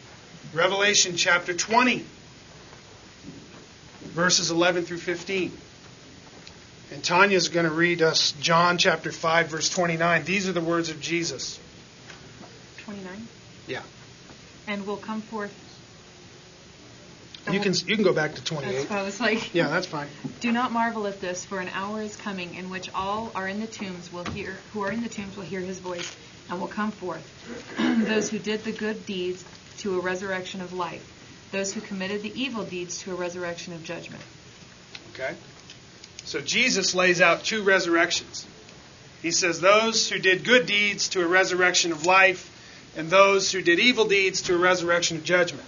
Revelation 0.54 1.16
chapter 1.16 1.54
20, 1.54 2.06
verses 4.10 4.52
11 4.52 4.84
through 4.84 4.98
15. 4.98 5.58
And 6.92 7.04
Tanya's 7.04 7.48
going 7.48 7.66
to 7.66 7.72
read 7.72 8.02
us 8.02 8.34
John 8.34 8.78
chapter 8.78 9.12
5, 9.12 9.48
verse 9.48 9.70
29. 9.70 10.26
These 10.26 10.50
are 10.50 10.52
the 10.52 10.62
words 10.62 10.90
of 10.90 11.00
Jesus. 11.00 11.60
29? 12.84 13.28
Yeah. 13.68 13.82
and 14.68 14.86
will 14.86 14.98
come 14.98 15.22
forth. 15.22 15.54
You 17.50 17.60
can 17.60 17.74
you 17.74 17.96
can 17.96 18.04
go 18.04 18.14
back 18.14 18.32
to 18.36 18.38
That's 18.38 18.50
28. 18.50 18.90
what 18.90 19.00
I 19.00 19.04
was 19.04 19.20
like. 19.20 19.56
Yeah, 19.56 19.68
that's 19.68 19.88
fine. 19.88 20.08
Do 20.42 20.52
not 20.52 20.72
marvel 20.72 21.08
at 21.08 21.20
this, 21.22 21.44
for 21.44 21.60
an 21.60 21.70
hour 21.70 22.02
is 22.02 22.16
coming 22.16 22.54
in 22.54 22.70
which 22.70 22.94
all 22.94 23.32
are 23.34 23.48
in 23.48 23.60
the 23.60 23.68
tombs 23.68 24.14
will 24.14 24.26
hear, 24.26 24.58
who 24.74 24.84
are 24.84 24.92
in 24.92 25.02
the 25.02 25.10
tombs 25.10 25.36
will 25.36 25.44
hear 25.44 25.60
his 25.60 25.80
voice, 25.80 26.16
and 26.50 26.60
will 26.60 26.68
come 26.68 26.92
forth. 26.92 27.26
Those 27.80 28.30
who 28.30 28.38
did 28.38 28.64
the 28.64 28.72
good 28.72 29.06
deeds 29.08 29.44
to 29.80 29.98
a 29.98 30.02
resurrection 30.02 30.62
of 30.62 30.72
life. 30.72 31.04
Those 31.52 31.74
who 31.74 31.82
committed 31.82 32.22
the 32.22 32.40
evil 32.40 32.64
deeds 32.64 33.00
to 33.00 33.12
a 33.12 33.16
resurrection 33.16 33.74
of 33.74 33.84
judgment. 33.84 34.22
Okay? 35.14 35.34
So 36.32 36.40
Jesus 36.40 36.96
lays 36.96 37.20
out 37.20 37.44
two 37.44 37.62
resurrections. 37.62 38.48
He 39.22 39.32
says 39.32 39.60
those 39.60 40.10
who 40.10 40.18
did 40.18 40.46
good 40.46 40.66
deeds 40.66 41.10
to 41.10 41.22
a 41.22 41.28
resurrection 41.28 41.92
of 41.92 42.06
life, 42.06 42.48
and 42.96 43.10
those 43.10 43.52
who 43.52 43.62
did 43.62 43.80
evil 43.80 44.08
deeds 44.08 44.44
to 44.44 44.56
a 44.56 44.58
resurrection 44.58 45.18
of 45.18 45.26
judgment. 45.26 45.68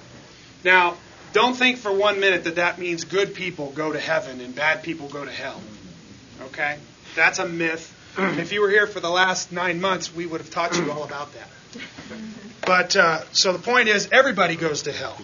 Now, 0.63 0.95
don't 1.33 1.53
think 1.53 1.79
for 1.79 1.91
one 1.91 2.21
minute 2.21 2.45
that 2.45 2.55
that 2.55 2.79
means 2.79 3.03
good 3.03 3.35
people 3.35 3.71
go 3.71 3.91
to 3.91 3.99
heaven 3.99 4.39
and 4.39 4.55
bad 4.55 4.83
people 4.83 5.09
go 5.09 5.25
to 5.25 5.31
hell. 5.31 5.59
Okay? 6.43 6.77
That's 7.13 7.39
a 7.39 7.45
myth. 7.45 7.93
If 8.17 8.53
you 8.53 8.61
were 8.61 8.69
here 8.69 8.87
for 8.87 9.01
the 9.01 9.09
last 9.09 9.51
nine 9.51 9.81
months, 9.81 10.15
we 10.15 10.25
would 10.25 10.39
have 10.39 10.49
taught 10.49 10.77
you 10.77 10.89
all 10.93 11.03
about 11.03 11.33
that. 11.33 11.49
But, 12.65 12.95
uh, 12.95 13.23
so 13.33 13.51
the 13.51 13.59
point 13.59 13.89
is, 13.89 14.07
everybody 14.13 14.55
goes 14.55 14.83
to 14.83 14.93
hell. 14.93 15.17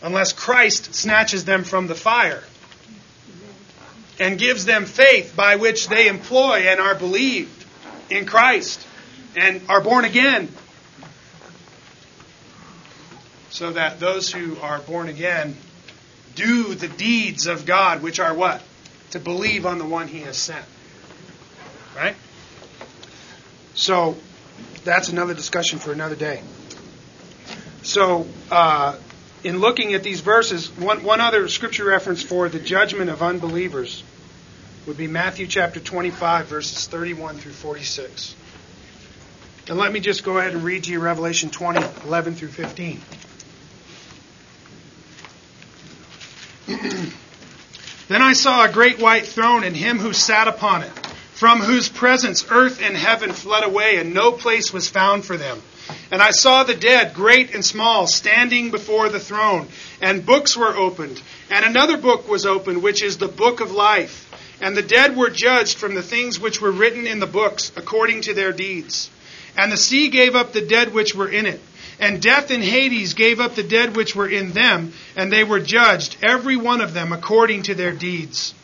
Unless 0.00 0.34
Christ 0.34 0.94
snatches 0.94 1.44
them 1.44 1.64
from 1.64 1.88
the 1.88 1.96
fire 1.96 2.44
and 4.20 4.38
gives 4.38 4.64
them 4.64 4.84
faith 4.84 5.34
by 5.36 5.56
which 5.56 5.88
they 5.88 6.08
employ 6.08 6.68
and 6.68 6.80
are 6.80 6.94
believed 6.94 7.64
in 8.10 8.26
Christ 8.26 8.86
and 9.36 9.62
are 9.68 9.80
born 9.80 10.04
again. 10.04 10.48
So 13.50 13.72
that 13.72 14.00
those 14.00 14.32
who 14.32 14.56
are 14.60 14.78
born 14.80 15.08
again 15.08 15.56
do 16.34 16.74
the 16.74 16.88
deeds 16.88 17.46
of 17.46 17.66
God, 17.66 18.02
which 18.02 18.20
are 18.20 18.32
what? 18.32 18.62
To 19.10 19.18
believe 19.18 19.66
on 19.66 19.78
the 19.78 19.84
one 19.84 20.06
He 20.06 20.20
has 20.20 20.36
sent. 20.36 20.64
Right? 21.96 22.14
So, 23.74 24.16
that's 24.84 25.08
another 25.08 25.34
discussion 25.34 25.78
for 25.78 25.92
another 25.92 26.14
day. 26.14 26.42
So, 27.82 28.26
uh, 28.50 28.96
in 29.44 29.58
looking 29.58 29.94
at 29.94 30.02
these 30.02 30.20
verses, 30.20 30.68
one, 30.76 31.04
one 31.04 31.20
other 31.20 31.48
scripture 31.48 31.84
reference 31.84 32.22
for 32.22 32.48
the 32.48 32.58
judgment 32.58 33.10
of 33.10 33.22
unbelievers 33.22 34.02
would 34.86 34.96
be 34.96 35.06
Matthew 35.06 35.46
chapter 35.46 35.80
25, 35.80 36.46
verses 36.46 36.86
31 36.86 37.36
through 37.36 37.52
46. 37.52 38.34
And 39.68 39.78
let 39.78 39.92
me 39.92 40.00
just 40.00 40.24
go 40.24 40.38
ahead 40.38 40.54
and 40.54 40.64
read 40.64 40.84
to 40.84 40.92
you 40.92 40.98
Revelation 40.98 41.50
20, 41.50 41.84
11 42.04 42.34
through 42.34 42.48
15. 42.48 43.00
then 48.08 48.22
I 48.22 48.32
saw 48.32 48.64
a 48.64 48.72
great 48.72 48.98
white 48.98 49.26
throne 49.26 49.62
and 49.62 49.76
him 49.76 49.98
who 49.98 50.14
sat 50.14 50.48
upon 50.48 50.82
it, 50.82 50.92
from 51.34 51.60
whose 51.60 51.88
presence 51.88 52.46
earth 52.50 52.80
and 52.82 52.96
heaven 52.96 53.32
fled 53.32 53.64
away, 53.64 53.98
and 53.98 54.14
no 54.14 54.32
place 54.32 54.72
was 54.72 54.88
found 54.88 55.24
for 55.24 55.36
them. 55.36 55.62
And 56.10 56.22
I 56.22 56.30
saw 56.30 56.64
the 56.64 56.74
dead, 56.74 57.12
great 57.14 57.54
and 57.54 57.64
small, 57.64 58.06
standing 58.06 58.70
before 58.70 59.08
the 59.08 59.20
throne, 59.20 59.68
and 60.00 60.24
books 60.24 60.56
were 60.56 60.74
opened. 60.74 61.20
And 61.50 61.64
another 61.64 61.98
book 61.98 62.28
was 62.28 62.46
opened, 62.46 62.82
which 62.82 63.02
is 63.02 63.18
the 63.18 63.28
book 63.28 63.60
of 63.60 63.72
life. 63.72 64.24
And 64.60 64.76
the 64.76 64.82
dead 64.82 65.16
were 65.16 65.30
judged 65.30 65.76
from 65.76 65.94
the 65.94 66.02
things 66.02 66.40
which 66.40 66.60
were 66.60 66.72
written 66.72 67.06
in 67.06 67.20
the 67.20 67.26
books, 67.26 67.72
according 67.76 68.22
to 68.22 68.34
their 68.34 68.52
deeds. 68.52 69.10
And 69.56 69.70
the 69.70 69.76
sea 69.76 70.08
gave 70.08 70.34
up 70.34 70.52
the 70.52 70.62
dead 70.62 70.94
which 70.94 71.14
were 71.14 71.28
in 71.28 71.46
it. 71.46 71.60
And 72.00 72.22
death 72.22 72.50
and 72.50 72.62
Hades 72.62 73.14
gave 73.14 73.40
up 73.40 73.54
the 73.54 73.62
dead 73.62 73.96
which 73.96 74.14
were 74.14 74.28
in 74.28 74.52
them, 74.52 74.92
and 75.16 75.32
they 75.32 75.44
were 75.44 75.60
judged, 75.60 76.16
every 76.22 76.56
one 76.56 76.80
of 76.80 76.94
them, 76.94 77.12
according 77.12 77.64
to 77.64 77.74
their 77.74 77.92
deeds. 77.92 78.54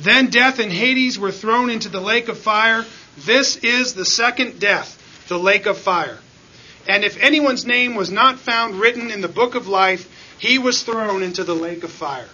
Then 0.00 0.30
death 0.30 0.58
and 0.58 0.72
Hades 0.72 1.18
were 1.18 1.30
thrown 1.30 1.70
into 1.70 1.88
the 1.88 2.00
lake 2.00 2.28
of 2.28 2.38
fire. 2.38 2.84
This 3.18 3.56
is 3.56 3.94
the 3.94 4.04
second 4.04 4.58
death, 4.58 4.98
the 5.28 5.38
lake 5.38 5.66
of 5.66 5.78
fire. 5.78 6.18
And 6.88 7.04
if 7.04 7.20
anyone's 7.22 7.64
name 7.64 7.94
was 7.94 8.10
not 8.10 8.38
found 8.38 8.76
written 8.76 9.10
in 9.10 9.20
the 9.20 9.28
book 9.28 9.54
of 9.54 9.68
life, 9.68 10.08
he 10.38 10.58
was 10.58 10.82
thrown 10.82 11.22
into 11.22 11.44
the 11.44 11.54
lake 11.54 11.84
of 11.84 11.90
fire. 11.90 12.28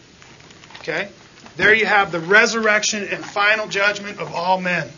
Okay? 0.81 1.09
There 1.57 1.75
you 1.75 1.87
have 1.87 2.13
the 2.13 2.21
resurrection 2.21 3.05
and 3.05 3.25
final 3.25 3.67
judgment 3.67 4.21
of 4.21 4.33
all 4.35 4.61
men. 4.61 4.89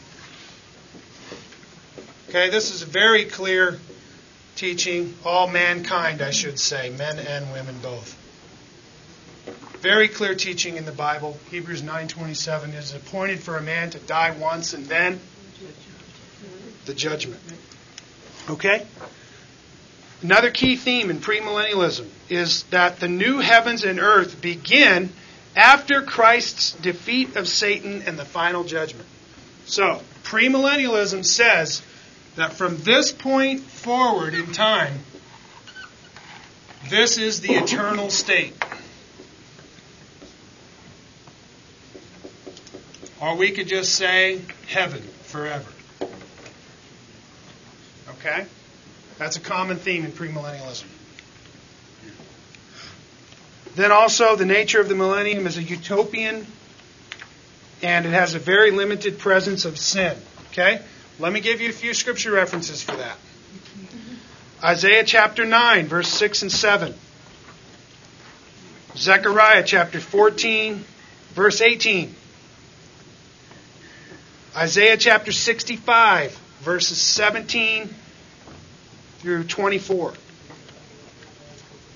Okay, 2.29 2.51
this 2.51 2.73
is 2.73 2.83
a 2.83 2.87
very 2.87 3.25
clear 3.25 3.79
teaching, 4.55 5.15
all 5.25 5.49
mankind, 5.49 6.23
I 6.23 6.31
should 6.31 6.61
say, 6.61 6.91
men 6.91 7.19
and 7.19 7.51
women 7.51 7.77
both. 7.83 8.17
Very 9.81 10.07
clear 10.07 10.35
teaching 10.35 10.77
in 10.77 10.85
the 10.85 10.93
Bible. 10.93 11.39
Hebrews 11.51 11.83
9:27 11.83 12.75
is 12.75 12.95
appointed 12.95 13.43
for 13.43 13.57
a 13.57 13.63
man 13.63 13.91
to 13.91 13.99
die 13.99 14.31
once 14.31 14.75
and 14.75 14.87
then 14.87 15.19
the 16.85 16.95
judgment. 16.95 17.41
Okay? 18.49 18.87
Another 20.23 20.51
key 20.51 20.77
theme 20.77 21.11
in 21.11 21.19
premillennialism 21.19 22.07
is 22.29 22.65
that 22.65 23.01
the 23.01 23.09
new 23.09 23.39
heavens 23.39 23.85
and 23.85 23.99
earth 23.99 24.41
begin 24.43 25.11
after 25.57 26.03
Christ's 26.03 26.73
defeat 26.73 27.37
of 27.37 27.49
Satan 27.49 28.03
and 28.03 28.19
the 28.19 28.25
final 28.25 28.65
judgment. 28.65 29.07
So, 29.65 30.03
premillennialism 30.25 31.25
says 31.25 31.83
that 32.37 32.53
from 32.53 32.77
this 32.79 33.13
point 33.13 33.63
forward 33.63 34.35
in 34.35 34.53
time, 34.53 35.01
this 36.89 37.19
is 37.19 37.41
the 37.41 37.55
eternal 37.55 38.11
state. 38.11 38.55
Or 43.21 43.37
we 43.37 43.53
could 43.53 43.69
just 43.69 43.95
say 43.95 44.41
heaven 44.67 45.03
forever. 45.25 45.71
Okay? 48.11 48.47
That's 49.21 49.37
a 49.37 49.41
common 49.41 49.77
theme 49.77 50.07
in 50.07 50.13
premillennialism. 50.13 50.87
Then 53.75 53.93
also, 53.93 54.35
the 54.35 54.47
nature 54.47 54.81
of 54.81 54.89
the 54.89 54.95
millennium 54.95 55.47
is 55.47 55.59
a 55.59 55.63
utopian 55.63 56.47
and 57.83 58.07
it 58.07 58.13
has 58.13 58.35
a 58.35 58.39
very 58.39 58.71
limited 58.71 59.19
presence 59.19 59.67
of 59.67 59.79
sin. 59.79 60.17
Okay? 60.53 60.81
Let 61.19 61.35
me 61.35 61.41
give 61.41 61.61
you 61.61 61.69
a 61.69 61.73
few 61.73 61.93
scripture 61.93 62.31
references 62.31 62.83
for 62.83 62.97
that. 62.97 63.19
Isaiah 64.65 65.05
chapter 65.05 65.45
9, 65.45 65.85
verse 65.85 66.09
6 66.09 66.41
and 66.41 66.51
7. 66.51 66.95
Zechariah 68.97 69.65
chapter 69.67 70.01
14, 70.01 70.83
verse 71.35 71.61
18. 71.61 72.15
Isaiah 74.57 74.97
chapter 74.97 75.31
65, 75.31 76.33
verses 76.63 76.99
17 76.99 77.95
through 79.21 79.45
24. 79.45 80.15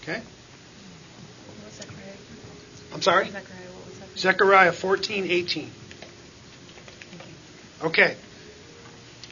Okay? 0.03 0.21
I'm 2.93 3.03
sorry? 3.03 3.27
Zechariah? 3.27 3.47
Zechariah 4.17 4.73
14, 4.73 5.25
18. 5.31 5.71
Okay. 7.83 8.17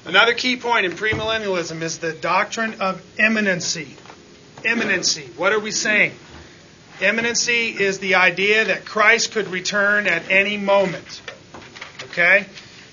Another 0.05 0.35
key 0.35 0.57
point 0.57 0.85
in 0.85 0.93
premillennialism 0.93 1.81
is 1.83 1.99
the 1.99 2.13
doctrine 2.13 2.81
of 2.81 3.01
imminency. 3.19 3.97
Imminency. 4.65 5.27
What 5.37 5.53
are 5.53 5.61
we 5.61 5.71
saying? 5.71 6.13
Imminency 7.01 7.69
is 7.69 7.99
the 7.99 8.17
idea 8.17 8.65
that 8.65 8.85
Christ 8.85 9.33
could 9.33 9.49
return 9.49 10.07
at 10.07 10.31
any 10.31 10.57
moment. 10.57 11.23
Okay? 12.05 12.47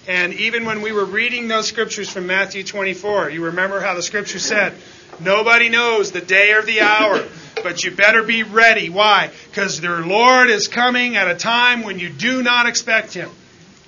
And 0.08 0.34
even 0.34 0.66
when 0.66 0.82
we 0.82 0.91
were 0.91 1.06
reading 1.06 1.47
those 1.47 1.68
scriptures 1.68 2.10
from 2.10 2.28
Matthew 2.28 2.64
24, 2.64 3.30
you 3.30 3.45
remember 3.45 3.80
how 3.80 3.93
the 3.93 4.02
scripture 4.02 4.39
said, 4.39 4.74
Nobody 5.20 5.70
knows 5.70 6.12
the 6.12 6.22
day 6.22 6.54
or 6.54 6.62
the 6.62 6.82
hour, 6.82 7.26
but 7.62 7.84
you 7.84 7.91
better 7.91 8.24
be 8.24 8.43
ready. 8.43 8.89
Why? 8.89 9.32
Because 9.50 9.82
their 9.82 10.00
Lord 10.00 10.50
is 10.50 10.68
coming 10.68 11.18
at 11.18 11.30
a 11.30 11.36
time 11.36 11.84
when 11.84 12.00
you 12.00 12.10
do 12.10 12.41
not 12.41 12.68
expect 12.68 13.14
Him. 13.14 13.30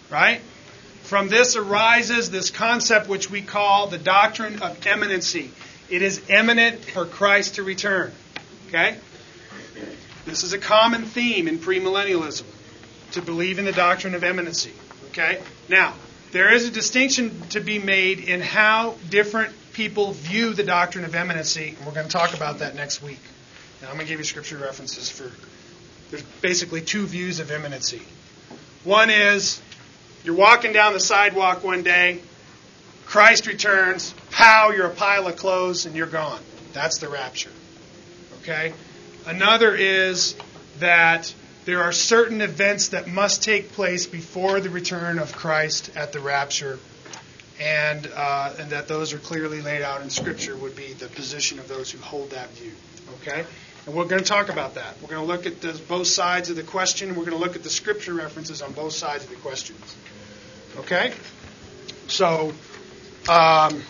Right? 0.10 0.42
From 1.04 1.30
this 1.30 1.56
arises 1.56 2.32
this 2.32 2.50
concept 2.52 3.08
which 3.08 3.30
we 3.30 3.42
call 3.42 3.88
the 3.88 3.98
doctrine 3.98 4.62
of 4.62 4.86
imminency. 4.86 5.52
It 5.90 6.02
is 6.02 6.22
imminent 6.30 6.80
for 6.86 7.06
Christ 7.06 7.56
to 7.56 7.64
return. 7.64 8.12
Okay? 8.68 8.98
This 10.26 10.44
is 10.44 10.54
a 10.54 10.58
common 10.58 11.04
theme 11.04 11.48
in 11.48 11.60
premillennialism 11.60 12.46
to 13.12 13.22
believe 13.22 13.60
in 13.60 13.66
the 13.66 13.74
doctrine 13.74 14.16
of 14.16 14.24
imminency. 14.24 14.72
Okay? 15.10 15.42
Now, 15.72 15.94
there 16.34 16.54
is 16.54 16.68
a 16.68 16.72
distinction 16.72 17.48
to 17.52 17.62
be 17.62 17.80
made 17.80 18.20
in 18.20 18.42
how 18.42 18.96
different 19.10 19.54
people 19.72 20.12
view 20.12 20.54
the 20.54 20.64
doctrine 20.64 21.06
of 21.06 21.16
imminency, 21.16 21.76
and 21.78 21.86
we're 21.86 21.94
going 21.94 22.08
to 22.08 22.12
talk 22.12 22.34
about 22.34 22.60
that 22.60 22.76
next 22.76 23.02
week. 23.02 23.22
Now, 23.82 23.88
I'm 23.88 23.94
going 23.94 24.06
to 24.06 24.12
give 24.12 24.20
you 24.20 24.26
scripture 24.26 24.58
references 24.58 25.10
for. 25.10 25.32
There's 26.10 26.24
basically 26.42 26.82
two 26.82 27.08
views 27.08 27.40
of 27.40 27.52
imminency. 27.52 28.02
One 28.84 29.10
is 29.10 29.62
you're 30.26 30.36
walking 30.36 30.74
down 30.74 30.92
the 30.92 31.00
sidewalk 31.00 31.64
one 31.64 31.84
day, 31.84 32.20
Christ 33.06 33.48
returns, 33.48 34.14
pow, 34.30 34.72
you're 34.72 34.88
a 34.88 34.94
pile 34.94 35.26
of 35.28 35.38
clothes, 35.38 35.86
and 35.86 35.96
you're 35.96 36.06
gone. 36.06 36.42
That's 36.74 36.98
the 36.98 37.08
rapture. 37.08 37.52
Okay? 38.42 38.74
Another 39.26 39.74
is 39.74 40.36
that 40.80 41.34
there 41.66 41.84
are 41.84 41.92
certain 41.92 42.42
events 42.42 42.90
that 42.90 43.08
must 43.08 43.44
take 43.44 43.72
place 43.74 44.08
before 44.08 44.60
the 44.60 44.70
return 44.70 45.20
of 45.20 45.36
Christ 45.36 45.92
at 45.96 46.12
the 46.12 46.20
rapture, 46.20 46.80
and, 47.60 48.10
uh, 48.16 48.54
and 48.60 48.72
that 48.72 48.88
those 48.88 49.14
are 49.14 49.20
clearly 49.20 49.62
laid 49.62 49.84
out 49.84 50.02
in 50.02 50.10
Scripture, 50.10 50.56
would 50.56 50.76
be 50.76 50.94
the 50.94 51.08
position 51.08 51.60
of 51.60 51.68
those 51.68 51.92
who 51.92 52.00
hold 52.00 52.32
that 52.32 52.50
view. 52.52 52.72
Okay? 53.22 53.46
And 53.86 53.96
we're 53.96 54.06
going 54.06 54.22
to 54.24 54.28
talk 54.28 54.50
about 54.50 54.76
that. 54.76 54.96
We're 55.02 55.10
going 55.10 55.22
to 55.22 55.28
look 55.28 55.46
at 55.46 55.62
the, 55.62 55.80
both 55.88 56.08
sides 56.08 56.50
of 56.50 56.56
the 56.56 56.64
question. 56.64 57.10
We're 57.10 57.26
going 57.26 57.38
to 57.38 57.44
look 57.44 57.56
at 57.56 57.64
the 57.64 57.70
Scripture 57.70 58.14
references 58.14 58.62
on 58.62 58.74
both 58.74 58.94
sides 58.94 59.24
of 59.24 59.30
the 59.30 59.36
questions. 59.38 59.96
Okay? 60.78 61.14
So, 62.08 62.54
um, 63.30 63.84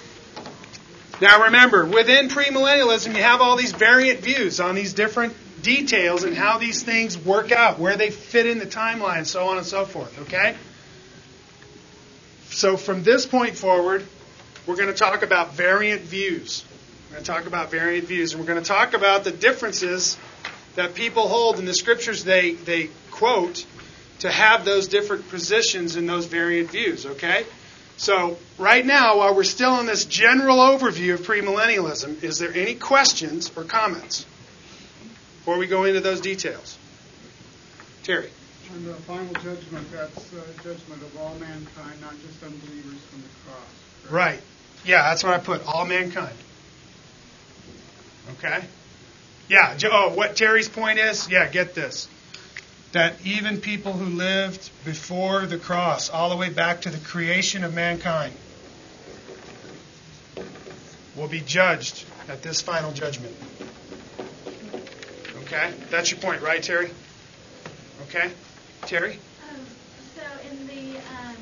now 1.22 1.44
remember, 1.44 1.86
within 1.86 2.28
premillennialism, 2.28 3.16
you 3.16 3.22
have 3.22 3.40
all 3.40 3.56
these 3.56 3.72
variant 3.72 4.20
views 4.20 4.60
on 4.60 4.76
these 4.76 4.94
different 4.94 5.34
details 5.62 6.24
and 6.24 6.36
how 6.36 6.58
these 6.58 6.84
things 6.84 7.18
work 7.18 7.52
out, 7.52 7.80
where 7.80 7.98
they 7.98 8.10
fit 8.10 8.46
in 8.46 8.60
the 8.60 8.66
timeline, 8.66 9.26
so 9.26 9.48
on 9.48 9.58
and 9.58 9.66
so 9.66 9.86
forth. 9.86 10.20
Okay? 10.22 10.56
So 12.50 12.78
from 12.78 13.04
this 13.04 13.26
point 13.26 13.56
forward, 13.56 14.06
we're 14.68 14.76
going 14.76 14.90
to 14.90 14.94
talk 14.94 15.24
about 15.24 15.54
variant 15.54 16.02
views. 16.02 16.66
We're 17.10 17.16
going 17.16 17.24
to 17.24 17.32
talk 17.32 17.46
about 17.46 17.72
variant 17.72 18.06
views, 18.08 18.34
and 18.34 18.42
we're 18.42 18.48
going 18.48 18.62
to 18.62 18.68
talk 18.68 18.94
about 18.94 19.24
the 19.24 19.32
differences 19.32 20.18
that 20.76 20.94
people 20.94 21.28
hold 21.28 21.60
in 21.60 21.66
the 21.66 21.74
scriptures 21.74 22.24
they, 22.24 22.54
they 22.54 22.90
quote 23.10 23.66
to 24.20 24.30
have 24.30 24.66
those 24.66 24.88
different 24.88 25.30
positions 25.30 25.96
in 25.96 26.06
those 26.06 26.26
variant 26.26 26.72
views, 26.72 27.06
okay? 27.06 27.46
So, 27.98 28.38
right 28.58 28.86
now, 28.86 29.18
while 29.18 29.36
we're 29.36 29.44
still 29.44 29.80
in 29.80 29.86
this 29.86 30.06
general 30.06 30.58
overview 30.58 31.16
of 31.16 31.22
premillennialism, 31.22 32.24
is 32.24 32.40
there 32.40 32.54
any 32.54 32.76
questions 32.76 33.52
or 33.56 33.64
comments 33.64 34.26
before 35.42 35.58
we 35.58 35.66
go 35.66 35.86
into 35.86 36.00
those 36.00 36.22
details? 36.22 36.78
Terry. 38.04 38.30
And 38.76 38.86
the 38.86 38.94
final 38.94 39.34
judgment, 39.34 39.92
that's 39.92 40.34
uh, 40.34 40.42
judgment 40.64 41.02
of 41.02 41.18
all 41.20 41.34
mankind, 41.40 42.00
not 42.00 42.14
just 42.22 42.44
unbelievers 42.44 43.02
from 43.10 43.24
the 43.24 43.28
cross. 43.44 43.58
correct? 44.04 44.14
Right. 44.14 44.42
Yeah, 44.86 45.10
that's 45.10 45.24
what 45.24 45.34
I 45.34 45.40
put. 45.40 45.66
All 45.66 45.88
mankind. 45.88 46.36
Okay? 48.38 48.64
Yeah. 49.50 49.76
Oh, 49.92 50.14
what 50.14 50.36
Terry's 50.36 50.70
point 50.70 51.00
is? 51.00 51.28
Yeah, 51.28 51.50
get 51.50 51.74
this. 51.74 52.08
That 52.92 53.16
even 53.26 53.62
people 53.62 53.94
who 53.94 54.06
lived 54.06 54.70
before 54.86 55.48
the 55.48 55.58
cross, 55.58 56.12
all 56.12 56.30
the 56.30 56.38
way 56.38 56.50
back 56.50 56.82
to 56.82 56.92
the 56.92 57.00
creation 57.00 57.64
of 57.64 57.74
mankind, 57.74 58.34
will 61.16 61.28
be 61.28 61.42
judged 61.42 62.06
at 62.30 62.44
this 62.44 62.62
final 62.62 62.92
judgment. 62.92 63.36
Okay? 65.52 65.74
That's 65.90 66.10
your 66.10 66.20
point, 66.22 66.42
right, 66.42 66.64
Terry? 66.64 66.92
Okay? 68.04 68.32
Terry? 68.84 69.20
Um, 69.52 69.60
so 70.16 70.24
in 70.48 70.66
the 70.66 70.96
um, 71.12 71.36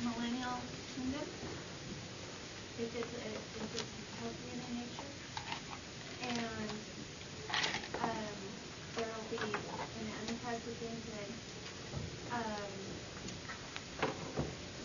millennial 0.00 0.56
kingdom, 0.96 1.28
it's, 2.80 2.94
a, 2.96 3.04
utopian 3.68 4.60
in 4.64 4.76
nature, 4.80 5.12
and 6.24 6.70
um, 8.00 8.38
there 8.96 9.12
will 9.12 9.28
be, 9.36 9.44
in 9.44 10.06
the 10.08 10.48
of 10.56 10.72
Infinite, 10.72 11.36
um, 12.32 12.72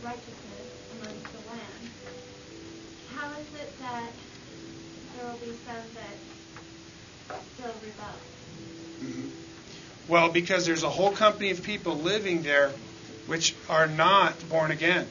righteousness 0.03 0.67
amongst 0.99 1.31
the 1.31 1.39
land, 1.47 1.91
how 3.15 3.31
is 3.39 3.47
it 3.61 3.71
that 3.79 4.11
there 5.15 5.31
will 5.31 5.39
be 5.39 5.55
some 5.65 5.87
that 5.95 6.40
rebel? 7.31 9.29
Well, 10.07 10.29
because 10.29 10.65
there's 10.65 10.83
a 10.83 10.89
whole 10.89 11.11
company 11.11 11.51
of 11.51 11.63
people 11.63 11.95
living 11.95 12.43
there 12.43 12.71
which 13.27 13.55
are 13.69 13.87
not 13.87 14.33
born 14.49 14.71
again. 14.71 15.07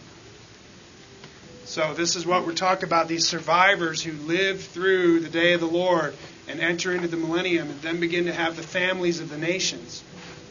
So 1.65 1.95
this 1.95 2.17
is 2.17 2.27
what 2.27 2.45
we're 2.45 2.55
talking 2.55 2.85
about 2.85 3.07
these 3.07 3.29
survivors 3.29 4.03
who 4.03 4.13
live 4.27 4.61
through 4.61 5.21
the 5.21 5.29
day 5.29 5.53
of 5.53 5.61
the 5.61 5.67
Lord 5.67 6.15
and 6.49 6.61
enter 6.61 6.93
into 6.93 7.07
the 7.07 7.17
millennium 7.17 7.71
and 7.71 7.81
then 7.81 8.01
begin 8.01 8.27
to 8.27 8.33
have 8.33 8.57
the 8.57 8.63
families 8.63 9.21
of 9.21 9.31
the 9.31 9.39
nations. 9.39 10.03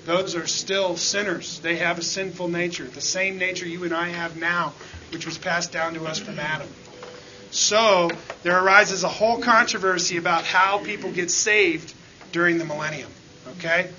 Those 0.05 0.35
are 0.35 0.47
still 0.47 0.95
sinners. 0.95 1.59
They 1.59 1.75
have 1.75 1.99
a 1.99 2.03
sinful 2.03 2.47
nature, 2.47 2.85
the 2.85 3.01
same 3.01 3.37
nature 3.37 3.67
you 3.67 3.83
and 3.83 3.93
I 3.93 4.07
have 4.07 4.37
now, 4.37 4.73
which 5.11 5.25
was 5.25 5.37
passed 5.37 5.71
down 5.73 5.93
to 5.95 6.05
us 6.07 6.17
from 6.17 6.39
Adam. 6.39 6.69
So 7.51 8.09
there 8.43 8.63
arises 8.63 9.03
a 9.03 9.07
whole 9.07 9.39
controversy 9.39 10.17
about 10.17 10.43
how 10.43 10.79
people 10.79 11.11
get 11.11 11.31
saved 11.31 11.93
during 12.31 12.57
the 12.57 12.65
millennium. 12.65 13.09
Okay? 13.57 13.89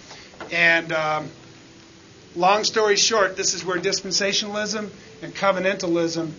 And 0.53 0.93
um, 0.93 1.29
long 2.37 2.65
story 2.65 2.97
short, 2.97 3.37
this 3.37 3.55
is 3.55 3.65
where 3.65 3.79
dispensationalism 3.79 4.91
and 5.23 5.35
covenantalism 5.35 6.31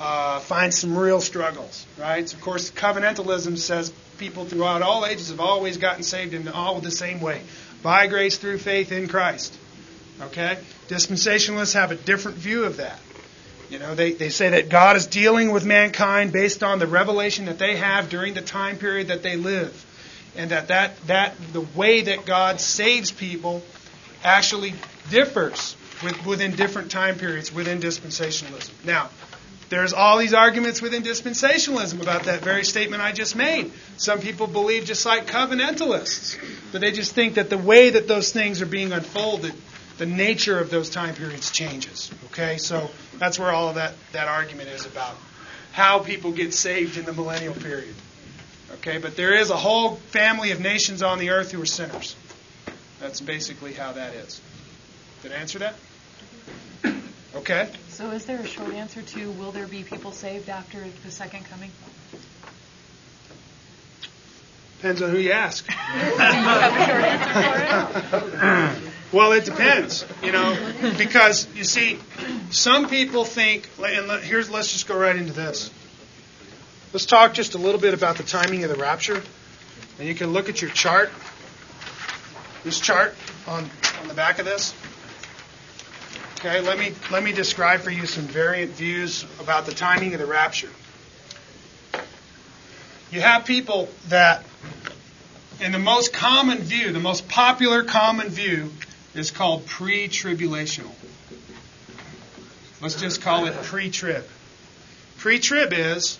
uh, 0.00 0.40
find 0.40 0.72
some 0.72 0.96
real 0.96 1.20
struggles, 1.20 1.86
right? 1.98 2.28
So 2.28 2.36
of 2.36 2.42
course, 2.42 2.70
covenantalism 2.70 3.58
says 3.58 3.92
people 4.18 4.44
throughout 4.44 4.82
all 4.82 5.04
ages 5.06 5.30
have 5.30 5.40
always 5.40 5.76
gotten 5.76 6.02
saved 6.02 6.34
in 6.34 6.48
all 6.48 6.80
the 6.80 6.90
same 6.90 7.20
way 7.20 7.40
by 7.82 8.06
grace 8.06 8.36
through 8.36 8.58
faith 8.58 8.92
in 8.92 9.08
Christ. 9.08 9.56
Okay? 10.20 10.58
Dispensationalists 10.88 11.74
have 11.74 11.92
a 11.92 11.96
different 11.96 12.38
view 12.38 12.64
of 12.64 12.78
that. 12.78 12.98
You 13.70 13.78
know, 13.78 13.94
they, 13.94 14.12
they 14.12 14.30
say 14.30 14.50
that 14.50 14.68
God 14.68 14.96
is 14.96 15.06
dealing 15.06 15.50
with 15.50 15.64
mankind 15.64 16.32
based 16.32 16.62
on 16.62 16.78
the 16.78 16.86
revelation 16.86 17.46
that 17.46 17.58
they 17.58 17.76
have 17.76 18.08
during 18.08 18.34
the 18.34 18.40
time 18.40 18.78
period 18.78 19.08
that 19.08 19.22
they 19.22 19.36
live. 19.36 19.84
And 20.36 20.50
that, 20.50 20.68
that, 20.68 20.96
that 21.06 21.34
the 21.52 21.60
way 21.60 22.02
that 22.02 22.24
God 22.24 22.60
saves 22.60 23.10
people 23.10 23.62
actually 24.24 24.74
differs 25.10 25.76
with, 26.02 26.24
within 26.24 26.56
different 26.56 26.90
time 26.90 27.18
periods 27.18 27.52
within 27.52 27.80
dispensationalism. 27.80 28.70
Now, 28.84 29.10
there's 29.68 29.92
all 29.92 30.16
these 30.18 30.32
arguments 30.32 30.80
within 30.80 31.02
dispensationalism 31.02 32.00
about 32.00 32.24
that 32.24 32.40
very 32.40 32.64
statement 32.64 33.02
I 33.02 33.12
just 33.12 33.36
made. 33.36 33.70
Some 33.98 34.20
people 34.20 34.46
believe 34.46 34.86
just 34.86 35.04
like 35.04 35.26
covenantalists, 35.26 36.38
but 36.72 36.80
they 36.80 36.90
just 36.90 37.14
think 37.14 37.34
that 37.34 37.50
the 37.50 37.58
way 37.58 37.90
that 37.90 38.08
those 38.08 38.32
things 38.32 38.62
are 38.62 38.66
being 38.66 38.92
unfolded, 38.92 39.52
the 39.98 40.06
nature 40.06 40.58
of 40.58 40.70
those 40.70 40.88
time 40.88 41.14
periods 41.14 41.50
changes. 41.50 42.10
Okay, 42.26 42.56
so 42.58 42.90
that's 43.18 43.38
where 43.38 43.50
all 43.50 43.68
of 43.68 43.74
that, 43.74 43.94
that 44.12 44.28
argument 44.28 44.68
is 44.70 44.86
about 44.86 45.14
how 45.72 45.98
people 45.98 46.32
get 46.32 46.54
saved 46.54 46.96
in 46.96 47.04
the 47.04 47.12
millennial 47.12 47.54
period. 47.54 47.94
Okay, 48.74 48.98
but 48.98 49.16
there 49.16 49.34
is 49.34 49.50
a 49.50 49.56
whole 49.56 49.96
family 49.96 50.52
of 50.52 50.60
nations 50.60 51.02
on 51.02 51.18
the 51.18 51.30
earth 51.30 51.52
who 51.52 51.60
are 51.60 51.66
sinners. 51.66 52.16
That's 53.00 53.20
basically 53.20 53.72
how 53.72 53.92
that 53.92 54.14
is. 54.14 54.40
Did 55.22 55.32
I 55.32 55.36
answer 55.36 55.58
that? 55.60 55.74
Okay. 57.34 57.68
So 57.88 58.10
is 58.10 58.24
there 58.24 58.38
a 58.40 58.46
short 58.46 58.72
answer 58.72 59.02
to 59.02 59.30
will 59.32 59.52
there 59.52 59.66
be 59.66 59.82
people 59.82 60.12
saved 60.12 60.48
after 60.48 60.84
the 61.04 61.10
second 61.10 61.44
coming? 61.44 61.70
Depends 64.78 65.02
on 65.02 65.10
who 65.10 65.18
you 65.18 65.32
ask. 65.32 65.66
Do 65.66 65.72
you 65.98 66.18
have 66.18 66.72
a 66.72 66.86
short 66.86 67.04
answer 67.04 68.76
for 68.76 68.76
it? 68.76 68.82
Well, 69.10 69.32
it 69.32 69.46
depends, 69.46 70.04
you 70.22 70.32
know, 70.32 70.54
because 70.98 71.48
you 71.54 71.64
see, 71.64 71.98
some 72.50 72.88
people 72.88 73.24
think, 73.24 73.68
and 73.82 74.10
here's 74.22 74.50
let's 74.50 74.70
just 74.70 74.86
go 74.86 74.98
right 74.98 75.16
into 75.16 75.32
this. 75.32 75.70
Let's 76.92 77.06
talk 77.06 77.32
just 77.32 77.54
a 77.54 77.58
little 77.58 77.80
bit 77.80 77.94
about 77.94 78.16
the 78.16 78.22
timing 78.22 78.64
of 78.64 78.70
the 78.70 78.76
rapture, 78.76 79.22
and 79.98 80.08
you 80.08 80.14
can 80.14 80.32
look 80.34 80.50
at 80.50 80.60
your 80.60 80.70
chart. 80.70 81.10
This 82.64 82.78
chart 82.80 83.14
on 83.46 83.70
on 84.00 84.08
the 84.08 84.14
back 84.14 84.38
of 84.40 84.44
this. 84.44 84.74
Okay, 86.38 86.60
let 86.60 86.78
me 86.78 86.92
let 87.10 87.22
me 87.22 87.32
describe 87.32 87.80
for 87.80 87.90
you 87.90 88.04
some 88.04 88.24
variant 88.24 88.72
views 88.72 89.24
about 89.40 89.64
the 89.64 89.72
timing 89.72 90.12
of 90.12 90.20
the 90.20 90.26
rapture. 90.26 90.70
You 93.10 93.22
have 93.22 93.46
people 93.46 93.88
that, 94.08 94.44
in 95.60 95.72
the 95.72 95.78
most 95.78 96.12
common 96.12 96.58
view, 96.58 96.92
the 96.92 97.00
most 97.00 97.26
popular 97.26 97.82
common 97.84 98.28
view 98.28 98.70
is 99.18 99.30
called 99.30 99.66
pre-tribulational. 99.66 100.92
Let's 102.80 103.00
just 103.00 103.20
call 103.20 103.46
it 103.46 103.54
pre-trib. 103.64 104.24
Pre-trib 105.18 105.72
is 105.72 106.18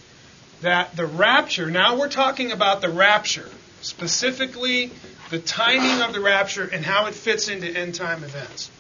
that 0.63 0.97
the 0.97 1.07
rapture, 1.07 1.71
now 1.71 1.97
we're 1.97 2.09
talking 2.09 2.51
about 2.51 2.81
the 2.81 2.89
rapture, 2.89 3.49
specifically 3.81 4.91
the 5.31 5.39
timing 5.39 6.03
of 6.03 6.13
the 6.13 6.21
rapture 6.21 6.65
and 6.65 6.85
how 6.85 7.07
it 7.07 7.15
fits 7.15 7.49
into 7.49 7.69
end 7.69 7.95
time 7.95 8.25
events. 8.25 8.71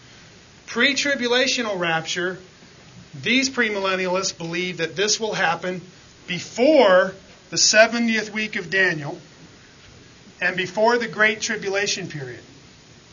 Pre 0.67 0.95
tribulational 0.95 1.79
rapture, 1.79 2.39
these 3.23 3.49
premillennialists 3.49 4.37
believe 4.37 4.79
that 4.79 4.97
this 4.97 5.21
will 5.21 5.35
happen 5.35 5.81
before 6.27 7.15
the 7.51 7.57
70th 7.57 8.31
week 8.31 8.57
of 8.57 8.71
Daniel 8.71 9.19
and 10.41 10.57
before 10.57 10.99
the 10.99 11.09
Great 11.09 11.41
Tribulation 11.41 12.09
period. 12.09 12.41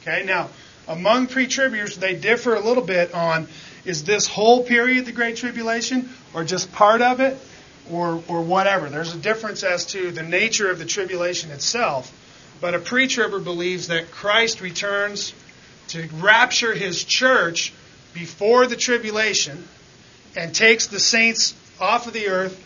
Okay, 0.02 0.24
now, 0.26 0.50
among 0.88 1.28
pre 1.28 1.48
tributers, 1.48 1.96
they 1.96 2.16
differ 2.16 2.56
a 2.56 2.60
little 2.60 2.84
bit 2.84 3.14
on 3.14 3.48
is 3.86 4.04
this 4.04 4.28
whole 4.28 4.64
period 4.64 5.06
the 5.06 5.12
Great 5.12 5.38
Tribulation 5.38 6.10
or 6.34 6.44
just 6.44 6.72
part 6.72 7.02
of 7.02 7.20
it? 7.20 7.38
or, 7.92 8.22
or 8.28 8.42
whatever. 8.42 8.90
There's 8.90 9.14
a 9.14 9.18
difference 9.18 9.64
as 9.64 9.86
to 9.88 10.12
the 10.12 10.24
nature 10.24 10.70
of 10.70 10.80
the 10.80 10.86
tribulation 10.86 11.52
itself. 11.52 12.12
But 12.62 12.74
a 12.74 12.80
pre 12.80 13.08
tribber 13.08 13.40
believes 13.40 13.88
that 13.88 14.12
Christ 14.12 14.62
returns 14.62 15.34
to 15.90 16.08
rapture 16.16 16.74
his 16.74 17.04
church 17.04 17.74
before 18.14 18.66
the 18.66 18.76
tribulation 18.76 19.68
and 20.36 20.54
takes 20.54 20.88
the 20.88 21.00
saints 21.00 21.54
off 21.80 22.08
of 22.08 22.14
the 22.14 22.28
earth 22.28 22.62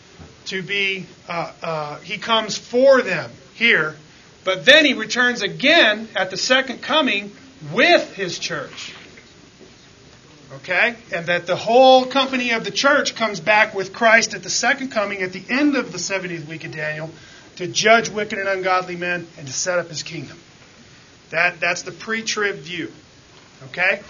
to 0.46 0.62
be, 0.62 1.06
uh, 1.28 1.52
uh, 1.62 1.98
he 1.98 2.18
comes 2.18 2.56
for 2.56 3.02
them 3.02 3.30
here, 3.54 3.96
but 4.44 4.64
then 4.64 4.84
he 4.84 4.94
returns 4.94 5.42
again 5.42 6.08
at 6.16 6.30
the 6.30 6.36
second 6.36 6.80
coming 6.80 7.30
with 7.72 8.14
his 8.14 8.38
church. 8.38 8.94
Okay? 10.52 10.96
And 11.12 11.26
that 11.26 11.46
the 11.46 11.56
whole 11.56 12.06
company 12.06 12.50
of 12.52 12.64
the 12.64 12.70
church 12.70 13.14
comes 13.14 13.40
back 13.40 13.74
with 13.74 13.92
Christ 13.92 14.34
at 14.34 14.42
the 14.42 14.50
second 14.50 14.90
coming 14.90 15.22
at 15.22 15.32
the 15.32 15.42
end 15.48 15.76
of 15.76 15.92
the 15.92 15.98
70th 15.98 16.46
week 16.46 16.64
of 16.64 16.72
Daniel 16.72 17.10
to 17.56 17.66
judge 17.66 18.08
wicked 18.08 18.38
and 18.38 18.48
ungodly 18.48 18.96
men 18.96 19.26
and 19.38 19.46
to 19.46 19.52
set 19.52 19.78
up 19.78 19.88
his 19.88 20.02
kingdom. 20.02 20.38
That, 21.30 21.60
that's 21.60 21.82
the 21.82 21.92
pre 21.92 22.22
trib 22.22 22.56
view. 22.56 22.90
Okay? 23.66 24.00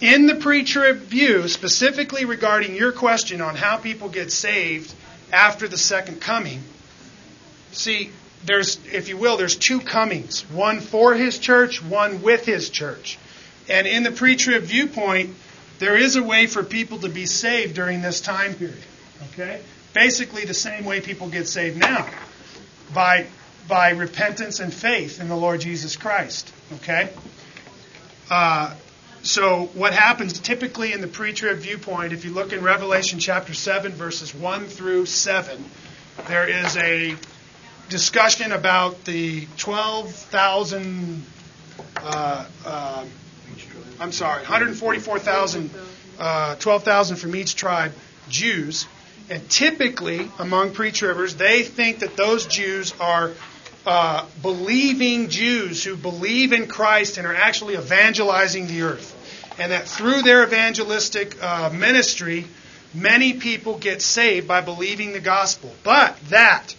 In 0.00 0.26
the 0.26 0.36
pre 0.36 0.64
trib 0.64 0.98
view, 0.98 1.48
specifically 1.48 2.24
regarding 2.24 2.76
your 2.76 2.92
question 2.92 3.40
on 3.40 3.56
how 3.56 3.76
people 3.76 4.08
get 4.08 4.30
saved 4.30 4.94
after 5.32 5.66
the 5.66 5.78
second 5.78 6.20
coming, 6.20 6.62
see, 7.72 8.10
there's, 8.44 8.78
if 8.86 9.08
you 9.08 9.16
will, 9.16 9.36
there's 9.36 9.56
two 9.56 9.80
comings 9.80 10.42
one 10.50 10.80
for 10.80 11.14
his 11.14 11.38
church, 11.38 11.82
one 11.82 12.22
with 12.22 12.44
his 12.44 12.70
church. 12.70 13.18
And 13.68 13.86
in 13.86 14.02
the 14.02 14.10
pre 14.10 14.36
trib 14.36 14.64
viewpoint, 14.64 15.34
there 15.78 15.96
is 15.96 16.16
a 16.16 16.22
way 16.22 16.46
for 16.46 16.62
people 16.62 16.98
to 17.00 17.08
be 17.08 17.26
saved 17.26 17.74
during 17.74 18.02
this 18.02 18.20
time 18.20 18.54
period. 18.54 18.78
Okay? 19.32 19.60
Basically, 19.92 20.44
the 20.44 20.54
same 20.54 20.84
way 20.84 21.00
people 21.00 21.28
get 21.28 21.48
saved 21.48 21.78
now 21.78 22.08
by, 22.92 23.26
by 23.68 23.90
repentance 23.90 24.60
and 24.60 24.72
faith 24.72 25.20
in 25.20 25.28
the 25.28 25.36
Lord 25.36 25.60
Jesus 25.60 25.96
Christ. 25.96 26.52
Okay? 26.74 27.10
Uh, 28.30 28.74
so, 29.22 29.70
what 29.72 29.94
happens 29.94 30.38
typically 30.38 30.92
in 30.92 31.00
the 31.00 31.06
pre 31.06 31.32
trib 31.32 31.58
viewpoint, 31.58 32.12
if 32.12 32.24
you 32.24 32.32
look 32.32 32.52
in 32.52 32.62
Revelation 32.62 33.18
chapter 33.18 33.54
7, 33.54 33.92
verses 33.92 34.34
1 34.34 34.66
through 34.66 35.06
7, 35.06 35.64
there 36.28 36.46
is 36.46 36.76
a 36.76 37.16
discussion 37.88 38.52
about 38.52 39.04
the 39.04 39.46
12,000, 39.58 41.22
uh, 41.96 42.46
uh, 42.64 43.04
I'm 44.00 44.12
sorry, 44.12 44.40
144,000, 44.42 45.70
uh, 46.18 46.54
12,000 46.56 47.16
from 47.16 47.36
each 47.36 47.56
tribe, 47.56 47.92
Jews. 48.28 48.86
And 49.30 49.48
typically, 49.48 50.30
among 50.38 50.72
pre 50.72 50.90
tribbers, 50.90 51.36
they 51.36 51.62
think 51.62 52.00
that 52.00 52.16
those 52.16 52.46
Jews 52.46 52.92
are 53.00 53.32
uh, 53.86 54.26
believing 54.42 55.28
Jews 55.28 55.82
who 55.84 55.96
believe 55.96 56.52
in 56.52 56.66
Christ 56.66 57.18
and 57.18 57.26
are 57.26 57.34
actually 57.34 57.74
evangelizing 57.74 58.66
the 58.66 58.82
earth. 58.82 59.10
And 59.58 59.72
that 59.72 59.86
through 59.86 60.22
their 60.22 60.42
evangelistic 60.42 61.42
uh, 61.42 61.70
ministry, 61.70 62.46
many 62.92 63.34
people 63.34 63.78
get 63.78 64.02
saved 64.02 64.48
by 64.48 64.60
believing 64.60 65.12
the 65.12 65.20
gospel. 65.20 65.72
But 65.84 66.18
that 66.30 66.74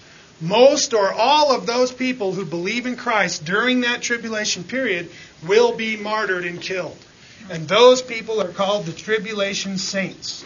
most 0.45 0.93
or 0.93 1.11
all 1.11 1.55
of 1.55 1.65
those 1.65 1.91
people 1.91 2.33
who 2.33 2.45
believe 2.45 2.85
in 2.85 2.95
Christ 2.95 3.45
during 3.45 3.81
that 3.81 4.01
tribulation 4.01 4.63
period 4.63 5.09
will 5.45 5.75
be 5.75 5.97
martyred 5.97 6.45
and 6.45 6.61
killed. 6.61 6.97
And 7.49 7.67
those 7.67 8.01
people 8.01 8.41
are 8.41 8.51
called 8.51 8.85
the 8.85 8.93
tribulation 8.93 9.77
saints. 9.77 10.45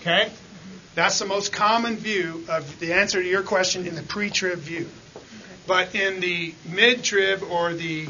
Okay? 0.00 0.30
That's 0.94 1.18
the 1.18 1.24
most 1.24 1.52
common 1.52 1.96
view 1.96 2.44
of 2.48 2.78
the 2.78 2.92
answer 2.92 3.22
to 3.22 3.28
your 3.28 3.42
question 3.42 3.86
in 3.86 3.94
the 3.94 4.02
pre 4.02 4.30
trib 4.30 4.58
view. 4.58 4.88
But 5.66 5.94
in 5.94 6.20
the 6.20 6.54
mid 6.66 7.02
trib 7.02 7.42
or 7.42 7.72
the 7.72 8.08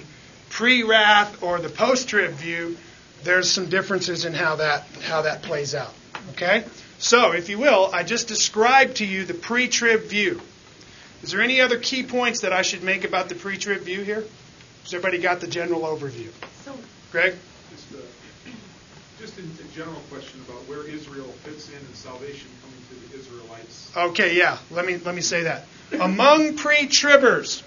pre 0.50 0.82
wrath 0.82 1.42
or 1.42 1.60
the 1.60 1.68
post 1.68 2.08
trib 2.08 2.32
view, 2.32 2.76
there's 3.22 3.50
some 3.50 3.68
differences 3.68 4.24
in 4.24 4.34
how 4.34 4.56
that, 4.56 4.86
how 5.02 5.22
that 5.22 5.42
plays 5.42 5.74
out. 5.74 5.94
Okay? 6.30 6.64
So, 7.04 7.32
if 7.32 7.50
you 7.50 7.58
will, 7.58 7.90
I 7.92 8.02
just 8.02 8.28
described 8.28 8.96
to 8.96 9.04
you 9.04 9.26
the 9.26 9.34
pre 9.34 9.68
trib 9.68 10.04
view. 10.04 10.40
Is 11.22 11.32
there 11.32 11.42
any 11.42 11.60
other 11.60 11.78
key 11.78 12.02
points 12.02 12.40
that 12.40 12.54
I 12.54 12.62
should 12.62 12.82
make 12.82 13.04
about 13.04 13.28
the 13.28 13.34
pre 13.34 13.58
trib 13.58 13.82
view 13.82 14.00
here? 14.00 14.24
Has 14.84 14.94
everybody 14.94 15.18
got 15.18 15.40
the 15.40 15.46
general 15.46 15.82
overview? 15.82 16.30
So, 16.64 16.74
Greg? 17.12 17.34
Just, 17.70 17.92
uh, 17.92 17.98
just 19.20 19.38
a, 19.38 19.42
a 19.42 19.68
general 19.76 20.00
question 20.10 20.40
about 20.48 20.66
where 20.66 20.88
Israel 20.88 21.26
fits 21.44 21.68
in 21.68 21.76
and 21.76 21.94
salvation 21.94 22.48
coming 22.62 22.80
to 22.88 23.10
the 23.10 23.18
Israelites. 23.18 23.94
Okay, 23.94 24.38
yeah. 24.38 24.56
Let 24.70 24.86
me 24.86 24.96
let 24.96 25.14
me 25.14 25.20
say 25.20 25.42
that. 25.42 25.66
Among 26.00 26.56
pre-tribbers, 26.56 27.62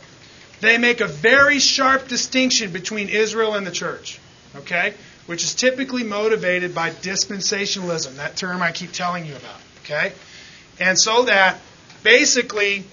they 0.62 0.80
make 0.80 1.00
a 1.00 1.08
very 1.08 1.60
sharp 1.60 2.08
distinction 2.08 2.72
between 2.72 3.08
Israel 3.08 3.54
and 3.54 3.68
the 3.68 3.72
church. 3.72 4.20
Okay? 4.56 4.96
Which 5.28 5.44
is 5.44 5.54
typically 5.54 6.04
motivated 6.04 6.74
by 6.74 6.90
dispensationalism, 6.90 8.16
that 8.16 8.36
term 8.36 8.62
I 8.62 8.72
keep 8.72 8.92
telling 8.92 9.26
you 9.26 9.36
about. 9.36 9.60
Okay? 9.84 10.14
And 10.80 11.00
so 11.00 11.26
that 11.26 11.60
basically 12.04 12.86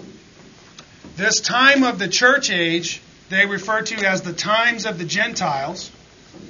this 1.17 1.41
time 1.41 1.83
of 1.85 1.99
the 1.99 2.09
church 2.09 2.51
age 2.51 3.01
they 3.31 3.47
refer 3.47 3.83
to 3.83 4.07
as 4.07 4.23
the 4.23 4.33
times 4.33 4.85
of 4.85 4.99
the 4.99 5.05
Gentiles, 5.05 5.91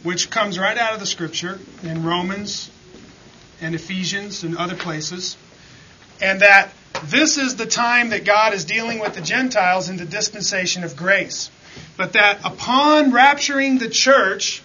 which 0.02 0.30
comes 0.30 0.58
right 0.58 0.76
out 0.76 0.92
of 0.92 1.00
the 1.00 1.06
scripture 1.06 1.60
in 1.82 2.04
Romans 2.04 2.70
and 3.60 3.74
Ephesians 3.74 4.42
and 4.42 4.56
other 4.56 4.74
places. 4.74 5.36
And 6.20 6.40
that 6.40 6.70
this 7.04 7.38
is 7.38 7.56
the 7.56 7.66
time 7.66 8.10
that 8.10 8.24
God 8.24 8.54
is 8.54 8.64
dealing 8.64 8.98
with 8.98 9.14
the 9.14 9.20
Gentiles 9.20 9.88
in 9.88 9.96
the 9.96 10.04
dispensation 10.04 10.84
of 10.84 10.96
grace. 10.96 11.50
But 11.96 12.12
that 12.14 12.40
upon 12.44 13.12
rapturing 13.12 13.78
the 13.78 13.88
church, 13.88 14.62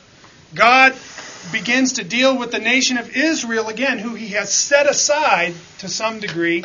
God 0.54 0.94
begins 1.52 1.94
to 1.94 2.04
deal 2.04 2.38
with 2.38 2.52
the 2.52 2.60
nation 2.60 2.98
of 2.98 3.16
Israel 3.16 3.70
again, 3.70 3.98
who 3.98 4.16
he 4.16 4.30
has 4.30 4.54
set 4.54 4.90
aside 4.90 5.54
to 5.80 5.88
some 5.88 6.20
degree 6.20 6.64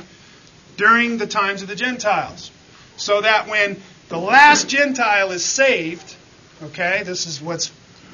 during 0.77 1.19
the 1.19 1.27
times 1.27 1.63
of 1.63 1.69
the 1.69 1.77
Gentiles. 1.77 2.51
So 2.97 3.21
that 3.21 3.49
when 3.49 3.81
the 4.09 4.19
last 4.19 4.69
Gentile 4.69 5.31
is 5.33 5.45
saved, 5.45 6.15
okay, 6.63 7.03
this 7.05 7.27
is 7.27 7.41
what's 7.41 7.73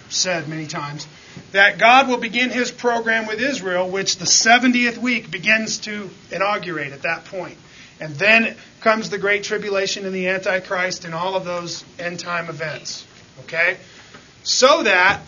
said 0.09 0.49
many 0.49 0.67
times, 0.67 1.07
that 1.53 1.79
God 1.79 2.09
will 2.09 2.19
begin 2.19 2.51
his 2.51 2.71
program 2.71 3.27
with 3.27 3.41
Israel, 3.41 3.89
which 3.89 4.17
the 4.17 4.25
70th 4.25 4.99
week 4.99 5.31
begins 5.31 5.79
to 5.79 6.11
inaugurate 6.31 6.93
at 6.93 7.03
that 7.03 7.25
point. 7.27 7.57
And 8.01 8.15
then 8.15 8.57
comes 8.81 9.11
the 9.11 9.19
Great 9.19 9.45
Tribulation 9.45 10.07
and 10.07 10.15
the 10.15 10.29
Antichrist 10.29 11.05
and 11.05 11.15
all 11.15 11.37
of 11.37 11.45
those 11.45 11.85
end 11.99 12.19
time 12.19 12.49
events. 12.49 13.07
Okay? 13.41 13.77
So 14.43 14.85
that 14.85 15.21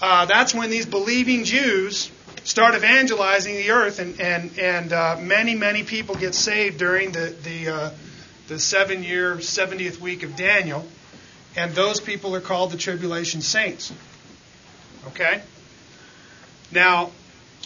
uh, 0.00 0.24
that's 0.26 0.54
when 0.54 0.70
these 0.70 0.86
believing 0.86 1.44
Jews 1.44 2.10
start 2.44 2.74
evangelizing 2.74 3.54
the 3.54 3.70
earth, 3.70 3.98
and, 3.98 4.20
and, 4.20 4.58
and 4.58 4.92
uh, 4.92 5.16
many, 5.20 5.54
many 5.54 5.82
people 5.82 6.14
get 6.14 6.34
saved 6.34 6.78
during 6.78 7.12
the, 7.12 7.34
the, 7.42 7.68
uh, 7.68 7.90
the 8.48 8.58
seven 8.58 9.02
year, 9.02 9.36
70th 9.36 10.00
week 10.00 10.22
of 10.22 10.36
Daniel. 10.36 10.86
And 11.56 11.72
those 11.74 12.00
people 12.00 12.34
are 12.34 12.40
called 12.40 12.70
the 12.70 12.78
tribulation 12.78 13.40
saints. 13.40 13.92
Okay? 15.08 15.42
Now, 16.70 17.10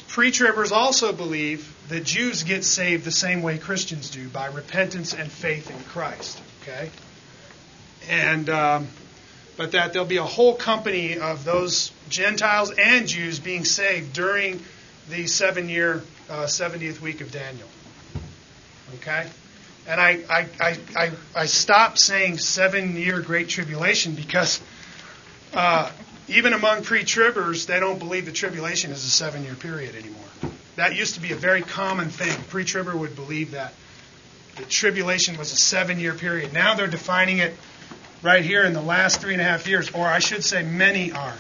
pre 0.08 0.30
tribbers 0.30 0.72
also 0.72 1.12
believe 1.12 1.70
that 1.88 2.04
Jews 2.04 2.42
get 2.42 2.64
saved 2.64 3.04
the 3.04 3.12
same 3.12 3.42
way 3.42 3.58
Christians 3.58 4.10
do 4.10 4.28
by 4.28 4.46
repentance 4.46 5.12
and 5.12 5.30
faith 5.30 5.70
in 5.70 5.78
Christ. 5.84 6.40
Okay? 6.62 6.90
And, 8.08 8.48
um, 8.48 8.88
but 9.56 9.72
that 9.72 9.92
there'll 9.92 10.08
be 10.08 10.16
a 10.16 10.24
whole 10.24 10.54
company 10.54 11.18
of 11.18 11.44
those 11.44 11.92
Gentiles 12.08 12.72
and 12.72 13.06
Jews 13.06 13.38
being 13.38 13.64
saved 13.64 14.12
during 14.12 14.62
the 15.08 15.26
seven 15.26 15.68
year, 15.68 16.02
uh, 16.28 16.44
70th 16.44 17.00
week 17.00 17.20
of 17.20 17.30
Daniel. 17.30 17.68
Okay? 18.96 19.26
And 19.86 20.00
I, 20.00 20.20
I, 20.30 20.46
I, 20.60 20.78
I, 20.96 21.10
I 21.36 21.46
stopped 21.46 21.98
saying 21.98 22.38
seven 22.38 22.96
year 22.96 23.20
Great 23.20 23.48
Tribulation 23.48 24.14
because 24.14 24.60
uh, 25.52 25.90
even 26.28 26.52
among 26.52 26.82
pre 26.82 27.04
tribbers, 27.04 27.66
they 27.66 27.80
don't 27.80 27.98
believe 27.98 28.26
the 28.26 28.32
tribulation 28.32 28.90
is 28.90 29.04
a 29.04 29.10
seven 29.10 29.44
year 29.44 29.54
period 29.54 29.94
anymore. 29.94 30.20
That 30.76 30.96
used 30.96 31.14
to 31.14 31.20
be 31.20 31.32
a 31.32 31.36
very 31.36 31.62
common 31.62 32.08
thing. 32.08 32.32
Pre 32.48 32.64
tribber 32.64 32.96
would 32.96 33.14
believe 33.14 33.52
that 33.52 33.74
the 34.56 34.64
tribulation 34.64 35.36
was 35.36 35.52
a 35.52 35.56
seven 35.56 36.00
year 36.00 36.14
period. 36.14 36.52
Now 36.52 36.74
they're 36.74 36.86
defining 36.86 37.38
it 37.38 37.54
right 38.24 38.42
here 38.42 38.64
in 38.64 38.72
the 38.72 38.82
last 38.82 39.20
three 39.20 39.34
and 39.34 39.40
a 39.42 39.44
half 39.44 39.68
years, 39.68 39.90
or 39.90 40.06
I 40.06 40.18
should 40.18 40.42
say, 40.42 40.62
many 40.62 41.12
are. 41.12 41.34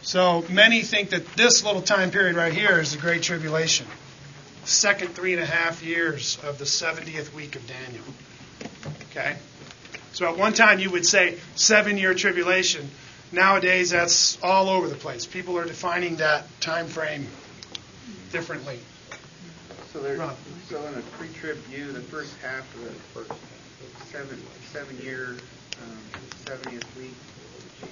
So 0.00 0.44
many 0.48 0.82
think 0.82 1.10
that 1.10 1.26
this 1.36 1.64
little 1.64 1.82
time 1.82 2.10
period 2.10 2.34
right 2.34 2.52
here 2.52 2.80
is 2.80 2.92
the 2.92 2.98
Great 2.98 3.22
Tribulation. 3.22 3.86
Second 4.64 5.14
three 5.14 5.34
and 5.34 5.42
a 5.42 5.46
half 5.46 5.82
years 5.82 6.38
of 6.42 6.58
the 6.58 6.64
70th 6.64 7.34
week 7.34 7.56
of 7.56 7.66
Daniel. 7.66 8.04
Okay? 9.10 9.36
So 10.12 10.26
at 10.28 10.38
one 10.38 10.54
time 10.54 10.80
you 10.80 10.90
would 10.90 11.06
say 11.06 11.38
seven 11.54 11.98
year 11.98 12.14
tribulation. 12.14 12.88
nowadays 13.32 13.90
that's 13.90 14.38
all 14.42 14.68
over 14.68 14.88
the 14.88 14.94
place. 14.94 15.26
People 15.26 15.58
are 15.58 15.64
defining 15.64 16.16
that 16.16 16.46
time 16.60 16.86
frame 16.86 17.26
differently. 18.30 18.78
So 19.92 20.00
so 20.68 20.86
in 20.86 20.94
a 20.94 21.02
pre-trib 21.18 21.58
view, 21.64 21.92
the 21.92 22.00
first 22.00 22.34
half 22.40 22.74
of 22.76 22.84
the 22.84 22.90
first 23.20 23.32
seven, 24.10 24.40
seven-year, 24.72 25.36
um, 25.82 25.98
seventieth 26.46 26.96
week, 26.96 27.14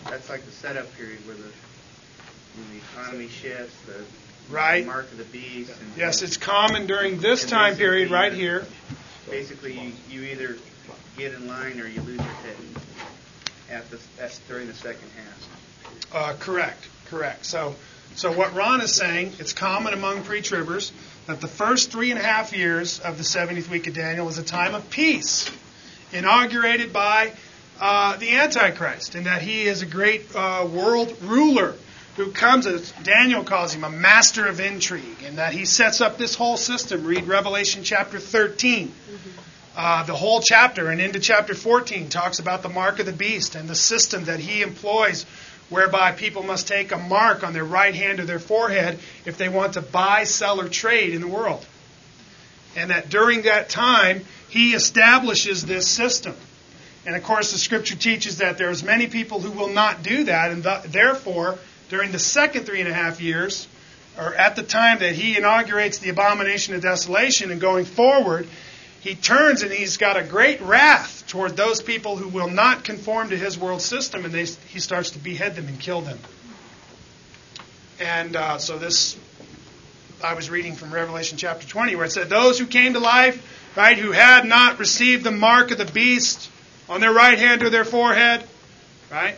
that's 0.09 0.29
like 0.31 0.45
the 0.45 0.51
setup 0.51 0.93
period 0.97 1.19
where 1.27 1.37
the, 1.37 1.43
when 1.43 2.71
the 2.73 2.79
economy 2.79 3.29
shifts, 3.29 3.75
the 3.87 4.03
Right. 4.53 4.85
mark 4.85 5.05
of 5.13 5.19
the 5.19 5.25
beast. 5.25 5.71
And 5.81 5.93
Yes, 5.97 6.23
it's 6.23 6.37
common 6.37 6.87
during 6.87 7.21
this 7.21 7.43
and 7.43 7.51
time 7.53 7.77
period 7.77 8.09
basically, 8.09 8.17
right 8.17 8.33
here. 8.33 8.67
Basically, 9.29 9.73
you, 9.79 9.93
you 10.11 10.23
either 10.23 10.57
get 11.17 11.35
in 11.35 11.47
line 11.47 11.81
or 11.81 11.87
you 11.87 12.01
lose 12.01 12.17
your 12.17 12.25
head 12.25 12.57
at 13.71 13.91
the, 13.91 13.99
at, 14.21 14.41
during 14.49 14.67
the 14.67 14.75
second 14.75 15.09
half. 15.17 16.13
Uh, 16.13 16.35
correct, 16.41 16.89
correct. 17.07 17.47
So, 17.47 17.77
so 18.17 18.33
what 18.33 18.55
Ron 18.55 18.81
is 18.81 18.93
saying, 18.93 19.35
it's 19.39 19.53
common 19.53 19.93
among 19.95 20.23
pre-tribbers 20.25 20.91
that 21.27 21.41
the 21.41 21.47
first 21.49 21.93
three 21.93 22.11
and 22.11 22.19
a 22.19 22.23
half 22.23 22.53
years 22.57 22.99
of 22.99 23.19
the 23.19 23.23
70th 23.23 23.69
week 23.69 23.87
of 23.87 23.95
Daniel 23.95 24.29
is 24.29 24.39
a 24.39 24.43
time 24.43 24.75
of 24.75 24.91
peace, 24.91 25.49
inaugurated 26.13 26.93
by 26.93 27.33
uh, 27.81 28.17
the 28.17 28.33
Antichrist, 28.33 29.15
and 29.15 29.27
that 29.27 29.43
he 29.43 29.63
is 29.63 29.83
a 29.83 29.87
great 29.87 30.35
uh, 30.35 30.69
world 30.71 31.17
ruler 31.23 31.75
who 32.17 32.31
comes, 32.33 32.67
as 32.67 32.93
Daniel 33.03 33.45
calls 33.45 33.73
him, 33.73 33.85
a 33.85 33.91
master 33.91 34.47
of 34.47 34.61
intrigue, 34.61 35.23
and 35.25 35.39
that 35.39 35.55
he 35.55 35.65
sets 35.65 36.01
up 36.01 36.19
this 36.19 36.35
whole 36.35 36.57
system. 36.57 37.05
Read 37.05 37.25
Revelation 37.25 37.83
chapter 37.83 38.19
13. 38.19 38.93
Uh, 39.77 40.03
the 40.03 40.15
whole 40.15 40.41
chapter 40.43 40.91
and 40.91 41.01
into 41.01 41.21
chapter 41.21 41.55
14 41.55 42.09
talks 42.09 42.39
about 42.39 42.63
the 42.63 42.69
mark 42.69 42.99
of 42.99 43.07
the 43.07 43.13
beast 43.13 43.55
and 43.55 43.69
the 43.69 43.75
system 43.75 44.25
that 44.25 44.41
he 44.41 44.63
employs 44.63 45.25
whereby 45.71 46.11
people 46.13 46.43
must 46.43 46.67
take 46.69 46.93
a 46.93 46.99
mark 46.99 47.45
on 47.45 47.53
their 47.53 47.65
right 47.65 47.95
hand 47.95 48.21
or 48.21 48.25
their 48.25 48.41
forehead 48.41 48.99
if 49.25 49.39
they 49.39 49.49
want 49.49 49.75
to 49.75 49.81
buy, 49.81 50.25
sell, 50.25 50.61
or 50.61 50.69
trade 50.69 51.15
in 51.15 51.21
the 51.21 51.29
world. 51.29 51.65
And 52.77 52.91
that 52.91 53.09
during 53.09 53.43
that 53.43 53.69
time, 53.69 54.23
he 54.51 54.75
establishes 54.75 55.65
this 55.65 55.89
system. 55.89 56.35
And 57.07 57.17
of 57.17 57.23
course, 57.23 57.53
the 57.53 57.59
scripture 57.59 57.97
teaches 57.97 58.39
that 58.39 58.59
there's 58.59 58.83
many 58.83 59.07
people 59.07 59.41
who 59.41 59.53
will 59.53 59.73
not 59.73 60.03
do 60.03 60.25
that, 60.25 60.51
and 60.51 60.63
th- 60.63 60.83
therefore, 60.83 61.59
during 61.89 62.13
the 62.13 62.19
second 62.19 62.67
three 62.67 62.81
and 62.81 62.89
a 62.89 62.93
half 62.93 63.21
years, 63.21 63.67
or 64.19 64.35
at 64.35 64.57
the 64.57 64.63
time 64.63 64.99
that 64.99 65.15
he 65.15 65.37
inaugurates 65.37 65.99
the 65.99 66.11
abomination 66.11 66.75
of 66.75 66.83
desolation 66.83 67.51
and 67.51 67.61
going 67.61 67.85
forward, 67.85 68.47
he 69.01 69.15
turns 69.15 69.63
and 69.63 69.73
he's 69.73 69.97
got 69.97 70.17
a 70.19 70.23
great 70.23 70.61
wrath 70.61 71.25
toward 71.29 71.57
those 71.57 71.81
people 71.81 72.17
who 72.17 72.29
will 72.29 72.51
not 72.51 72.85
conform 72.85 73.31
to 73.31 73.37
his 73.37 73.57
world 73.57 73.81
system, 73.81 74.25
and 74.25 74.35
they, 74.35 74.45
he 74.45 74.81
starts 74.81 75.11
to 75.13 75.19
behead 75.21 75.55
them 75.57 75.69
and 75.69 75.79
kill 75.81 76.03
them. 76.03 76.19
And 78.01 78.35
uh, 78.35 78.59
so 78.59 78.79
this, 78.79 79.17
I 80.25 80.35
was 80.35 80.51
reading 80.51 80.75
from 80.75 80.93
Revelation 80.93 81.39
chapter 81.39 81.67
20, 81.67 81.95
where 81.97 82.07
it 82.07 82.11
said, 82.11 82.29
Those 82.29 82.59
who 82.59 82.67
came 82.67 82.95
to 82.95 82.99
life, 82.99 83.60
right, 83.77 83.97
who 83.97 84.13
had 84.13 84.45
not 84.45 84.79
received 84.79 85.25
the 85.25 85.31
mark 85.31 85.71
of 85.71 85.79
the 85.79 85.85
beast 85.85 86.51
on 86.89 87.01
their 87.01 87.13
right 87.13 87.39
hand 87.39 87.63
or 87.63 87.71
their 87.71 87.85
forehead, 87.85 88.45
right? 89.11 89.37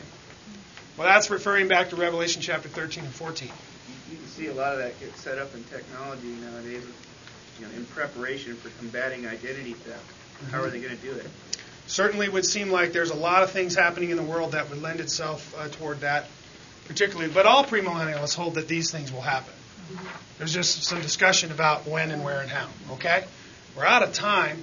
Well, 0.97 1.07
that's 1.07 1.31
referring 1.31 1.69
back 1.69 1.91
to 1.91 1.97
Revelation 1.97 2.43
chapter 2.43 2.69
13 2.69 3.05
and 3.05 3.13
14. 3.13 3.49
You 3.49 4.17
can 4.17 4.27
see 4.27 4.47
a 4.49 4.55
lot 4.55 4.73
of 4.73 4.79
that 4.79 4.99
get 5.01 5.17
set 5.17 5.39
up 5.39 5.55
in 5.55 5.65
technology 5.65 6.29
nowadays, 6.29 6.85
you 7.59 7.67
know, 7.67 7.73
in 7.75 7.85
preparation 7.87 8.57
for 8.57 8.69
combating 8.79 9.27
identity 9.27 9.73
theft. 9.73 10.51
How 10.51 10.63
are 10.63 10.71
they 10.71 10.81
going 10.81 10.97
to 10.97 11.03
do 11.03 11.13
it? 11.13 11.27
certainly 11.87 12.29
would 12.29 12.47
seem 12.47 12.71
like 12.71 12.93
there's 12.93 13.11
a 13.11 13.17
lot 13.17 13.43
of 13.43 13.51
things 13.51 13.75
happening 13.75 14.11
in 14.11 14.17
the 14.17 14.23
world 14.23 14.53
that 14.53 14.71
would 14.71 14.81
lend 14.81 15.01
itself 15.01 15.55
uh, 15.59 15.69
toward 15.69 16.01
that, 16.01 16.27
particularly. 16.87 17.33
But 17.33 17.47
all 17.47 17.65
premillennialists 17.65 18.35
hold 18.35 18.55
that 18.55 18.69
these 18.69 18.91
things 18.91 19.13
will 19.13 19.21
happen. 19.21 19.53
There's 20.39 20.55
just 20.55 20.85
some 20.85 21.01
discussion 21.03 21.53
about 21.53 21.87
when 21.87 22.11
and 22.11 22.25
where 22.25 22.41
and 22.41 22.51
how. 22.51 22.69
Okay, 22.93 23.25
we're 23.77 23.87
out 23.87 24.03
of 24.03 24.13
time. 24.13 24.63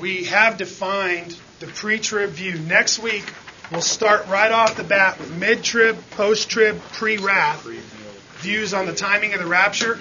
We 0.00 0.24
have 0.24 0.56
defined 0.56 1.36
the 1.60 1.66
pre-trib 1.66 2.30
view. 2.30 2.58
Next 2.58 2.98
week 2.98 3.24
we'll 3.70 3.80
start 3.80 4.26
right 4.28 4.50
off 4.50 4.76
the 4.76 4.84
bat 4.84 5.18
with 5.18 5.36
mid-trib, 5.36 5.98
post-trib, 6.12 6.80
pre-wrath 6.92 7.66
views 8.38 8.72
on 8.72 8.86
the 8.86 8.94
timing 8.94 9.34
of 9.34 9.40
the 9.40 9.46
rapture. 9.46 9.98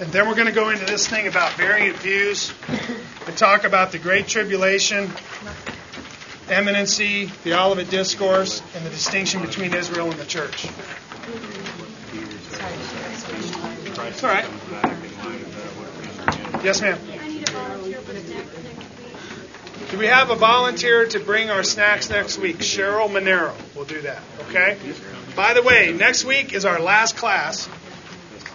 And 0.00 0.12
then 0.12 0.26
we're 0.28 0.34
going 0.34 0.48
to 0.48 0.52
go 0.52 0.70
into 0.70 0.84
this 0.84 1.06
thing 1.06 1.26
about 1.26 1.52
variant 1.54 1.96
views 1.98 2.52
and 3.26 3.36
talk 3.36 3.64
about 3.64 3.92
the 3.92 3.98
Great 3.98 4.26
Tribulation, 4.26 5.10
imminency, 6.50 7.30
the 7.44 7.58
Olivet 7.58 7.88
Discourse, 7.90 8.62
and 8.74 8.84
the 8.84 8.90
distinction 8.90 9.42
between 9.42 9.72
Israel 9.72 10.10
and 10.10 10.18
the 10.18 10.26
church. 10.26 10.68
It's 14.08 14.24
all 14.24 14.30
right. 14.30 14.46
Yes, 16.62 16.80
ma'am. 16.80 16.98
Do 19.90 19.98
we 19.98 20.06
have 20.06 20.30
a 20.30 20.36
volunteer 20.36 21.06
to 21.06 21.18
bring 21.18 21.50
our 21.50 21.64
snacks 21.64 22.08
next 22.08 22.38
week? 22.38 22.58
Cheryl 22.58 23.08
Monero 23.08 23.52
will 23.74 23.84
do 23.84 24.00
that. 24.02 24.22
Okay. 24.48 24.78
By 25.34 25.54
the 25.54 25.62
way, 25.62 25.92
next 25.92 26.24
week 26.24 26.52
is 26.52 26.64
our 26.64 26.80
last 26.80 27.16
class, 27.16 27.68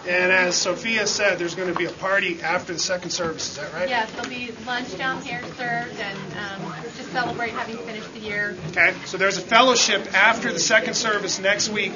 and 0.08 0.32
as 0.32 0.56
Sophia 0.56 1.06
said, 1.06 1.38
there's 1.38 1.54
going 1.54 1.72
to 1.72 1.78
be 1.78 1.84
a 1.84 1.92
party 1.92 2.40
after 2.42 2.72
the 2.72 2.78
second 2.78 3.10
service. 3.10 3.50
Is 3.50 3.56
that 3.58 3.72
right? 3.72 3.88
Yes, 3.88 4.10
there'll 4.12 4.28
be 4.28 4.52
lunch 4.66 4.96
down 4.96 5.22
here 5.22 5.42
served 5.56 6.00
and 6.00 6.18
um, 6.36 6.72
just 6.96 7.12
celebrate 7.12 7.50
having 7.50 7.76
finished 7.76 8.12
the 8.14 8.20
year. 8.20 8.56
Okay. 8.70 8.94
So 9.04 9.16
there's 9.18 9.36
a 9.38 9.42
fellowship 9.42 10.14
after 10.14 10.52
the 10.52 10.60
second 10.60 10.94
service 10.94 11.38
next 11.38 11.68
week 11.68 11.92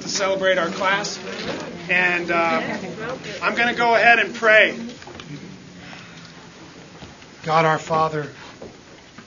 to 0.00 0.08
celebrate 0.08 0.58
our 0.58 0.68
class, 0.68 1.18
and 1.88 2.30
uh, 2.30 2.62
I'm 3.42 3.54
going 3.54 3.68
to 3.68 3.78
go 3.78 3.94
ahead 3.94 4.18
and 4.18 4.34
pray. 4.34 4.78
God 7.44 7.66
our 7.66 7.78
Father, 7.78 8.26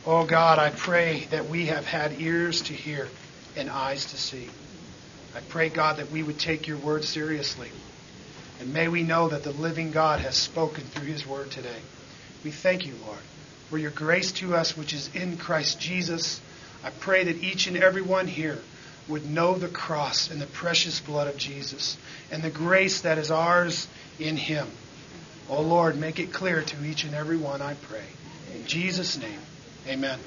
oh 0.03 0.25
God, 0.25 0.57
I 0.57 0.71
pray 0.71 1.27
that 1.29 1.47
we 1.49 1.67
have 1.67 1.85
had 1.85 2.19
ears 2.19 2.63
to 2.63 2.73
hear 2.73 3.07
and 3.55 3.69
eyes 3.69 4.05
to 4.05 4.17
see. 4.17 4.49
I 5.35 5.41
pray, 5.41 5.69
God, 5.69 5.97
that 5.97 6.09
we 6.09 6.23
would 6.23 6.39
take 6.39 6.65
your 6.65 6.77
word 6.77 7.03
seriously. 7.03 7.69
And 8.59 8.73
may 8.73 8.87
we 8.87 9.03
know 9.03 9.27
that 9.27 9.43
the 9.43 9.51
living 9.51 9.91
God 9.91 10.19
has 10.21 10.35
spoken 10.35 10.83
through 10.83 11.05
his 11.05 11.27
word 11.27 11.51
today. 11.51 11.77
We 12.43 12.49
thank 12.49 12.87
you, 12.87 12.95
Lord, 13.05 13.19
for 13.69 13.77
your 13.77 13.91
grace 13.91 14.31
to 14.33 14.55
us, 14.55 14.75
which 14.75 14.93
is 14.93 15.13
in 15.13 15.37
Christ 15.37 15.79
Jesus. 15.79 16.41
I 16.83 16.89
pray 16.89 17.23
that 17.25 17.43
each 17.43 17.67
and 17.67 17.77
every 17.77 18.01
one 18.01 18.25
here 18.25 18.57
would 19.07 19.29
know 19.29 19.53
the 19.53 19.67
cross 19.67 20.31
and 20.31 20.41
the 20.41 20.47
precious 20.47 20.99
blood 20.99 21.27
of 21.27 21.37
Jesus 21.37 21.99
and 22.31 22.41
the 22.41 22.49
grace 22.49 23.01
that 23.01 23.19
is 23.19 23.29
ours 23.29 23.87
in 24.19 24.37
him. 24.37 24.67
Oh 25.49 25.61
Lord, 25.61 25.97
make 25.97 26.19
it 26.19 26.33
clear 26.33 26.61
to 26.61 26.85
each 26.85 27.03
and 27.03 27.15
every 27.15 27.37
one, 27.37 27.61
I 27.61 27.73
pray. 27.75 28.03
In 28.53 28.65
Jesus' 28.65 29.17
name, 29.17 29.39
amen. 29.87 30.19